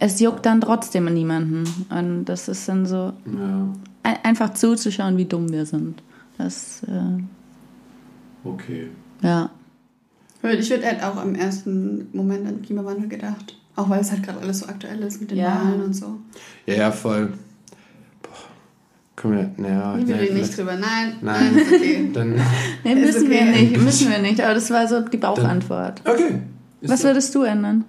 es 0.00 0.20
juckt 0.20 0.44
dann 0.44 0.60
trotzdem 0.60 1.06
niemanden. 1.06 1.64
Und 1.90 2.26
das 2.26 2.48
ist 2.48 2.68
dann 2.68 2.86
so 2.86 3.12
ja. 3.24 3.68
ein, 4.02 4.16
einfach 4.22 4.52
zuzuschauen, 4.54 5.16
wie 5.16 5.24
dumm 5.24 5.50
wir 5.50 5.66
sind. 5.66 6.02
Das. 6.36 6.82
Äh, 6.82 7.22
okay. 8.46 8.88
Ja. 9.22 9.50
Ich 10.42 10.68
würde 10.68 10.84
halt 10.84 11.02
auch 11.02 11.24
im 11.24 11.34
ersten 11.34 12.08
Moment 12.12 12.46
an 12.46 12.60
Klimawandel 12.60 13.08
gedacht. 13.08 13.56
Auch 13.76 13.88
weil 13.88 14.00
es 14.00 14.10
halt 14.10 14.22
gerade 14.22 14.40
alles 14.40 14.60
so 14.60 14.66
aktuell 14.66 15.00
ist 15.00 15.20
mit 15.20 15.30
den 15.30 15.38
ja. 15.38 15.62
Wahlen 15.64 15.82
und 15.82 15.94
so. 15.94 16.18
Ja, 16.66 16.74
ja, 16.74 16.92
voll. 16.92 17.32
Boah. 18.22 18.30
Können 19.16 19.54
wir, 19.56 19.68
naja. 19.68 19.98
Ich 19.98 20.06
will 20.06 20.34
nicht 20.34 20.56
drüber. 20.56 20.76
Nein, 20.76 21.16
nein, 21.20 21.54
nein 21.54 21.56
ist 21.56 21.72
okay. 21.72 22.10
Dann 22.14 22.40
nee, 22.84 22.94
müssen 22.94 23.26
okay. 23.26 23.30
wir 23.30 23.44
nicht, 23.44 23.76
müssen 23.82 24.10
wir 24.10 24.18
nicht. 24.18 24.40
Aber 24.40 24.54
das 24.54 24.70
war 24.70 24.86
so 24.86 25.00
die 25.00 25.16
Bauchantwort. 25.16 26.02
Dann, 26.04 26.14
okay. 26.14 26.40
Ist 26.80 26.90
Was 26.90 27.02
würdest 27.02 27.34
du 27.34 27.42
ändern? 27.42 27.84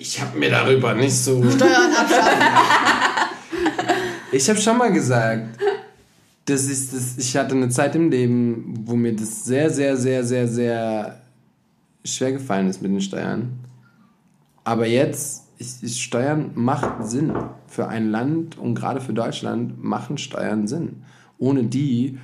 Ich 0.00 0.20
habe 0.20 0.38
mir 0.38 0.50
darüber 0.50 0.92
nicht 0.94 1.14
so. 1.14 1.42
Steuern 1.50 1.92
abschaffen. 1.92 2.42
ich 4.32 4.48
habe 4.50 4.60
schon 4.60 4.76
mal 4.76 4.92
gesagt, 4.92 5.58
das 6.44 6.64
ist 6.64 6.92
das, 6.92 7.16
ich 7.16 7.34
hatte 7.36 7.54
eine 7.54 7.70
Zeit 7.70 7.94
im 7.94 8.10
Leben, 8.10 8.82
wo 8.84 8.96
mir 8.96 9.14
das 9.14 9.44
sehr, 9.44 9.70
sehr, 9.70 9.96
sehr, 9.96 10.24
sehr, 10.24 10.46
sehr 10.46 11.20
schwer 12.04 12.32
gefallen 12.32 12.68
ist 12.68 12.82
mit 12.82 12.90
den 12.90 13.00
Steuern. 13.00 13.63
Aber 14.64 14.86
jetzt, 14.86 15.44
ich, 15.58 15.82
ich, 15.82 16.02
Steuern 16.02 16.50
macht 16.54 17.06
Sinn. 17.06 17.32
Für 17.66 17.88
ein 17.88 18.10
Land 18.10 18.58
und 18.58 18.74
gerade 18.74 19.00
für 19.00 19.12
Deutschland 19.12 19.82
machen 19.82 20.18
Steuern 20.18 20.66
Sinn. 20.66 21.02
Ohne 21.38 21.64
die 21.64 22.18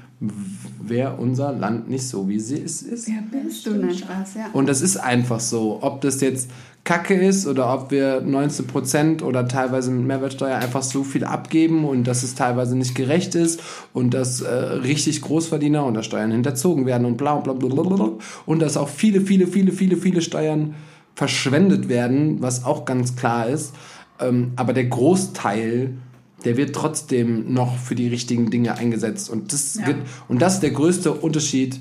wäre 0.81 1.17
unser 1.17 1.53
Land 1.53 1.89
nicht 1.89 2.07
so, 2.07 2.29
wie 2.29 2.39
sie 2.39 2.61
es 2.61 2.83
ist. 2.83 3.09
Ja, 3.09 3.15
bist 3.31 3.67
du 3.67 3.73
nicht 3.73 4.01
Spaß, 4.01 4.35
ja. 4.35 4.47
Und 4.53 4.69
das 4.69 4.83
ist 4.83 4.99
einfach 4.99 5.41
so. 5.41 5.79
Ob 5.81 6.03
das 6.03 6.21
jetzt 6.21 6.51
Kacke 6.85 7.15
ist 7.15 7.47
oder 7.47 7.73
ob 7.73 7.91
wir 7.91 8.23
19% 8.23 9.23
oder 9.23 9.47
teilweise 9.49 9.91
mit 9.91 10.07
Mehrwertsteuer 10.07 10.57
einfach 10.57 10.83
so 10.83 11.05
viel 11.05 11.25
abgeben 11.25 11.85
und 11.85 12.05
dass 12.05 12.23
es 12.23 12.35
teilweise 12.35 12.77
nicht 12.77 12.95
gerecht 12.95 13.35
ist 13.35 13.61
und 13.93 14.15
dass 14.15 14.41
äh, 14.41 14.49
richtig 14.49 15.21
Großverdiener 15.21 15.85
unter 15.85 16.03
Steuern 16.03 16.33
hinterzogen 16.33 16.87
werden 16.87 17.07
und 17.07 17.17
bla 17.17 17.37
bla 17.37 17.53
bla 17.53 17.69
bla 17.69 17.83
bla 17.83 18.11
und 18.47 18.61
dass 18.61 18.77
auch 18.77 18.89
viele, 18.89 19.21
viele, 19.21 19.47
viele, 19.47 19.73
viele, 19.73 19.97
viele 19.97 20.23
Steuern 20.23 20.75
verschwendet 21.21 21.91
werden, 21.91 22.41
was 22.41 22.65
auch 22.65 22.87
ganz 22.87 23.15
klar 23.15 23.47
ist. 23.47 23.75
Ähm, 24.19 24.53
aber 24.57 24.73
der 24.73 24.87
Großteil 24.87 25.99
der 26.47 26.57
wird 26.57 26.75
trotzdem 26.75 27.53
noch 27.53 27.77
für 27.77 27.95
die 27.95 28.09
richtigen 28.09 28.51
Dinge 28.51 28.79
eingesetzt. 28.79 29.29
Und 29.29 29.53
das, 29.53 29.75
ja. 29.75 29.89
wird, 29.89 29.99
und 30.27 30.41
das 30.41 30.55
ist 30.55 30.63
der 30.63 30.71
größte 30.71 31.13
Unterschied, 31.13 31.79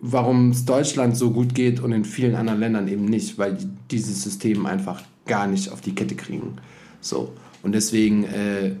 warum 0.00 0.50
es 0.50 0.64
Deutschland 0.64 1.16
so 1.16 1.30
gut 1.30 1.54
geht 1.54 1.78
und 1.78 1.92
in 1.92 2.04
vielen 2.04 2.34
anderen 2.34 2.58
Ländern 2.58 2.88
eben 2.88 3.04
nicht, 3.04 3.38
weil 3.38 3.54
die 3.54 3.68
dieses 3.92 4.24
System 4.24 4.66
einfach 4.66 5.02
gar 5.26 5.46
nicht 5.46 5.70
auf 5.70 5.80
die 5.80 5.94
Kette 5.94 6.16
kriegen. 6.16 6.56
So. 7.00 7.32
Und 7.62 7.70
deswegen 7.72 8.24
äh, 8.24 8.72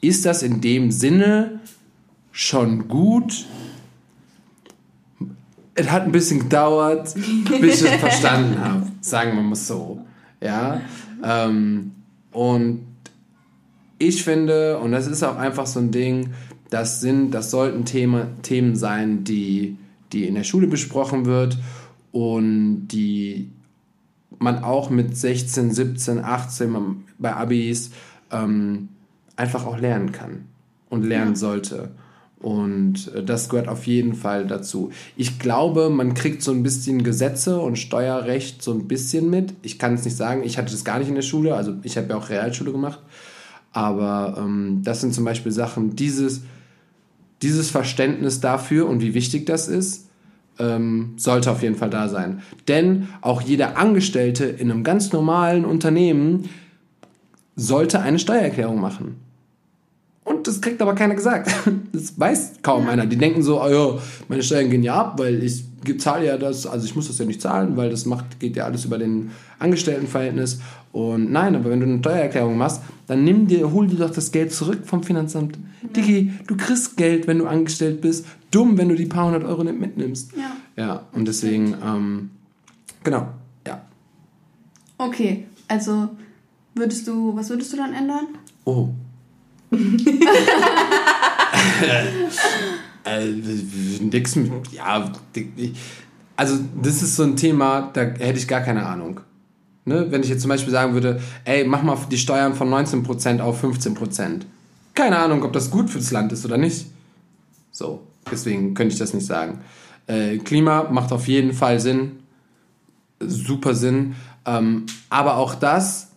ist 0.00 0.24
das 0.24 0.42
in 0.42 0.62
dem 0.62 0.90
Sinne 0.90 1.60
schon 2.32 2.88
gut. 2.88 3.44
Es 5.78 5.90
hat 5.90 6.04
ein 6.04 6.12
bisschen 6.12 6.40
gedauert, 6.40 7.14
bis 7.14 7.82
ich 7.82 7.92
es 7.92 7.96
verstanden 8.00 8.58
habe, 8.58 8.86
sagen 9.00 9.36
wir 9.36 9.42
mal 9.42 9.54
so. 9.54 10.04
Ja. 10.40 10.80
Ähm, 11.22 11.92
und 12.32 12.86
ich 13.98 14.22
finde, 14.22 14.78
und 14.78 14.92
das 14.92 15.06
ist 15.06 15.22
auch 15.22 15.36
einfach 15.36 15.66
so 15.66 15.80
ein 15.80 15.90
Ding, 15.90 16.30
das 16.70 17.00
sind, 17.00 17.30
das 17.32 17.50
sollten 17.50 17.84
Thema, 17.84 18.26
Themen 18.42 18.76
sein, 18.76 19.24
die, 19.24 19.76
die 20.12 20.26
in 20.26 20.34
der 20.34 20.44
Schule 20.44 20.66
besprochen 20.66 21.26
wird 21.26 21.58
und 22.12 22.88
die 22.88 23.50
man 24.38 24.62
auch 24.62 24.90
mit 24.90 25.16
16, 25.16 25.72
17, 25.72 26.24
18 26.24 27.04
bei 27.18 27.34
Abis 27.34 27.90
ähm, 28.30 28.88
einfach 29.36 29.66
auch 29.66 29.78
lernen 29.78 30.12
kann 30.12 30.44
und 30.90 31.04
lernen 31.04 31.32
ja. 31.32 31.36
sollte. 31.36 31.90
Und 32.40 33.12
äh, 33.14 33.22
das 33.22 33.48
gehört 33.48 33.68
auf 33.68 33.86
jeden 33.86 34.14
Fall 34.14 34.46
dazu. 34.46 34.90
Ich 35.16 35.38
glaube, 35.38 35.90
man 35.90 36.14
kriegt 36.14 36.42
so 36.42 36.52
ein 36.52 36.62
bisschen 36.62 37.02
Gesetze 37.02 37.58
und 37.60 37.76
Steuerrecht 37.76 38.62
so 38.62 38.72
ein 38.72 38.86
bisschen 38.86 39.28
mit. 39.28 39.54
Ich 39.62 39.78
kann 39.78 39.94
es 39.94 40.04
nicht 40.04 40.16
sagen, 40.16 40.42
ich 40.44 40.58
hatte 40.58 40.72
das 40.72 40.84
gar 40.84 40.98
nicht 40.98 41.08
in 41.08 41.16
der 41.16 41.22
Schule, 41.22 41.54
also 41.54 41.74
ich 41.82 41.96
habe 41.96 42.08
ja 42.10 42.16
auch 42.16 42.28
Realschule 42.28 42.72
gemacht. 42.72 43.00
Aber 43.72 44.36
ähm, 44.38 44.82
das 44.84 45.00
sind 45.00 45.14
zum 45.14 45.24
Beispiel 45.24 45.52
Sachen, 45.52 45.96
dieses, 45.96 46.42
dieses 47.42 47.70
Verständnis 47.70 48.40
dafür 48.40 48.88
und 48.88 49.02
wie 49.02 49.14
wichtig 49.14 49.46
das 49.46 49.68
ist, 49.68 50.08
ähm, 50.58 51.14
sollte 51.16 51.50
auf 51.50 51.62
jeden 51.62 51.76
Fall 51.76 51.90
da 51.90 52.08
sein. 52.08 52.42
Denn 52.66 53.08
auch 53.20 53.40
jeder 53.40 53.76
Angestellte 53.76 54.44
in 54.44 54.70
einem 54.70 54.84
ganz 54.84 55.12
normalen 55.12 55.64
Unternehmen 55.64 56.48
sollte 57.56 58.00
eine 58.00 58.18
Steuererklärung 58.18 58.80
machen. 58.80 59.16
Und 60.28 60.46
das 60.46 60.60
kriegt 60.60 60.80
aber 60.82 60.94
keiner 60.94 61.14
gesagt. 61.14 61.50
Das 61.92 62.18
weiß 62.18 62.54
kaum 62.62 62.84
ja. 62.84 62.90
einer. 62.90 63.06
Die 63.06 63.16
denken 63.16 63.42
so, 63.42 63.62
oh 63.62 63.68
ja, 63.68 63.98
meine 64.28 64.42
Steuern 64.42 64.70
gehen 64.70 64.82
ja 64.82 64.94
ab, 64.94 65.18
weil 65.18 65.42
ich 65.42 65.64
zahle 65.98 66.26
ja 66.26 66.36
das, 66.36 66.66
also 66.66 66.86
ich 66.86 66.94
muss 66.94 67.08
das 67.08 67.18
ja 67.18 67.24
nicht 67.24 67.40
zahlen, 67.40 67.76
weil 67.76 67.90
das 67.90 68.04
macht, 68.04 68.38
geht 68.38 68.56
ja 68.56 68.64
alles 68.64 68.84
über 68.84 68.98
den 68.98 69.30
Angestelltenverhältnis. 69.58 70.60
Und 70.92 71.32
nein, 71.32 71.56
aber 71.56 71.70
wenn 71.70 71.80
du 71.80 71.86
eine 71.86 71.98
Steuererklärung 71.98 72.56
machst, 72.56 72.82
dann 73.06 73.24
nimm 73.24 73.46
dir, 73.46 73.72
hol 73.72 73.86
dir 73.86 73.96
doch 73.96 74.10
das 74.10 74.30
Geld 74.32 74.52
zurück 74.52 74.80
vom 74.84 75.02
Finanzamt. 75.02 75.58
Ja. 75.82 75.88
Digi, 75.88 76.32
du 76.46 76.56
kriegst 76.56 76.96
Geld, 76.96 77.26
wenn 77.26 77.38
du 77.38 77.46
angestellt 77.46 78.00
bist. 78.00 78.26
Dumm, 78.50 78.78
wenn 78.78 78.88
du 78.88 78.94
die 78.94 79.06
paar 79.06 79.26
hundert 79.26 79.44
Euro 79.44 79.64
nicht 79.64 79.80
mitnimmst. 79.80 80.32
Ja. 80.36 80.56
Ja, 80.82 81.02
und 81.12 81.26
deswegen, 81.26 81.74
ähm, 81.84 82.30
genau, 83.02 83.28
ja. 83.66 83.82
Okay, 84.96 85.46
also 85.66 86.08
würdest 86.74 87.06
du, 87.08 87.34
was 87.34 87.50
würdest 87.50 87.72
du 87.72 87.76
dann 87.76 87.92
ändern? 87.92 88.28
Oh. 88.64 88.90
Äh, 93.04 93.26
mit, 93.26 94.72
ja, 94.72 95.12
also 96.36 96.58
das 96.80 97.02
ist 97.02 97.16
so 97.16 97.24
ein 97.24 97.36
Thema, 97.36 97.90
da 97.92 98.02
hätte 98.02 98.38
ich 98.38 98.46
gar 98.46 98.60
keine 98.60 98.86
Ahnung. 98.86 99.20
Ne? 99.84 100.06
Wenn 100.10 100.22
ich 100.22 100.28
jetzt 100.28 100.42
zum 100.42 100.50
Beispiel 100.50 100.72
sagen 100.72 100.92
würde, 100.94 101.20
ey, 101.44 101.64
mach 101.66 101.82
mal 101.82 101.98
die 102.10 102.18
Steuern 102.18 102.54
von 102.54 102.68
19% 102.68 103.40
auf 103.40 103.64
15%. 103.64 104.42
Keine 104.94 105.18
Ahnung, 105.18 105.42
ob 105.42 105.52
das 105.52 105.70
gut 105.70 105.90
fürs 105.90 106.10
Land 106.10 106.32
ist 106.32 106.44
oder 106.44 106.58
nicht. 106.58 106.86
So, 107.70 108.06
deswegen 108.30 108.74
könnte 108.74 108.92
ich 108.92 108.98
das 108.98 109.14
nicht 109.14 109.26
sagen. 109.26 109.60
Äh, 110.06 110.38
Klima 110.38 110.90
macht 110.90 111.12
auf 111.12 111.26
jeden 111.28 111.52
Fall 111.52 111.80
Sinn. 111.80 112.20
Super 113.20 113.74
Sinn. 113.74 114.14
Ähm, 114.44 114.86
aber 115.10 115.36
auch 115.36 115.54
das 115.54 116.08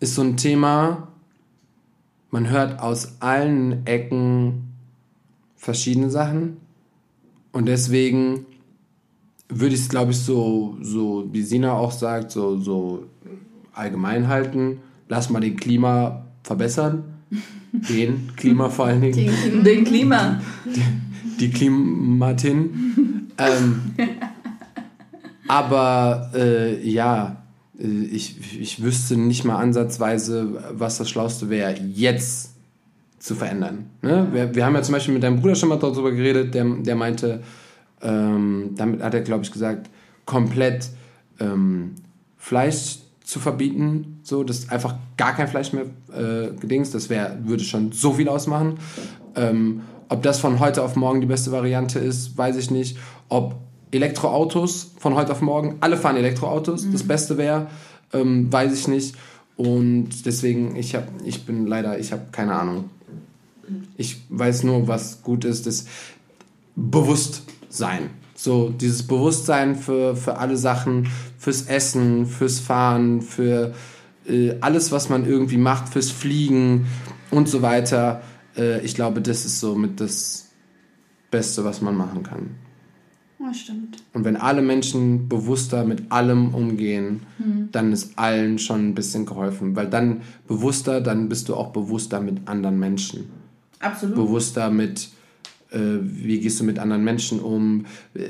ist 0.00 0.14
so 0.14 0.22
ein 0.22 0.36
Thema, 0.36 1.08
man 2.30 2.48
hört 2.48 2.80
aus 2.80 3.16
allen 3.20 3.86
Ecken 3.86 4.74
verschiedene 5.56 6.10
Sachen. 6.10 6.58
Und 7.52 7.66
deswegen 7.66 8.46
würde 9.48 9.74
ich 9.74 9.80
es, 9.82 9.88
glaube 9.88 10.12
ich, 10.12 10.18
so, 10.18 10.76
so, 10.80 11.28
wie 11.32 11.42
Sina 11.42 11.72
auch 11.72 11.92
sagt, 11.92 12.30
so, 12.30 12.58
so 12.58 13.04
allgemein 13.72 14.28
halten. 14.28 14.80
Lass 15.08 15.30
mal 15.30 15.40
den 15.40 15.56
Klima 15.56 16.24
verbessern. 16.42 17.04
Den 17.72 18.30
Klima 18.36 18.68
vor 18.68 18.86
allen 18.86 19.00
Dingen. 19.00 19.14
Den, 19.44 19.64
den 19.64 19.84
Klima. 19.84 20.40
Die, 20.64 20.82
die 21.38 21.50
Klimatin. 21.50 23.30
ähm, 23.38 23.80
aber 25.48 26.30
äh, 26.34 26.88
ja, 26.88 27.42
ich, 27.80 28.60
ich 28.60 28.82
wüsste 28.82 29.16
nicht 29.16 29.44
mal 29.44 29.56
ansatzweise, 29.56 30.62
was 30.72 30.98
das 30.98 31.08
Schlauste 31.08 31.48
wäre, 31.48 31.74
jetzt 31.94 32.50
zu 33.18 33.34
verändern. 33.34 33.86
Ne? 34.02 34.28
Wir, 34.32 34.54
wir 34.54 34.64
haben 34.64 34.74
ja 34.74 34.82
zum 34.82 34.94
Beispiel 34.94 35.14
mit 35.14 35.22
deinem 35.22 35.40
Bruder 35.40 35.54
schon 35.54 35.68
mal 35.68 35.78
darüber 35.78 36.10
geredet, 36.10 36.54
der, 36.54 36.64
der 36.64 36.96
meinte, 36.96 37.42
ähm, 38.02 38.70
damit 38.76 39.02
hat 39.02 39.14
er, 39.14 39.20
glaube 39.22 39.44
ich, 39.44 39.52
gesagt, 39.52 39.88
komplett 40.24 40.90
ähm, 41.38 41.94
Fleisch 42.36 42.98
zu 43.24 43.38
verbieten, 43.38 44.20
so 44.22 44.42
dass 44.42 44.68
einfach 44.70 44.96
gar 45.16 45.34
kein 45.34 45.48
Fleisch 45.48 45.72
mehr 45.72 45.84
äh, 46.12 46.52
gedings, 46.58 46.90
das 46.90 47.08
wär, 47.10 47.38
würde 47.44 47.62
schon 47.64 47.92
so 47.92 48.14
viel 48.14 48.28
ausmachen. 48.28 48.78
Ähm, 49.36 49.82
ob 50.08 50.22
das 50.22 50.40
von 50.40 50.58
heute 50.58 50.82
auf 50.82 50.96
morgen 50.96 51.20
die 51.20 51.26
beste 51.26 51.52
Variante 51.52 51.98
ist, 51.98 52.36
weiß 52.36 52.56
ich 52.56 52.70
nicht. 52.70 52.98
Ob 53.28 53.54
Elektroautos 53.92 54.92
von 54.98 55.14
heute 55.14 55.32
auf 55.32 55.40
morgen, 55.40 55.76
alle 55.80 55.96
fahren 55.96 56.16
Elektroautos, 56.16 56.84
mhm. 56.84 56.92
das 56.92 57.02
Beste 57.02 57.36
wäre, 57.36 57.68
ähm, 58.12 58.52
weiß 58.52 58.72
ich 58.72 58.88
nicht. 58.88 59.16
Und 59.56 60.24
deswegen, 60.24 60.76
ich, 60.76 60.94
hab, 60.94 61.08
ich 61.24 61.44
bin 61.44 61.66
leider, 61.66 61.98
ich 61.98 62.12
habe 62.12 62.22
keine 62.32 62.54
Ahnung. 62.54 62.88
Ich 63.96 64.22
weiß 64.30 64.64
nur, 64.64 64.88
was 64.88 65.22
gut 65.22 65.44
ist, 65.44 65.66
das 65.66 65.84
Bewusstsein. 66.76 68.10
So, 68.34 68.70
dieses 68.70 69.06
Bewusstsein 69.06 69.76
für, 69.76 70.16
für 70.16 70.38
alle 70.38 70.56
Sachen, 70.56 71.08
fürs 71.38 71.62
Essen, 71.62 72.26
fürs 72.26 72.58
Fahren, 72.58 73.20
für 73.20 73.74
äh, 74.26 74.54
alles, 74.60 74.92
was 74.92 75.10
man 75.10 75.26
irgendwie 75.26 75.58
macht, 75.58 75.90
fürs 75.90 76.10
Fliegen 76.10 76.86
und 77.30 77.48
so 77.48 77.60
weiter. 77.60 78.22
Äh, 78.56 78.80
ich 78.80 78.94
glaube, 78.94 79.20
das 79.20 79.44
ist 79.44 79.60
so 79.60 79.74
mit 79.74 80.00
das 80.00 80.48
Beste, 81.30 81.64
was 81.64 81.82
man 81.82 81.96
machen 81.96 82.22
kann. 82.22 82.56
Ja, 83.40 83.54
stimmt. 83.54 83.96
Und 84.12 84.24
wenn 84.24 84.36
alle 84.36 84.60
Menschen 84.60 85.28
bewusster 85.28 85.84
mit 85.84 86.12
allem 86.12 86.54
umgehen, 86.54 87.22
mhm. 87.38 87.68
dann 87.72 87.90
ist 87.90 88.18
allen 88.18 88.58
schon 88.58 88.88
ein 88.88 88.94
bisschen 88.94 89.24
geholfen. 89.24 89.74
Weil 89.74 89.88
dann 89.88 90.20
bewusster, 90.46 91.00
dann 91.00 91.28
bist 91.28 91.48
du 91.48 91.54
auch 91.54 91.72
bewusster 91.72 92.20
mit 92.20 92.46
anderen 92.46 92.78
Menschen. 92.78 93.30
Absolut. 93.78 94.14
Bewusster 94.14 94.68
mit, 94.70 95.08
äh, 95.70 95.78
wie 96.02 96.38
gehst 96.38 96.60
du 96.60 96.64
mit 96.64 96.78
anderen 96.78 97.02
Menschen 97.02 97.40
um, 97.40 97.86
äh, 98.12 98.26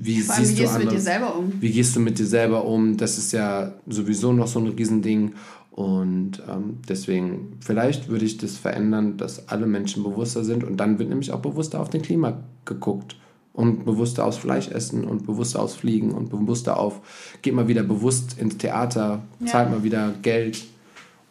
wie 0.00 0.20
Vor 0.20 0.36
allem, 0.36 0.44
siehst 0.44 0.56
wie 0.56 0.62
gehst 0.62 0.74
du, 0.74 0.78
du 0.78 0.84
mit 0.86 0.94
dir 0.94 1.00
selber 1.00 1.36
um? 1.36 1.52
Wie 1.60 1.70
gehst 1.70 1.96
du 1.96 2.00
mit 2.00 2.18
dir 2.18 2.26
selber 2.26 2.64
um? 2.64 2.96
Das 2.96 3.18
ist 3.18 3.32
ja 3.32 3.74
sowieso 3.86 4.32
noch 4.32 4.46
so 4.46 4.60
ein 4.60 4.68
Riesending. 4.68 5.34
Und 5.72 6.42
ähm, 6.50 6.78
deswegen, 6.88 7.58
vielleicht 7.60 8.08
würde 8.08 8.24
ich 8.24 8.38
das 8.38 8.56
verändern, 8.56 9.18
dass 9.18 9.48
alle 9.48 9.66
Menschen 9.66 10.02
bewusster 10.02 10.42
sind 10.42 10.64
und 10.64 10.78
dann 10.78 10.98
wird 10.98 11.10
nämlich 11.10 11.32
auch 11.32 11.40
bewusster 11.40 11.80
auf 11.80 11.90
den 11.90 12.00
Klima 12.00 12.40
geguckt 12.64 13.16
und 13.58 13.84
bewusster 13.84 14.24
aufs 14.24 14.36
Fleisch 14.36 14.68
essen 14.68 15.02
und 15.02 15.26
bewusster 15.26 15.60
aufs 15.60 15.74
Fliegen 15.74 16.12
und 16.12 16.30
bewusster 16.30 16.78
auf, 16.78 17.00
geht 17.42 17.54
mal 17.54 17.66
wieder 17.66 17.82
bewusst 17.82 18.38
ins 18.38 18.56
Theater, 18.56 19.20
zahlt 19.44 19.68
ja. 19.68 19.74
mal 19.74 19.82
wieder 19.82 20.14
Geld 20.22 20.64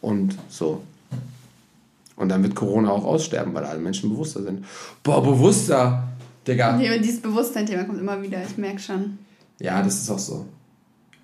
und 0.02 0.38
so. 0.50 0.82
Und 2.18 2.28
dann 2.28 2.44
wird 2.44 2.54
Corona 2.54 2.90
auch 2.90 3.06
aussterben, 3.06 3.54
weil 3.54 3.64
alle 3.64 3.80
Menschen 3.80 4.10
bewusster 4.10 4.44
sind. 4.44 4.66
Boah, 5.04 5.24
bewusster, 5.24 6.04
Digga. 6.46 6.76
Nee, 6.76 7.00
dieses 7.00 7.22
Bewusstsein-Thema 7.22 7.86
kommt 7.86 8.02
immer 8.02 8.22
wieder, 8.22 8.40
ich 8.44 8.58
merke 8.58 8.80
schon. 8.80 9.20
Ja, 9.62 9.82
das 9.82 10.02
ist 10.02 10.10
auch 10.10 10.20
so. 10.20 10.46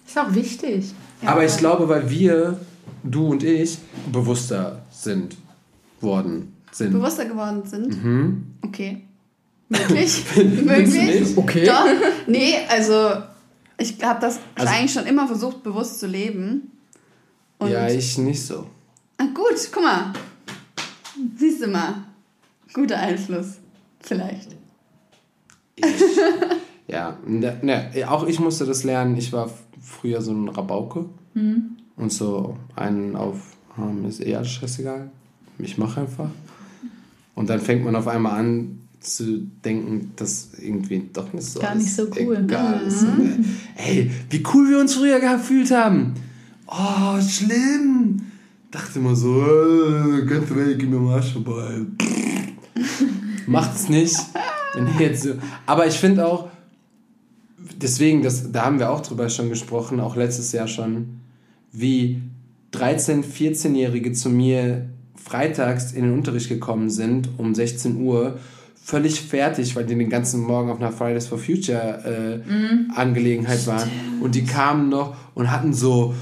Ist 0.07 0.17
auch 0.17 0.33
wichtig. 0.33 0.93
Ja, 1.21 1.31
Aber 1.31 1.43
ich 1.43 1.57
glaube, 1.57 1.89
weil 1.89 2.09
wir, 2.09 2.61
du 3.03 3.27
und 3.27 3.43
ich, 3.43 3.77
bewusster 4.09 4.83
sind 4.89 5.35
worden. 5.99 6.53
Sind. 6.71 6.93
Bewusster 6.93 7.25
geworden 7.25 7.63
sind? 7.65 8.01
Mhm. 8.01 8.43
Okay. 8.61 9.01
Möglich? 9.69 10.23
Möglich? 10.35 11.37
Okay. 11.37 11.65
Doch. 11.65 11.85
Nee, 12.27 12.55
also 12.69 13.23
ich 13.77 14.03
habe 14.03 14.19
das 14.19 14.39
also, 14.55 14.73
eigentlich 14.73 14.93
schon 14.93 15.05
immer 15.05 15.27
versucht, 15.27 15.63
bewusst 15.63 15.99
zu 15.99 16.07
leben. 16.07 16.71
Und 17.57 17.71
ja, 17.71 17.87
ich 17.87 18.17
nicht 18.17 18.45
so. 18.45 18.67
Ah, 19.17 19.27
gut, 19.33 19.55
guck 19.71 19.83
mal. 19.83 20.13
Siehst 21.37 21.63
du 21.63 21.67
mal. 21.67 22.05
Guter 22.73 22.97
Einfluss. 22.97 23.59
Vielleicht. 23.99 24.49
Ich, 25.75 25.85
ja, 26.87 27.17
ne, 27.25 27.57
ne, 27.61 27.91
auch 28.07 28.27
ich 28.27 28.39
musste 28.39 28.65
das 28.65 28.83
lernen. 28.83 29.15
Ich 29.17 29.31
war 29.31 29.49
früher 29.81 30.21
so 30.21 30.31
ein 30.31 30.49
Rabauke. 30.49 31.05
Mhm. 31.33 31.77
Und 31.95 32.11
so 32.11 32.57
einen 32.75 33.15
auf, 33.15 33.55
oh, 33.77 34.07
ist 34.07 34.25
eh 34.25 34.35
alles 34.35 34.51
scheißegal. 34.51 35.11
Ich 35.59 35.77
mache 35.77 36.01
einfach. 36.01 36.29
Und 37.35 37.49
dann 37.49 37.59
fängt 37.59 37.83
man 37.83 37.95
auf 37.95 38.07
einmal 38.07 38.39
an, 38.39 38.82
zu 39.03 39.47
denken, 39.63 40.11
dass 40.15 40.49
irgendwie 40.61 41.09
doch 41.11 41.31
nicht 41.33 41.45
so 41.45 41.59
Gar 41.59 41.75
nicht 41.75 41.93
so 41.93 42.07
cool. 42.19 42.37
Egal 42.43 42.81
mhm. 42.81 42.87
ist. 42.87 43.05
Ey, 43.75 44.11
wie 44.29 44.43
cool 44.53 44.69
wir 44.69 44.79
uns 44.79 44.95
früher 44.95 45.19
gefühlt 45.19 45.71
haben. 45.71 46.13
Oh, 46.67 47.19
schlimm. 47.21 48.21
Dachte 48.71 48.99
immer 48.99 49.15
so, 49.15 49.43
äh, 49.43 50.25
ganze 50.25 50.55
Welt, 50.55 50.79
gib 50.79 50.89
mir 50.89 50.99
mal 50.99 51.15
Arsch 51.17 51.33
vorbei. 51.33 51.81
Macht's 53.47 53.89
nicht. 53.89 54.17
Wenn 54.73 54.87
jetzt 54.99 55.23
so. 55.23 55.33
Aber 55.65 55.85
ich 55.85 55.95
finde 55.95 56.25
auch, 56.25 56.49
deswegen, 57.77 58.23
das, 58.23 58.51
da 58.51 58.65
haben 58.65 58.79
wir 58.79 58.89
auch 58.89 59.01
drüber 59.01 59.29
schon 59.29 59.49
gesprochen, 59.49 59.99
auch 59.99 60.15
letztes 60.15 60.51
Jahr 60.53 60.67
schon, 60.67 61.19
wie 61.71 62.21
13-, 62.73 63.23
14-Jährige 63.23 64.13
zu 64.13 64.29
mir 64.29 64.89
freitags 65.15 65.91
in 65.91 66.03
den 66.03 66.13
Unterricht 66.13 66.49
gekommen 66.49 66.89
sind 66.89 67.29
um 67.37 67.53
16 67.53 68.01
Uhr 68.01 68.39
völlig 68.83 69.21
fertig, 69.21 69.75
weil 69.75 69.85
die 69.85 69.95
den 69.95 70.09
ganzen 70.09 70.41
Morgen 70.41 70.69
auf 70.69 70.79
einer 70.79 70.91
Fridays 70.91 71.27
for 71.27 71.37
Future 71.37 72.03
äh, 72.05 72.37
mm. 72.37 72.91
Angelegenheit 72.93 73.65
waren. 73.65 73.89
Und 74.21 74.35
die 74.35 74.43
kamen 74.43 74.89
noch 74.89 75.15
und 75.35 75.49
hatten 75.49 75.73
so, 75.73 76.13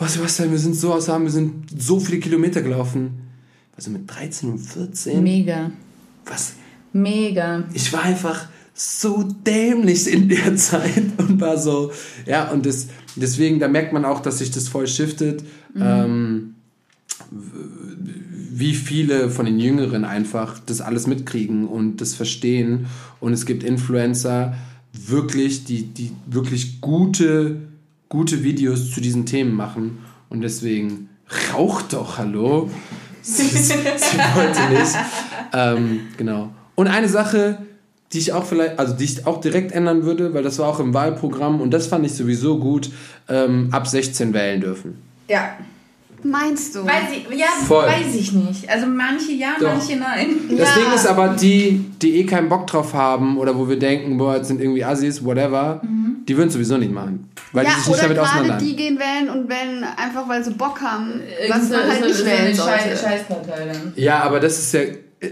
oh 0.00 0.06
Sebastian, 0.06 0.50
wir 0.50 0.58
sind 0.58 0.74
so 0.74 0.94
außer 0.94 1.20
wir 1.20 1.30
sind 1.30 1.66
so 1.76 2.00
viele 2.00 2.18
Kilometer 2.18 2.62
gelaufen. 2.62 3.28
Also 3.76 3.90
mit 3.90 4.10
13 4.10 4.50
und 4.50 4.58
14. 4.58 5.22
Mega. 5.22 5.70
Was? 6.24 6.54
Mega. 6.92 7.64
Ich 7.74 7.92
war 7.92 8.02
einfach 8.02 8.48
so 8.74 9.22
dämlich 9.22 10.10
in 10.10 10.28
der 10.28 10.56
Zeit 10.56 11.04
und 11.18 11.40
war 11.40 11.58
so, 11.58 11.92
ja, 12.26 12.50
und 12.50 12.64
das, 12.64 12.88
deswegen, 13.16 13.60
da 13.60 13.68
merkt 13.68 13.92
man 13.92 14.06
auch, 14.06 14.20
dass 14.20 14.38
sich 14.38 14.50
das 14.50 14.68
voll 14.68 14.86
shiftet. 14.86 15.42
Mhm. 15.74 15.82
Ähm, 15.82 16.54
wie 18.58 18.74
viele 18.74 19.30
von 19.30 19.46
den 19.46 19.58
Jüngeren 19.58 20.04
einfach 20.04 20.58
das 20.64 20.80
alles 20.80 21.06
mitkriegen 21.06 21.66
und 21.66 22.00
das 22.00 22.14
verstehen. 22.14 22.86
Und 23.20 23.32
es 23.32 23.46
gibt 23.46 23.62
Influencer, 23.62 24.54
wirklich, 24.92 25.64
die, 25.64 25.84
die 25.84 26.12
wirklich 26.26 26.80
gute, 26.80 27.56
gute 28.08 28.44
Videos 28.44 28.90
zu 28.90 29.00
diesen 29.00 29.26
Themen 29.26 29.54
machen. 29.54 29.98
Und 30.28 30.42
deswegen 30.42 31.08
raucht 31.52 31.92
doch, 31.92 32.18
hallo. 32.18 32.70
Sie, 33.24 33.44
sie 33.44 33.74
wollte 33.74 34.68
nicht. 34.70 34.96
Ähm, 35.52 36.00
genau. 36.16 36.50
Und 36.74 36.88
eine 36.88 37.08
Sache, 37.08 37.58
die 38.12 38.18
ich 38.18 38.32
auch 38.32 38.44
vielleicht, 38.44 38.80
also 38.80 38.94
die 38.94 39.04
ich 39.04 39.28
auch 39.28 39.40
direkt 39.40 39.70
ändern 39.70 40.02
würde, 40.02 40.34
weil 40.34 40.42
das 40.42 40.58
war 40.58 40.66
auch 40.66 40.80
im 40.80 40.92
Wahlprogramm 40.92 41.60
und 41.60 41.70
das 41.70 41.86
fand 41.86 42.04
ich 42.04 42.14
sowieso 42.14 42.58
gut, 42.58 42.90
ähm, 43.28 43.68
ab 43.70 43.86
16 43.86 44.34
wählen 44.34 44.60
dürfen. 44.60 44.98
Ja. 45.28 45.56
Meinst 46.24 46.74
du? 46.74 46.84
Weiß 46.84 47.10
ich, 47.12 47.38
ja, 47.38 47.46
Voll. 47.66 47.84
weiß 47.84 48.14
ich 48.14 48.32
nicht. 48.32 48.68
Also 48.68 48.86
manche 48.86 49.32
ja, 49.32 49.54
Doch. 49.58 49.74
manche 49.74 49.96
nein. 49.96 50.36
Das 50.50 50.76
ja. 50.76 50.82
Ding 50.82 50.94
ist 50.94 51.06
aber, 51.06 51.28
die, 51.28 51.84
die 52.00 52.16
eh 52.18 52.26
keinen 52.26 52.48
Bock 52.48 52.66
drauf 52.66 52.94
haben 52.94 53.38
oder 53.38 53.56
wo 53.58 53.68
wir 53.68 53.78
denken, 53.78 54.18
boah, 54.18 54.36
jetzt 54.36 54.48
sind 54.48 54.60
irgendwie 54.60 54.84
Assis, 54.84 55.24
whatever, 55.24 55.80
mhm. 55.82 56.24
die 56.28 56.36
würden 56.36 56.50
sowieso 56.50 56.76
nicht 56.76 56.92
machen. 56.92 57.28
Weil 57.52 57.64
ja, 57.64 57.72
die 57.72 57.80
sich 57.80 57.88
nicht 57.88 58.02
damit 58.02 58.18
auseinandersetzen. 58.18 58.66
die 58.66 58.76
gehen 58.76 58.98
wählen 58.98 59.30
und 59.30 59.48
wählen 59.48 59.84
einfach, 59.96 60.28
weil 60.28 60.44
sie 60.44 60.52
Bock 60.52 60.80
haben, 60.80 61.20
was 61.48 61.68
man 61.70 61.90
halt 61.90 62.06
nicht 62.06 62.24
wählen 62.24 62.54
sollte. 62.54 62.96
Scheißpartei 62.96 63.66
dann. 63.66 63.92
Ja, 63.96 64.22
aber 64.22 64.38
das 64.38 64.58
ist 64.58 64.74
ja, 64.74 64.80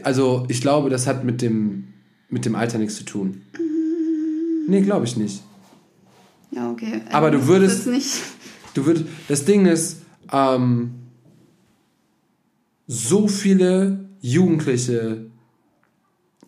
also 0.03 0.45
ich 0.49 0.61
glaube, 0.61 0.91
das 0.91 1.07
hat 1.07 1.25
mit 1.25 1.41
dem, 1.43 1.89
mit 2.29 2.45
dem 2.45 2.55
Alter 2.55 2.79
nichts 2.79 2.97
zu 2.97 3.05
tun. 3.05 3.43
Mhm. 3.59 4.67
Nee, 4.69 4.81
glaube 4.83 5.05
ich 5.05 5.17
nicht. 5.17 5.43
Ja, 6.51 6.71
okay. 6.71 7.03
Aber 7.13 7.29
ähm, 7.29 7.41
du 7.41 7.47
würdest... 7.47 7.87
Nicht. 7.87 8.19
Du 8.75 8.87
würdest, 8.87 9.07
das 9.29 9.45
Ding 9.45 9.67
ist, 9.67 10.00
ähm, 10.33 10.95
so 12.87 13.29
viele 13.29 14.05
Jugendliche 14.21 15.27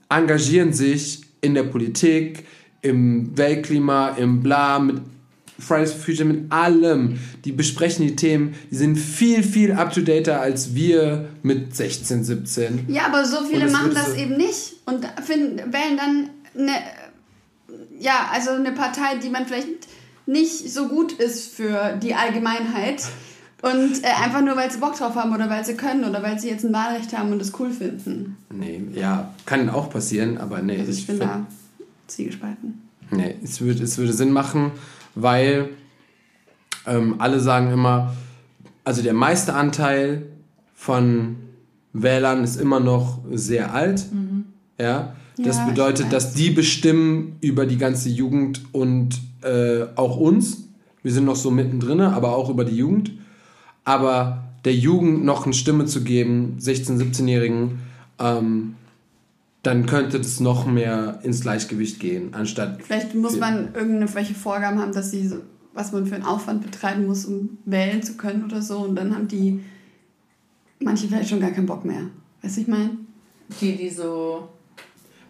engagieren 0.09 0.73
sich 0.73 1.23
in 1.41 1.55
der 1.55 1.65
Politik, 1.65 2.45
im 2.83 3.37
Weltklima, 3.37 4.11
im 4.11 4.43
Bla, 4.43 4.79
mit 4.79 5.01
Fridays 5.59 5.93
for 5.93 6.01
Future, 6.01 6.25
mit 6.25 6.53
allem. 6.53 7.19
Die 7.45 7.53
besprechen 7.53 8.07
die 8.07 8.17
Themen, 8.17 8.55
die 8.71 8.77
sind 8.77 8.97
viel, 8.97 9.43
viel 9.43 9.73
up-to-dater 9.73 10.41
als 10.41 10.75
wir 10.75 11.29
mit 11.43 11.75
16, 11.75 12.25
17. 12.25 12.87
Ja, 12.89 13.07
aber 13.07 13.25
so 13.25 13.45
viele 13.45 13.71
machen 13.71 13.95
das 13.95 14.13
so 14.13 14.17
eben 14.17 14.37
nicht 14.37 14.75
und 14.87 15.07
finden, 15.25 15.59
wählen 15.73 15.97
dann 15.97 16.31
eine, 16.59 16.73
ja, 17.99 18.29
also 18.33 18.51
eine 18.51 18.73
Partei, 18.73 19.17
die 19.23 19.29
man 19.29 19.47
vielleicht 19.47 19.69
nicht 20.27 20.73
so 20.73 20.89
gut 20.89 21.13
ist 21.13 21.55
für 21.55 21.99
die 22.03 22.15
Allgemeinheit. 22.15 23.03
Und 23.63 24.03
äh, 24.03 24.09
einfach 24.23 24.43
nur, 24.43 24.57
weil 24.57 24.71
sie 24.71 24.79
Bock 24.79 24.97
drauf 24.97 25.15
haben 25.15 25.33
oder 25.33 25.49
weil 25.49 25.65
sie 25.65 25.75
können 25.75 26.05
oder 26.05 26.21
weil 26.23 26.39
sie 26.39 26.49
jetzt 26.49 26.65
ein 26.65 26.73
Wahlrecht 26.73 27.17
haben 27.17 27.31
und 27.31 27.39
das 27.39 27.59
cool 27.61 27.71
finden. 27.71 28.37
Nee, 28.51 28.83
ja, 28.93 29.33
kann 29.47 29.71
auch 29.71 29.89
passieren, 29.89 30.37
aber 30.39 30.61
nee. 30.63 30.81
Also 30.81 30.91
ich, 30.91 31.01
ich 31.01 31.07
bin 31.07 31.21
da 31.21 31.47
zielgespalten. 32.09 32.83
Nee, 33.13 33.37
es 33.45 33.61
würde, 33.61 33.85
es 33.85 33.99
würde 33.99 34.13
Sinn 34.13 34.33
machen, 34.33 34.73
weil 35.15 35.69
ähm, 36.87 37.17
alle 37.19 37.39
sagen 37.39 37.71
immer, 37.71 38.15
also 38.85 39.01
der 39.01 39.15
meiste 39.15 39.55
Anteil 39.55 40.27
von 40.75 41.37
Wählern 41.93 42.43
ist 42.43 42.61
immer 42.61 42.81
noch 42.81 43.21
sehr 43.31 43.73
alt. 43.73 44.07
Mhm. 44.13 44.47
Ja. 44.81 45.15
Das 45.39 45.59
ja, 45.59 45.67
bedeutet, 45.67 46.13
dass 46.13 46.35
die 46.35 46.51
bestimmen 46.51 47.37
über 47.41 47.65
die 47.65 47.79
ganze 47.79 48.09
Jugend 48.09 48.63
und 48.73 49.21
äh, 49.43 49.85
auch 49.95 50.17
uns. 50.17 50.65
Wir 51.03 51.13
sind 51.13 51.25
noch 51.25 51.37
so 51.37 51.51
mittendrin, 51.51 52.01
aber 52.01 52.37
auch 52.37 52.51
über 52.51 52.65
die 52.65 52.77
Jugend. 52.77 53.13
Aber 53.85 54.45
der 54.65 54.75
Jugend 54.75 55.25
noch 55.25 55.45
eine 55.45 55.55
Stimme 55.55 55.87
zu 55.87 56.05
geben, 56.05 56.57
16-, 56.61 56.99
17-Jährigen, 56.99 57.81
ähm, 58.19 58.75
dann 59.63 59.87
könnte 59.87 60.19
das 60.19 60.41
noch 60.41 60.67
mehr 60.67 61.21
ins 61.23 61.43
Gleichgewicht 61.43 62.01
gehen, 62.01 62.35
anstatt. 62.35 62.83
Vielleicht 62.83 63.15
muss 63.15 63.39
man 63.39 63.75
irgendwelche 63.75 64.35
Vorgaben 64.35 64.81
haben, 64.81 64.93
dass 64.93 65.11
sie, 65.11 65.33
was 65.73 65.93
man 65.93 66.07
für 66.07 66.17
einen 66.17 66.25
Aufwand 66.25 66.63
betreiben 66.63 67.07
muss, 67.07 67.25
um 67.25 67.59
wählen 67.65 68.03
zu 68.03 68.17
können 68.17 68.45
oder 68.45 68.61
so. 68.61 68.79
Und 68.79 68.97
dann 68.97 69.15
haben 69.15 69.29
die 69.29 69.61
manche 70.81 71.07
vielleicht 71.07 71.31
schon 71.31 71.41
gar 71.41 71.51
keinen 71.51 71.67
Bock 71.67 71.85
mehr. 71.85 72.03
Weißt 72.43 72.57
du, 72.57 72.61
ich 72.63 72.69
meine? 72.69 72.91
Die, 73.61 73.77
die 73.77 73.91
so. 73.91 74.49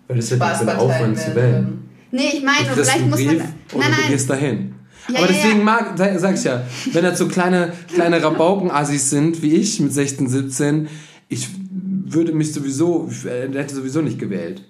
Weil 0.08 0.16
das 0.16 0.30
ist 0.30 0.38
ja 0.38 0.46
ein 0.46 0.78
Aufwand 0.78 1.18
zu 1.18 1.34
wählen. 1.34 1.88
Nee, 2.10 2.30
ich 2.34 2.42
meine, 2.42 2.68
vielleicht 2.72 3.08
muss 3.08 3.22
man. 3.22 3.36
Nein, 3.36 3.50
nein. 3.72 3.90
Du 4.06 4.12
gehst 4.12 4.30
dahin. 4.30 4.71
Ja, 5.08 5.18
Aber 5.18 5.26
deswegen 5.26 5.58
ja. 5.58 5.64
mag, 5.64 5.92
sag 5.96 6.34
ich 6.34 6.44
ja, 6.44 6.64
wenn 6.92 7.02
das 7.02 7.18
so 7.18 7.28
kleine, 7.28 7.72
kleine 7.92 8.22
Rabauken-Assis 8.22 9.10
sind, 9.10 9.42
wie 9.42 9.54
ich 9.54 9.80
mit 9.80 9.92
16, 9.92 10.28
17, 10.28 10.88
ich 11.28 11.48
würde 11.70 12.32
mich 12.32 12.52
sowieso, 12.52 13.08
hätte 13.24 13.74
sowieso 13.74 14.02
nicht 14.02 14.18
gewählt. 14.18 14.62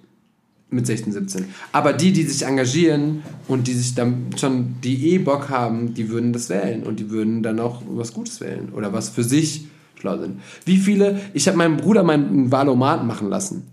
Mit 0.70 0.87
16, 0.87 1.12
17. 1.12 1.45
Aber 1.72 1.93
die, 1.93 2.12
die 2.12 2.22
sich 2.22 2.47
engagieren 2.47 3.22
und 3.47 3.66
die 3.66 3.74
sich 3.74 3.95
dann 3.95 4.30
schon, 4.39 4.76
die 4.83 5.11
eh 5.11 5.18
Bock 5.18 5.51
haben, 5.51 5.93
die 5.93 6.09
würden 6.09 6.33
das 6.33 6.49
wählen 6.49 6.83
und 6.85 6.99
die 6.99 7.11
würden 7.11 7.43
dann 7.43 7.61
auch 7.61 7.83
was 7.87 8.14
Gutes 8.14 8.41
wählen 8.41 8.70
oder 8.72 8.93
was 8.95 9.11
für 9.11 9.22
sich 9.22 9.66
schlau 10.01 10.16
sind. 10.18 10.41
Wie 10.64 10.78
viele, 10.78 11.20
ich 11.35 11.47
habe 11.47 11.59
meinem 11.59 11.76
Bruder 11.76 12.05
meinen 12.05 12.51
Wahlomat 12.51 13.05
machen 13.05 13.28
lassen. 13.28 13.66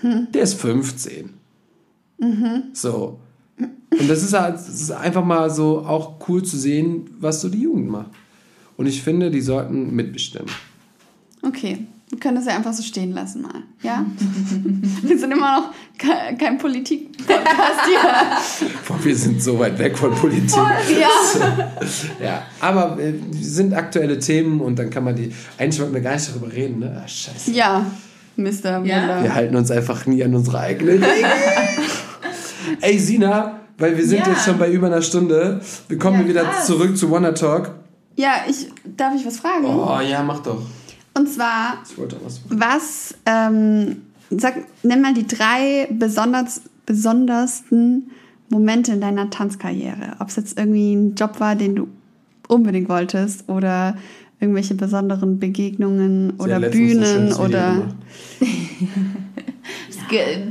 Hm. 0.00 0.28
Der 0.32 0.42
ist 0.42 0.54
15. 0.54 1.30
Mhm. 2.18 2.62
So. 2.72 3.18
Und 4.00 4.08
das 4.08 4.22
ist, 4.22 4.32
halt, 4.32 4.54
das 4.54 4.68
ist 4.68 4.90
einfach 4.90 5.24
mal 5.24 5.50
so 5.50 5.80
auch 5.80 6.14
cool 6.26 6.42
zu 6.42 6.56
sehen, 6.56 7.10
was 7.20 7.42
so 7.42 7.50
die 7.50 7.60
Jugend 7.60 7.90
macht. 7.90 8.10
Und 8.78 8.86
ich 8.86 9.02
finde, 9.02 9.30
die 9.30 9.42
sollten 9.42 9.94
mitbestimmen. 9.94 10.48
Okay, 11.42 11.86
wir 12.08 12.18
können 12.18 12.36
das 12.36 12.46
ja 12.46 12.56
einfach 12.56 12.72
so 12.72 12.82
stehen 12.82 13.12
lassen 13.12 13.42
mal. 13.42 13.62
Ja? 13.82 14.06
wir 15.02 15.18
sind 15.18 15.30
immer 15.30 15.60
noch 15.60 15.74
kein, 15.98 16.38
kein 16.38 16.56
Politik-Podcast 16.56 17.80
hier. 17.86 18.68
Boah, 18.88 19.04
wir 19.04 19.14
sind 19.14 19.42
so 19.42 19.58
weit 19.58 19.78
weg 19.78 19.98
von 19.98 20.14
Politik. 20.14 20.56
ja. 20.56 21.68
ja. 22.24 22.42
Aber 22.58 22.98
äh, 22.98 23.12
sind 23.38 23.74
aktuelle 23.74 24.18
Themen 24.18 24.62
und 24.62 24.78
dann 24.78 24.88
kann 24.88 25.04
man 25.04 25.14
die. 25.14 25.30
Eigentlich 25.58 25.78
wollten 25.78 25.94
wir 25.94 26.00
gar 26.00 26.14
nicht 26.14 26.30
darüber 26.30 26.50
reden, 26.50 26.78
ne? 26.78 27.02
Ach, 27.04 27.08
scheiße. 27.08 27.52
Ja, 27.52 27.84
Mr. 28.36 28.82
Ja? 28.84 29.22
Wir 29.22 29.34
halten 29.34 29.56
uns 29.56 29.70
einfach 29.70 30.06
nie 30.06 30.24
an 30.24 30.34
unsere 30.34 30.58
eigenen 30.58 31.04
Ey, 32.80 32.98
Sina, 32.98 33.59
weil 33.80 33.96
wir 33.96 34.06
sind 34.06 34.20
ja. 34.20 34.32
jetzt 34.32 34.44
schon 34.44 34.58
bei 34.58 34.70
über 34.70 34.86
einer 34.86 35.02
Stunde. 35.02 35.60
Wir 35.88 35.98
kommen 35.98 36.20
ja, 36.20 36.28
wieder 36.28 36.44
krass. 36.44 36.66
zurück 36.66 36.96
zu 36.96 37.10
Wanna 37.10 37.32
Talk. 37.32 37.74
Ja, 38.16 38.32
ich, 38.48 38.68
darf 38.96 39.14
ich 39.14 39.26
was 39.26 39.38
fragen? 39.38 39.64
Oh, 39.66 39.98
ja, 40.00 40.22
mach 40.22 40.40
doch. 40.40 40.62
Und 41.14 41.28
zwar, 41.28 41.78
was, 42.22 42.40
was 42.48 43.14
ähm, 43.26 44.02
sag, 44.30 44.56
nenn 44.82 45.00
mal 45.00 45.14
die 45.14 45.26
drei 45.26 45.88
besonders, 45.90 46.62
besondersten 46.86 48.10
Momente 48.48 48.92
in 48.92 49.00
deiner 49.00 49.30
Tanzkarriere. 49.30 50.16
Ob 50.18 50.28
es 50.28 50.36
jetzt 50.36 50.58
irgendwie 50.58 50.94
ein 50.94 51.14
Job 51.14 51.40
war, 51.40 51.56
den 51.56 51.76
du 51.76 51.88
unbedingt 52.48 52.88
wolltest 52.88 53.48
oder 53.48 53.96
irgendwelche 54.40 54.74
besonderen 54.74 55.38
Begegnungen 55.38 56.34
oder 56.38 56.60
Bühnen 56.60 57.32
oder. 57.32 57.88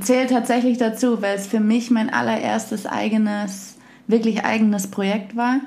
zählt 0.02 0.30
tatsächlich 0.30 0.78
dazu, 0.78 1.22
weil 1.22 1.36
es 1.36 1.48
für 1.48 1.60
mich 1.60 1.92
mein 1.92 2.10
allererstes 2.10 2.86
eigenes, 2.86 3.78
wirklich 4.08 4.44
eigenes 4.44 4.88
Projekt 4.88 5.36
war. 5.36 5.60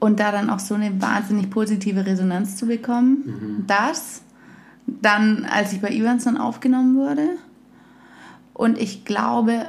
Und 0.00 0.20
da 0.20 0.30
dann 0.30 0.50
auch 0.50 0.60
so 0.60 0.74
eine 0.74 1.00
wahnsinnig 1.02 1.50
positive 1.50 2.06
Resonanz 2.06 2.56
zu 2.56 2.66
bekommen. 2.66 3.24
Mhm. 3.24 3.64
Das. 3.66 4.22
Dann, 4.86 5.44
als 5.44 5.72
ich 5.72 5.80
bei 5.80 5.90
Evanson 5.90 6.36
aufgenommen 6.36 6.96
wurde. 6.96 7.28
Und 8.54 8.78
ich 8.78 9.04
glaube 9.04 9.66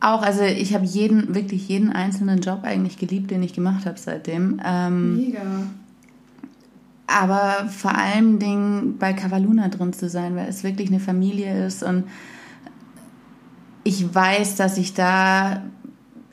auch, 0.00 0.22
also 0.22 0.42
ich 0.42 0.74
habe 0.74 0.84
jeden, 0.84 1.34
wirklich 1.34 1.68
jeden 1.68 1.90
einzelnen 1.90 2.40
Job 2.40 2.60
eigentlich 2.62 2.98
geliebt, 2.98 3.30
den 3.30 3.42
ich 3.42 3.52
gemacht 3.52 3.86
habe 3.86 3.98
seitdem. 3.98 4.60
Ähm, 4.64 5.16
Mega 5.16 5.40
aber 7.08 7.68
vor 7.68 7.96
allem 7.96 8.38
Dingen 8.38 8.98
bei 8.98 9.12
Cavaluna 9.14 9.68
drin 9.68 9.92
zu 9.92 10.08
sein, 10.08 10.36
weil 10.36 10.48
es 10.48 10.62
wirklich 10.62 10.90
eine 10.90 11.00
Familie 11.00 11.66
ist 11.66 11.82
und 11.82 12.04
ich 13.82 14.14
weiß, 14.14 14.56
dass 14.56 14.76
ich 14.76 14.92
da 14.92 15.62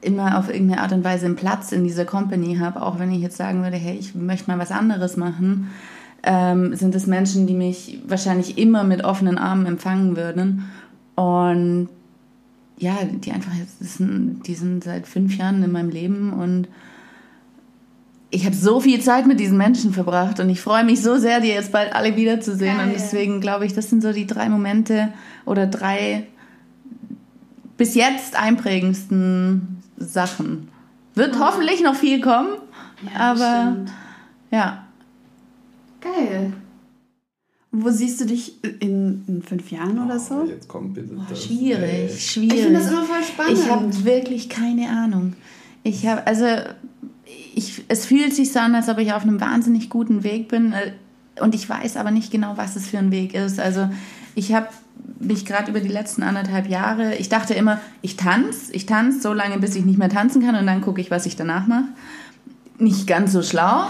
immer 0.02 0.38
auf 0.38 0.50
irgendeine 0.50 0.82
Art 0.82 0.92
und 0.92 1.04
Weise 1.04 1.26
einen 1.26 1.38
Platz 1.38 1.72
in 1.72 1.86
dieser 1.86 2.06
Company 2.06 2.58
habe, 2.58 2.82
auch 2.82 3.00
wenn 3.00 3.12
ich 3.12 3.22
jetzt 3.22 3.38
sagen 3.38 3.64
würde, 3.64 3.78
hey, 3.78 3.98
ich 3.98 4.14
möchte 4.14 4.52
mal 4.52 4.60
was 4.60 4.72
anderes 4.72 5.16
machen, 5.16 5.72
ähm, 6.24 6.76
sind 6.76 6.94
es 6.94 7.08
Menschen, 7.08 7.48
die 7.48 7.54
mich 7.54 8.02
wahrscheinlich 8.06 8.58
immer 8.58 8.84
mit 8.84 9.04
offenen 9.04 9.38
Armen 9.38 9.66
empfangen 9.66 10.18
würden. 10.18 10.70
Und 11.16 11.88
ja, 12.78 12.98
die 13.04 13.32
einfach 13.32 13.54
jetzt, 13.54 13.78
die 13.80 14.56
sind 14.56 14.84
seit 14.84 15.08
fünf 15.08 15.38
Jahren 15.38 15.64
in 15.64 15.72
meinem 15.72 15.90
Leben 15.90 16.34
und 16.34 16.68
ich 18.32 18.46
habe 18.46 18.56
so 18.56 18.80
viel 18.80 19.02
Zeit 19.02 19.28
mit 19.28 19.40
diesen 19.40 19.58
Menschen 19.58 19.94
verbracht 19.94 20.40
und 20.40 20.50
ich 20.50 20.60
freue 20.60 20.84
mich 20.84 21.02
so 21.02 21.18
sehr, 21.18 21.40
die 21.40 21.48
jetzt 21.48 21.72
bald 21.72 21.94
alle 21.94 22.16
wiederzusehen. 22.16 22.78
Geil. 22.78 22.88
Und 22.88 22.94
deswegen 22.94 23.42
glaube 23.42 23.66
ich, 23.66 23.74
das 23.74 23.90
sind 23.90 24.02
so 24.02 24.12
die 24.12 24.28
drei 24.28 24.50
Momente 24.50 25.14
oder 25.46 25.68
drei 25.68 26.28
bis 27.78 27.96
jetzt 27.96 28.36
einprägendsten 28.36 29.82
Sachen. 29.98 30.70
Wird 31.14 31.36
oh. 31.38 31.40
hoffentlich 31.40 31.82
noch 31.82 31.96
viel 31.96 32.20
kommen, 32.22 32.50
ja, 33.14 33.20
aber 33.20 33.72
bestimmt. 33.72 33.92
ja. 34.52 34.86
Geil. 36.02 36.54
Wo 37.72 37.90
siehst 37.90 38.22
du 38.22 38.26
dich 38.26 38.64
in, 38.80 39.24
in 39.28 39.42
fünf 39.42 39.70
Jahren 39.72 40.04
oder 40.04 40.18
so? 40.20 40.44
Oh, 40.44 40.46
jetzt 40.46 40.68
kommt 40.68 40.94
bitte 40.94 41.18
oh, 41.18 41.36
schwierig, 41.36 41.84
ey. 41.84 42.10
schwierig. 42.18 42.54
Ich 42.54 42.64
finde 42.64 42.80
das 42.80 42.90
immer 42.90 43.04
voll 43.04 43.24
spannend. 43.24 43.60
Ich 43.60 43.70
habe 43.70 44.06
wirklich 44.06 44.50
keine 44.50 44.90
Ahnung. 44.90 45.34
Ich 45.84 46.08
habe, 46.08 46.26
also 46.26 46.46
ich, 47.56 47.86
es 47.88 48.06
fühlt 48.06 48.36
sich 48.36 48.52
so 48.52 48.60
an, 48.60 48.76
als 48.76 48.90
ob 48.90 48.98
ich 49.00 49.14
auf 49.14 49.24
einem 49.24 49.40
wahnsinnig 49.40 49.90
guten 49.90 50.24
Weg 50.24 50.50
bin. 50.50 50.74
Äh, 50.74 50.92
und 51.42 51.56
ich 51.56 51.68
weiß 51.68 51.98
aber 51.98 52.12
nicht 52.12 52.32
genau, 52.32 52.54
was 52.58 52.76
es 52.76 52.88
für 52.88 52.98
ein 52.98 53.12
Weg 53.12 53.34
ist. 53.34 53.60
Also 53.60 53.90
ich 54.36 54.54
habe 54.54 54.68
mich 55.20 55.46
gerade 55.46 55.72
über 55.72 55.80
die 55.80 55.90
letzten 55.90 56.24
anderthalb 56.24 56.70
Jahre, 56.70 57.16
ich 57.16 57.30
dachte 57.30 57.54
immer, 57.54 57.80
ich 58.02 58.18
tanze, 58.18 58.74
ich 58.74 58.86
tanze 58.86 59.22
so 59.22 59.34
lange, 59.34 59.58
bis 59.60 59.76
ich 59.76 59.86
nicht 59.86 59.98
mehr 59.98 60.10
tanzen 60.10 60.46
kann 60.46 60.56
und 60.56 60.68
dann 60.68 60.82
gucke 60.82 61.02
ich, 61.02 61.12
was 61.12 61.26
ich 61.26 61.36
danach 61.36 61.68
mache. 61.68 61.86
Nicht 62.78 63.08
ganz 63.08 63.32
so 63.32 63.42
schlau. 63.42 63.62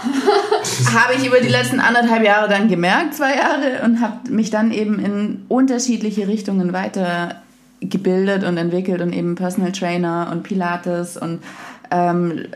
habe 0.94 1.14
ich 1.16 1.26
über 1.26 1.40
die 1.40 1.48
letzten 1.48 1.80
anderthalb 1.80 2.24
Jahre 2.24 2.48
dann 2.48 2.68
gemerkt, 2.68 3.14
zwei 3.14 3.36
Jahre, 3.36 3.84
und 3.84 4.00
habe 4.00 4.30
mich 4.30 4.50
dann 4.50 4.70
eben 4.70 5.00
in 5.00 5.42
unterschiedliche 5.48 6.28
Richtungen 6.28 6.72
weiter 6.72 7.42
gebildet 7.80 8.44
und 8.44 8.56
entwickelt 8.56 9.00
und 9.00 9.12
eben 9.12 9.34
Personal 9.34 9.72
Trainer 9.72 10.28
und 10.30 10.44
Pilates 10.44 11.16
und 11.16 11.40
ähm, 11.90 12.46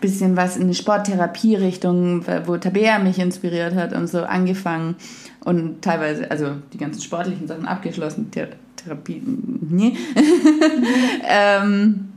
bisschen 0.00 0.36
was 0.36 0.56
in 0.56 0.68
die 0.68 0.74
Sporttherapie-Richtung, 0.74 2.24
wo 2.46 2.56
Tabea 2.56 2.98
mich 2.98 3.18
inspiriert 3.18 3.74
hat 3.74 3.92
und 3.92 4.06
so 4.06 4.22
angefangen 4.22 4.96
und 5.44 5.82
teilweise, 5.82 6.30
also 6.30 6.52
die 6.72 6.78
ganzen 6.78 7.02
sportlichen 7.02 7.46
Sachen 7.46 7.66
abgeschlossen, 7.66 8.30
Thera 8.30 8.48
Therapie, 8.76 9.20
nee. 9.24 9.96
ähm, 11.28 12.08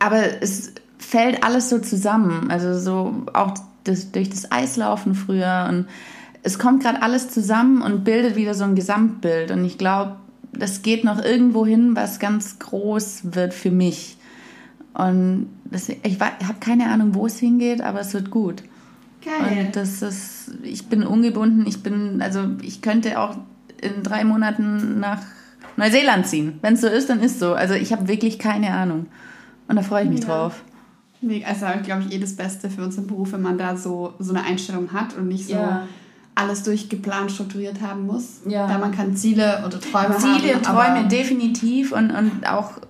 aber 0.00 0.42
es 0.42 0.72
fällt 0.98 1.44
alles 1.44 1.68
so 1.68 1.78
zusammen, 1.78 2.50
also 2.50 2.78
so 2.78 3.26
auch 3.32 3.54
das, 3.84 4.10
durch 4.10 4.28
das 4.28 4.50
Eislaufen 4.50 5.14
früher 5.14 5.66
und 5.68 5.86
es 6.42 6.58
kommt 6.58 6.82
gerade 6.82 7.02
alles 7.02 7.30
zusammen 7.30 7.82
und 7.82 8.04
bildet 8.04 8.36
wieder 8.36 8.54
so 8.54 8.64
ein 8.64 8.74
Gesamtbild 8.74 9.50
und 9.50 9.64
ich 9.64 9.78
glaube, 9.78 10.16
das 10.52 10.82
geht 10.82 11.04
noch 11.04 11.22
irgendwo 11.22 11.66
hin, 11.66 11.94
was 11.94 12.18
ganz 12.18 12.58
groß 12.58 13.34
wird 13.34 13.54
für 13.54 13.70
mich. 13.70 14.17
Und 14.98 15.48
das, 15.64 15.88
ich 15.88 16.20
habe 16.20 16.58
keine 16.58 16.90
Ahnung, 16.90 17.14
wo 17.14 17.26
es 17.26 17.38
hingeht, 17.38 17.80
aber 17.80 18.00
es 18.00 18.12
wird 18.14 18.30
gut. 18.30 18.64
Geil. 19.24 19.66
Und 19.66 19.76
das 19.76 20.02
ist, 20.02 20.50
ich 20.64 20.88
bin 20.88 21.04
ungebunden, 21.04 21.66
ich 21.68 21.84
bin, 21.84 22.20
also 22.20 22.40
ich 22.62 22.82
könnte 22.82 23.20
auch 23.20 23.36
in 23.80 24.02
drei 24.02 24.24
Monaten 24.24 24.98
nach 24.98 25.22
Neuseeland 25.76 26.26
ziehen. 26.26 26.58
Wenn 26.62 26.74
es 26.74 26.80
so 26.80 26.88
ist, 26.88 27.08
dann 27.08 27.20
ist 27.20 27.38
so. 27.38 27.54
Also 27.54 27.74
ich 27.74 27.92
habe 27.92 28.08
wirklich 28.08 28.40
keine 28.40 28.72
Ahnung. 28.72 29.06
Und 29.68 29.76
da 29.76 29.82
freue 29.82 30.02
ich 30.02 30.10
mich 30.10 30.20
ja. 30.20 30.26
drauf. 30.26 30.64
Also 31.46 31.66
glaube 31.84 32.02
ich 32.08 32.14
eh 32.14 32.18
das 32.18 32.34
Beste 32.34 32.68
für 32.68 32.82
unseren 32.82 33.06
Beruf, 33.06 33.32
wenn 33.32 33.42
man 33.42 33.56
da 33.56 33.76
so, 33.76 34.14
so 34.18 34.34
eine 34.34 34.44
Einstellung 34.44 34.92
hat 34.92 35.16
und 35.16 35.28
nicht 35.28 35.46
so 35.46 35.54
ja. 35.54 35.86
alles 36.34 36.64
durchgeplant, 36.64 37.30
strukturiert 37.30 37.80
haben 37.80 38.04
muss. 38.04 38.40
Ja. 38.48 38.66
Da 38.66 38.78
man 38.78 38.90
kann 38.90 39.14
Ziele 39.14 39.62
oder 39.64 39.80
Träume 39.80 40.16
Ziele, 40.16 40.32
haben. 40.32 40.40
Ziele, 40.40 40.62
Träume, 40.62 41.08
definitiv. 41.08 41.92
Und, 41.92 42.10
und 42.10 42.48
auch 42.48 42.80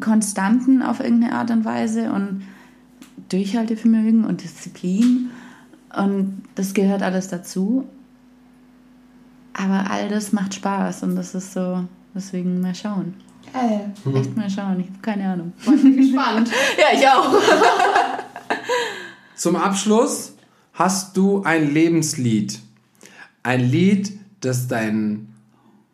Konstanten 0.00 0.82
auf 0.82 1.00
irgendeine 1.00 1.34
Art 1.34 1.50
und 1.50 1.64
Weise 1.64 2.12
und 2.12 2.42
Durchhaltevermögen 3.28 4.24
und 4.24 4.42
Disziplin. 4.42 5.30
Und 5.96 6.42
das 6.54 6.74
gehört 6.74 7.02
alles 7.02 7.28
dazu. 7.28 7.86
Aber 9.54 9.90
all 9.90 10.08
das 10.08 10.32
macht 10.32 10.54
Spaß 10.54 11.02
und 11.02 11.16
das 11.16 11.34
ist 11.34 11.52
so, 11.52 11.84
deswegen 12.14 12.60
mal 12.60 12.74
schauen. 12.74 13.14
Geil. 13.52 13.92
Hm. 14.04 14.16
Echt 14.16 14.36
mal 14.36 14.48
schauen, 14.48 14.80
ich 14.80 14.86
habe 14.86 14.98
keine 15.02 15.28
Ahnung. 15.28 15.52
Bin 15.64 15.96
gespannt. 15.96 16.50
ja, 16.78 16.98
ich 16.98 17.06
auch. 17.06 17.34
Zum 19.34 19.56
Abschluss 19.56 20.34
hast 20.72 21.16
du 21.16 21.42
ein 21.42 21.72
Lebenslied. 21.72 22.60
Ein 23.42 23.60
Lied, 23.60 24.18
das 24.40 24.68
dein 24.68 25.31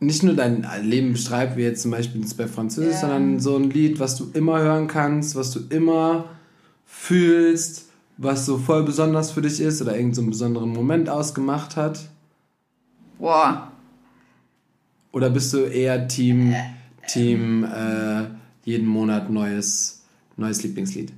nicht 0.01 0.23
nur 0.23 0.35
dein 0.35 0.67
Leben 0.83 1.13
beschreibt, 1.13 1.57
wie 1.57 1.63
jetzt 1.63 1.83
zum 1.83 1.91
Beispiel 1.91 2.25
bei 2.37 2.47
Französisch, 2.47 2.93
yeah. 2.93 3.01
sondern 3.01 3.41
so 3.41 3.57
ein 3.57 3.71
Lied, 3.71 3.99
was 3.99 4.17
du 4.17 4.31
immer 4.33 4.61
hören 4.61 4.87
kannst, 4.87 5.35
was 5.35 5.51
du 5.51 5.61
immer 5.71 6.27
fühlst, 6.87 7.89
was 8.17 8.47
so 8.47 8.59
voll 8.59 8.85
besonders 8.85 9.33
für 9.33 9.43
dich 9.43 9.61
ist 9.61 9.83
oder 9.83 9.93
irgendeinen 9.93 10.15
so 10.15 10.31
besonderen 10.31 10.73
Moment 10.73 11.09
ausgemacht 11.09 11.77
hat? 11.77 12.09
Boah. 13.19 13.73
Oder 15.13 15.31
bist 15.31 15.53
du 15.53 15.59
eher 15.59 16.07
Team, 16.07 16.55
Team 17.09 17.65
äh, 17.65 18.25
jeden 18.65 18.87
Monat 18.87 19.31
neues, 19.31 20.05
neues 20.37 20.63
Lieblingslied? 20.63 21.13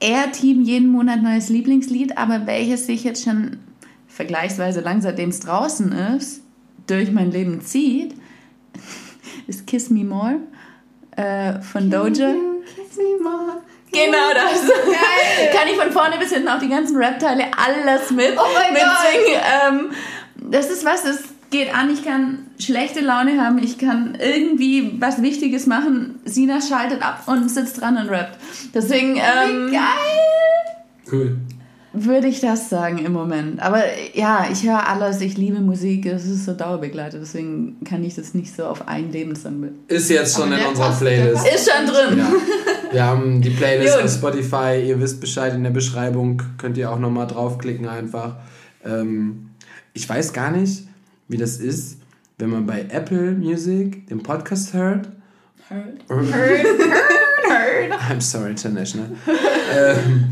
Eher 0.00 0.30
Team 0.32 0.62
jeden 0.62 0.88
Monat 0.88 1.22
neues 1.22 1.48
Lieblingslied, 1.48 2.18
aber 2.18 2.46
welches 2.46 2.86
sich 2.86 3.04
jetzt 3.04 3.24
schon 3.24 3.58
vergleichsweise 4.06 4.80
lang, 4.80 5.00
seitdem 5.00 5.30
es 5.30 5.40
draußen 5.40 5.92
ist, 5.92 6.42
durch 6.86 7.10
mein 7.10 7.30
Leben 7.30 7.60
zieht, 7.60 8.14
ist 9.46 9.66
Kiss 9.66 9.90
Me 9.90 10.04
More 10.04 10.36
äh, 11.16 11.60
von 11.60 11.90
Doja. 11.90 12.34
Kiss 12.74 12.96
Me 12.96 13.22
More. 13.22 13.62
Genau 13.92 14.32
das. 14.34 14.68
Geil. 14.68 15.50
Kann 15.54 15.68
ich 15.68 15.76
von 15.76 15.92
vorne 15.92 16.18
bis 16.18 16.32
hinten 16.32 16.48
auch 16.48 16.58
die 16.58 16.68
ganzen 16.68 16.96
Rap-Teile 16.96 17.44
alles 17.56 18.10
mit 18.10 18.36
oh 18.36 18.72
mitsingen. 18.72 19.40
Ähm, 19.68 19.90
das 20.50 20.70
ist 20.70 20.84
was, 20.84 21.04
das 21.04 21.18
geht 21.50 21.74
an. 21.74 21.90
Ich 21.90 22.04
kann 22.04 22.46
schlechte 22.58 23.00
Laune 23.00 23.40
haben, 23.40 23.58
ich 23.58 23.78
kann 23.78 24.18
irgendwie 24.20 25.00
was 25.00 25.22
Wichtiges 25.22 25.66
machen. 25.66 26.20
Sina 26.24 26.60
schaltet 26.60 27.02
ab 27.02 27.22
und 27.26 27.48
sitzt 27.48 27.80
dran 27.80 27.96
und 27.96 28.08
rappt. 28.08 28.38
Deswegen. 28.74 29.16
Ähm, 29.16 29.70
geil! 29.72 31.10
Cool 31.10 31.36
würde 32.04 32.28
ich 32.28 32.40
das 32.40 32.68
sagen 32.68 32.98
im 32.98 33.12
Moment. 33.12 33.60
Aber 33.60 33.82
ja, 34.14 34.46
ich 34.50 34.62
höre 34.64 34.88
alles, 34.88 35.20
ich 35.20 35.36
liebe 35.36 35.60
Musik, 35.60 36.06
es 36.06 36.24
ist 36.26 36.44
so 36.44 36.52
Dauerbegleiter, 36.52 37.18
deswegen 37.18 37.82
kann 37.84 38.04
ich 38.04 38.14
das 38.14 38.34
nicht 38.34 38.54
so 38.54 38.64
auf 38.64 38.86
ein 38.86 39.10
Lebenssong 39.10 39.70
Ist 39.88 40.10
jetzt 40.10 40.36
schon 40.36 40.52
in 40.52 40.64
unserer 40.64 40.92
Playlist. 40.92 41.46
Ist 41.46 41.70
schon 41.70 41.86
drin. 41.86 42.18
Ja. 42.18 42.32
Wir 42.92 43.04
haben 43.04 43.42
die 43.42 43.50
Playlist 43.50 43.98
auf 43.98 44.10
Spotify, 44.10 44.82
ihr 44.86 45.00
wisst 45.00 45.20
Bescheid 45.20 45.54
in 45.54 45.64
der 45.64 45.70
Beschreibung, 45.70 46.42
könnt 46.58 46.76
ihr 46.78 46.90
auch 46.90 46.98
nochmal 46.98 47.26
draufklicken 47.26 47.88
einfach. 47.88 48.36
Ähm, 48.84 49.50
ich 49.92 50.08
weiß 50.08 50.32
gar 50.32 50.50
nicht, 50.50 50.86
wie 51.28 51.36
das 51.36 51.56
ist, 51.56 51.98
wenn 52.38 52.50
man 52.50 52.66
bei 52.66 52.86
Apple 52.90 53.32
Music 53.32 54.06
den 54.08 54.22
Podcast 54.22 54.72
hört. 54.74 55.08
Heard. 55.68 56.08
Heard, 56.08 56.32
heard, 56.32 56.66
heard. 57.48 57.92
I'm 58.08 58.20
sorry, 58.20 58.50
International. 58.50 59.08
ähm, 59.76 60.28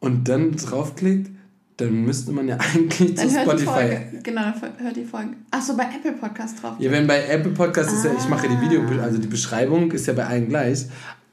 und 0.00 0.28
dann 0.28 0.56
draufklickt, 0.56 1.30
dann 1.76 2.04
müsste 2.04 2.32
man 2.32 2.48
ja 2.48 2.58
eigentlich 2.74 3.14
dann 3.14 3.28
zu 3.28 3.40
Spotify. 3.40 3.58
Die 3.58 3.64
Folge, 3.64 4.20
genau, 4.22 4.42
hört 4.78 4.96
die 4.96 5.04
Folge. 5.04 5.30
Achso, 5.50 5.76
bei 5.76 5.84
Apple 5.84 6.12
Podcast 6.12 6.62
drauf. 6.62 6.74
Ja, 6.78 6.90
wenn 6.90 7.06
bei 7.06 7.26
Apple 7.26 7.52
Podcast 7.52 7.90
ah. 7.90 7.96
ist 7.96 8.04
ja, 8.04 8.10
ich 8.18 8.28
mache 8.28 8.48
die 8.48 8.60
Video, 8.60 8.82
also 9.02 9.18
die 9.18 9.28
Beschreibung 9.28 9.90
ist 9.92 10.06
ja 10.06 10.12
bei 10.12 10.26
allen 10.26 10.48
gleich, 10.48 10.86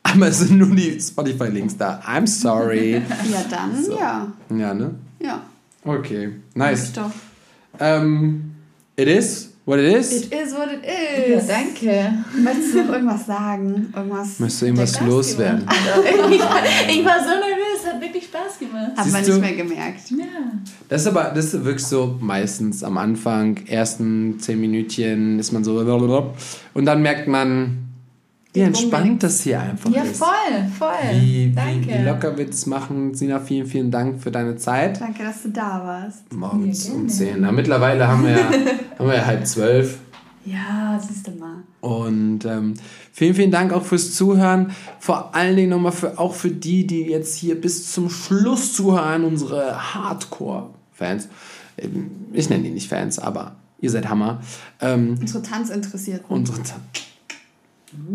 aber 0.03 0.27
es 0.27 0.39
sind 0.39 0.57
nur 0.57 0.75
die 0.75 0.99
Spotify-Links 0.99 1.77
da. 1.77 2.01
I'm 2.05 2.27
sorry. 2.27 2.93
ja, 3.31 3.43
dann 3.49 3.83
so. 3.83 3.97
ja. 3.97 4.31
Ja, 4.55 4.73
ne? 4.73 4.95
Ja. 5.19 5.41
Okay, 5.85 6.33
nice. 6.53 6.93
Doch. 6.93 7.11
Ähm, 7.79 8.53
it 8.95 9.07
is 9.07 9.53
what 9.65 9.79
it 9.79 9.85
is. 9.85 10.11
It 10.11 10.33
is 10.33 10.53
what 10.53 10.69
it 10.71 10.83
is. 10.83 11.47
Ja, 11.47 11.55
danke. 11.55 12.13
Möchtest 12.37 12.73
du 12.73 12.83
noch 12.83 12.93
irgendwas 12.93 13.25
sagen? 13.25 13.93
Irgendwas 13.95 14.39
Möchtest 14.39 14.61
du 14.61 14.65
irgendwas 14.65 15.01
loswerden? 15.01 15.67
ich, 16.29 16.35
ich 16.95 17.05
war 17.05 17.19
so 17.19 17.29
nervös 17.29 17.62
wirklich 18.03 18.25
Spaß 18.25 18.59
gemacht. 18.59 18.91
Hat 18.95 19.11
man 19.11 19.21
nicht 19.23 19.41
mehr 19.41 19.55
gemerkt. 19.55 20.11
Ja. 20.11 20.25
Das 20.89 21.01
ist 21.01 21.07
aber, 21.07 21.31
das 21.33 21.53
ist 21.53 21.65
wirklich 21.65 21.85
so 21.85 22.17
meistens 22.19 22.83
am 22.83 22.97
Anfang, 22.97 23.57
ersten 23.67 24.39
zehn 24.39 24.59
Minütchen 24.59 25.39
ist 25.39 25.51
man 25.51 25.63
so 25.63 25.73
und 26.73 26.85
dann 26.85 27.01
merkt 27.01 27.27
man, 27.27 27.83
wie 28.53 28.59
entspannt 28.59 29.23
das 29.23 29.41
hier 29.41 29.59
einfach 29.59 29.89
ja, 29.89 30.03
ist. 30.03 30.19
Ja, 30.19 30.27
voll, 30.27 30.65
voll. 30.77 31.19
Wie, 31.19 31.51
Danke. 31.55 31.87
Wie, 31.87 31.93
wie 31.93 32.03
locker 32.03 32.37
wir 32.37 32.45
das 32.45 32.67
machen. 32.67 33.15
Sina, 33.15 33.39
vielen, 33.39 33.65
vielen 33.65 33.89
Dank 33.89 34.21
für 34.21 34.29
deine 34.29 34.55
Zeit. 34.57 35.01
Danke, 35.01 35.23
dass 35.23 35.41
du 35.41 35.49
da 35.49 35.81
warst. 35.83 36.31
Morgens 36.31 36.87
ja, 36.87 36.93
um 36.93 37.09
10. 37.09 37.41
Na, 37.41 37.51
mittlerweile 37.51 38.07
haben 38.07 38.23
wir 38.23 38.31
ja, 38.31 38.51
haben 38.99 39.07
wir 39.07 39.15
ja 39.15 39.25
halb 39.25 39.47
zwölf. 39.47 39.97
Ja, 40.45 41.01
siehst 41.01 41.27
du 41.27 41.31
mal. 41.31 41.63
Und 41.81 42.45
ähm, 42.45 42.75
vielen, 43.13 43.35
vielen 43.35 43.51
Dank 43.51 43.71
auch 43.71 43.85
fürs 43.85 44.13
Zuhören. 44.13 44.71
Vor 44.99 45.33
allen 45.33 45.55
Dingen 45.55 45.69
nochmal 45.69 45.93
für, 45.93 46.19
auch 46.19 46.33
für 46.33 46.51
die, 46.51 46.85
die 46.85 47.03
jetzt 47.03 47.35
hier 47.35 47.59
bis 47.59 47.93
zum 47.93 48.09
Schluss 48.09 48.73
zuhören, 48.73 49.23
unsere 49.23 49.93
Hardcore-Fans. 49.93 51.29
Ähm, 51.77 52.11
ich 52.33 52.49
nenne 52.49 52.63
die 52.63 52.71
nicht 52.71 52.89
Fans, 52.89 53.19
aber 53.19 53.55
ihr 53.79 53.89
seid 53.89 54.09
Hammer. 54.09 54.41
Ähm, 54.81 55.17
unsere 55.21 55.41
Tanzinteressierten. 55.41 56.25
Unsere 56.27 56.57
Tanz 56.57 56.73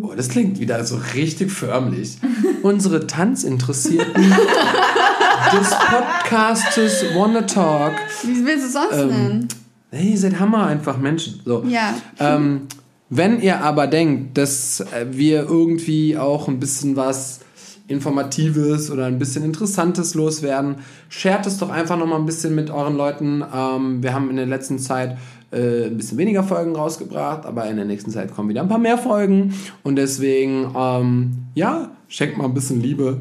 Oh, 0.00 0.12
das 0.16 0.28
klingt 0.28 0.58
wieder 0.58 0.84
so 0.84 0.98
richtig 1.14 1.52
förmlich. 1.52 2.18
Unsere 2.62 3.06
Tanzinteressierten 3.06 4.22
des 5.52 5.70
Podcastes 5.70 7.04
Wanna 7.14 7.42
Talk. 7.42 7.94
Wie 8.24 8.44
willst 8.44 8.66
du 8.66 8.70
sonst 8.70 8.96
ähm, 8.96 9.08
nennen? 9.08 9.48
Hey, 9.90 10.10
ihr 10.10 10.18
seid 10.18 10.38
Hammer 10.40 10.66
einfach 10.66 10.98
Menschen. 10.98 11.40
So. 11.44 11.64
Ja. 11.64 11.94
Ähm, 12.18 12.62
wenn 13.10 13.40
ihr 13.40 13.62
aber 13.62 13.86
denkt, 13.86 14.36
dass 14.36 14.80
äh, 14.80 15.06
wir 15.10 15.44
irgendwie 15.44 16.16
auch 16.16 16.48
ein 16.48 16.60
bisschen 16.60 16.96
was 16.96 17.40
Informatives 17.88 18.90
oder 18.90 19.06
ein 19.06 19.18
bisschen 19.18 19.44
Interessantes 19.44 20.14
loswerden, 20.14 20.76
shared 21.08 21.46
es 21.46 21.56
doch 21.56 21.70
einfach 21.70 21.96
nochmal 21.96 22.20
ein 22.20 22.26
bisschen 22.26 22.54
mit 22.54 22.70
euren 22.70 22.96
Leuten. 22.96 23.42
Ähm, 23.54 24.02
wir 24.02 24.12
haben 24.12 24.28
in 24.28 24.36
der 24.36 24.46
letzten 24.46 24.78
Zeit 24.78 25.16
äh, 25.50 25.86
ein 25.86 25.96
bisschen 25.96 26.18
weniger 26.18 26.44
Folgen 26.44 26.76
rausgebracht, 26.76 27.46
aber 27.46 27.66
in 27.68 27.76
der 27.76 27.86
nächsten 27.86 28.10
Zeit 28.10 28.34
kommen 28.34 28.50
wieder 28.50 28.60
ein 28.60 28.68
paar 28.68 28.78
mehr 28.78 28.98
Folgen. 28.98 29.54
Und 29.82 29.96
deswegen, 29.96 30.70
ähm, 30.76 31.30
ja, 31.54 31.90
schenkt 32.08 32.36
mal 32.36 32.44
ein 32.44 32.54
bisschen 32.54 32.82
Liebe. 32.82 33.20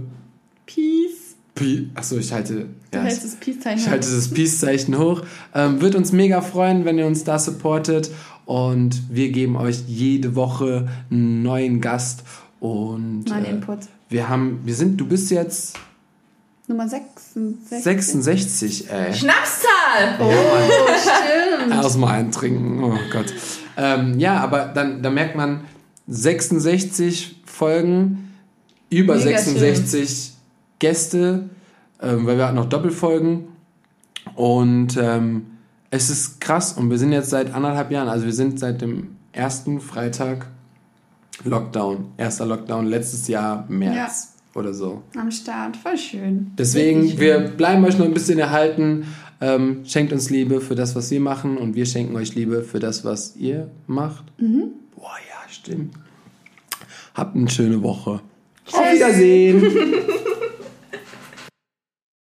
Peace. 0.65 1.37
Peace. 1.55 1.85
Achso, 1.95 2.17
ich 2.17 2.33
halte. 2.33 2.65
Ja, 2.93 3.03
das 3.03 3.35
Peace-Zeichen 3.35 3.79
ich 3.79 3.89
halte 3.89 4.09
das 4.09 4.29
Peace-Zeichen 4.29 4.97
hoch. 4.97 5.21
Ähm, 5.55 5.81
wird 5.81 5.95
uns 5.95 6.11
mega 6.11 6.41
freuen, 6.41 6.83
wenn 6.83 6.97
ihr 6.97 7.07
uns 7.07 7.23
da 7.23 7.39
supportet. 7.39 8.11
Und 8.47 9.13
wir 9.13 9.29
geben 9.33 9.57
euch 9.57 9.83
jede 9.87 10.35
Woche 10.35 10.87
einen 11.11 11.43
neuen 11.43 11.81
Gast. 11.81 12.23
Und 12.61 13.25
Mal 13.29 13.43
äh, 13.43 13.49
Input. 13.49 13.79
Wir 14.07 14.29
haben, 14.29 14.61
wir 14.63 14.73
sind, 14.73 14.97
du 14.97 15.05
bist 15.05 15.29
jetzt 15.31 15.77
Nummer 16.67 16.87
66. 16.87 17.83
66, 17.83 18.89
ey. 18.89 19.13
Schnapszahl! 19.13 20.17
Oh, 20.19 20.29
ja, 20.29 21.59
stimmt. 21.59 21.73
Erstmal 21.73 22.19
eintrinken, 22.19 22.83
oh 22.83 22.97
Gott. 23.11 23.33
Ähm, 23.75 24.17
ja, 24.17 24.39
aber 24.39 24.65
dann, 24.65 25.03
dann 25.03 25.13
merkt 25.13 25.35
man 25.35 25.61
66 26.07 27.41
Folgen, 27.45 28.33
über 28.89 29.15
Mega 29.15 29.37
66 29.37 30.09
schön. 30.09 30.33
Gäste, 30.79 31.49
ähm, 32.01 32.25
weil 32.25 32.37
wir 32.37 32.45
hatten 32.45 32.55
noch 32.55 32.69
Doppelfolgen. 32.69 33.49
Und 34.35 34.95
ähm, 34.97 35.56
es 35.89 36.09
ist 36.09 36.41
krass 36.41 36.73
und 36.73 36.89
wir 36.89 36.97
sind 36.97 37.11
jetzt 37.11 37.29
seit 37.29 37.53
anderthalb 37.53 37.91
Jahren, 37.91 38.09
also 38.09 38.25
wir 38.25 38.33
sind 38.33 38.59
seit 38.59 38.81
dem 38.81 39.15
ersten 39.31 39.79
Freitag 39.79 40.47
Lockdown, 41.43 42.11
erster 42.17 42.45
Lockdown 42.45 42.87
letztes 42.87 43.27
Jahr 43.27 43.65
März 43.69 44.33
ja. 44.53 44.59
oder 44.59 44.73
so. 44.73 45.03
Am 45.15 45.31
Start, 45.31 45.77
voll 45.77 45.97
schön. 45.97 46.51
Deswegen, 46.57 47.09
schön. 47.09 47.19
wir 47.19 47.39
bleiben 47.39 47.85
euch 47.85 47.97
noch 47.97 48.05
ein 48.05 48.13
bisschen 48.13 48.39
erhalten. 48.39 49.05
Ähm, 49.39 49.81
schenkt 49.85 50.11
uns 50.11 50.31
Liebe 50.31 50.61
für 50.61 50.73
das, 50.73 50.95
was 50.95 51.11
wir 51.11 51.19
machen 51.19 51.57
und 51.57 51.75
wir 51.75 51.85
schenken 51.85 52.15
euch 52.15 52.33
Liebe 52.33 52.63
für 52.63 52.79
das, 52.79 53.05
was 53.05 53.35
ihr 53.35 53.69
macht. 53.85 54.25
Mhm. 54.39 54.71
Boah, 54.95 55.11
ja, 55.29 55.49
stimmt. 55.49 55.93
Habt 57.13 57.35
eine 57.35 57.49
schöne 57.49 57.83
Woche. 57.83 58.21
Tschüss. 58.65 58.79
Auf 58.79 58.93
Wiedersehen. 58.93 59.61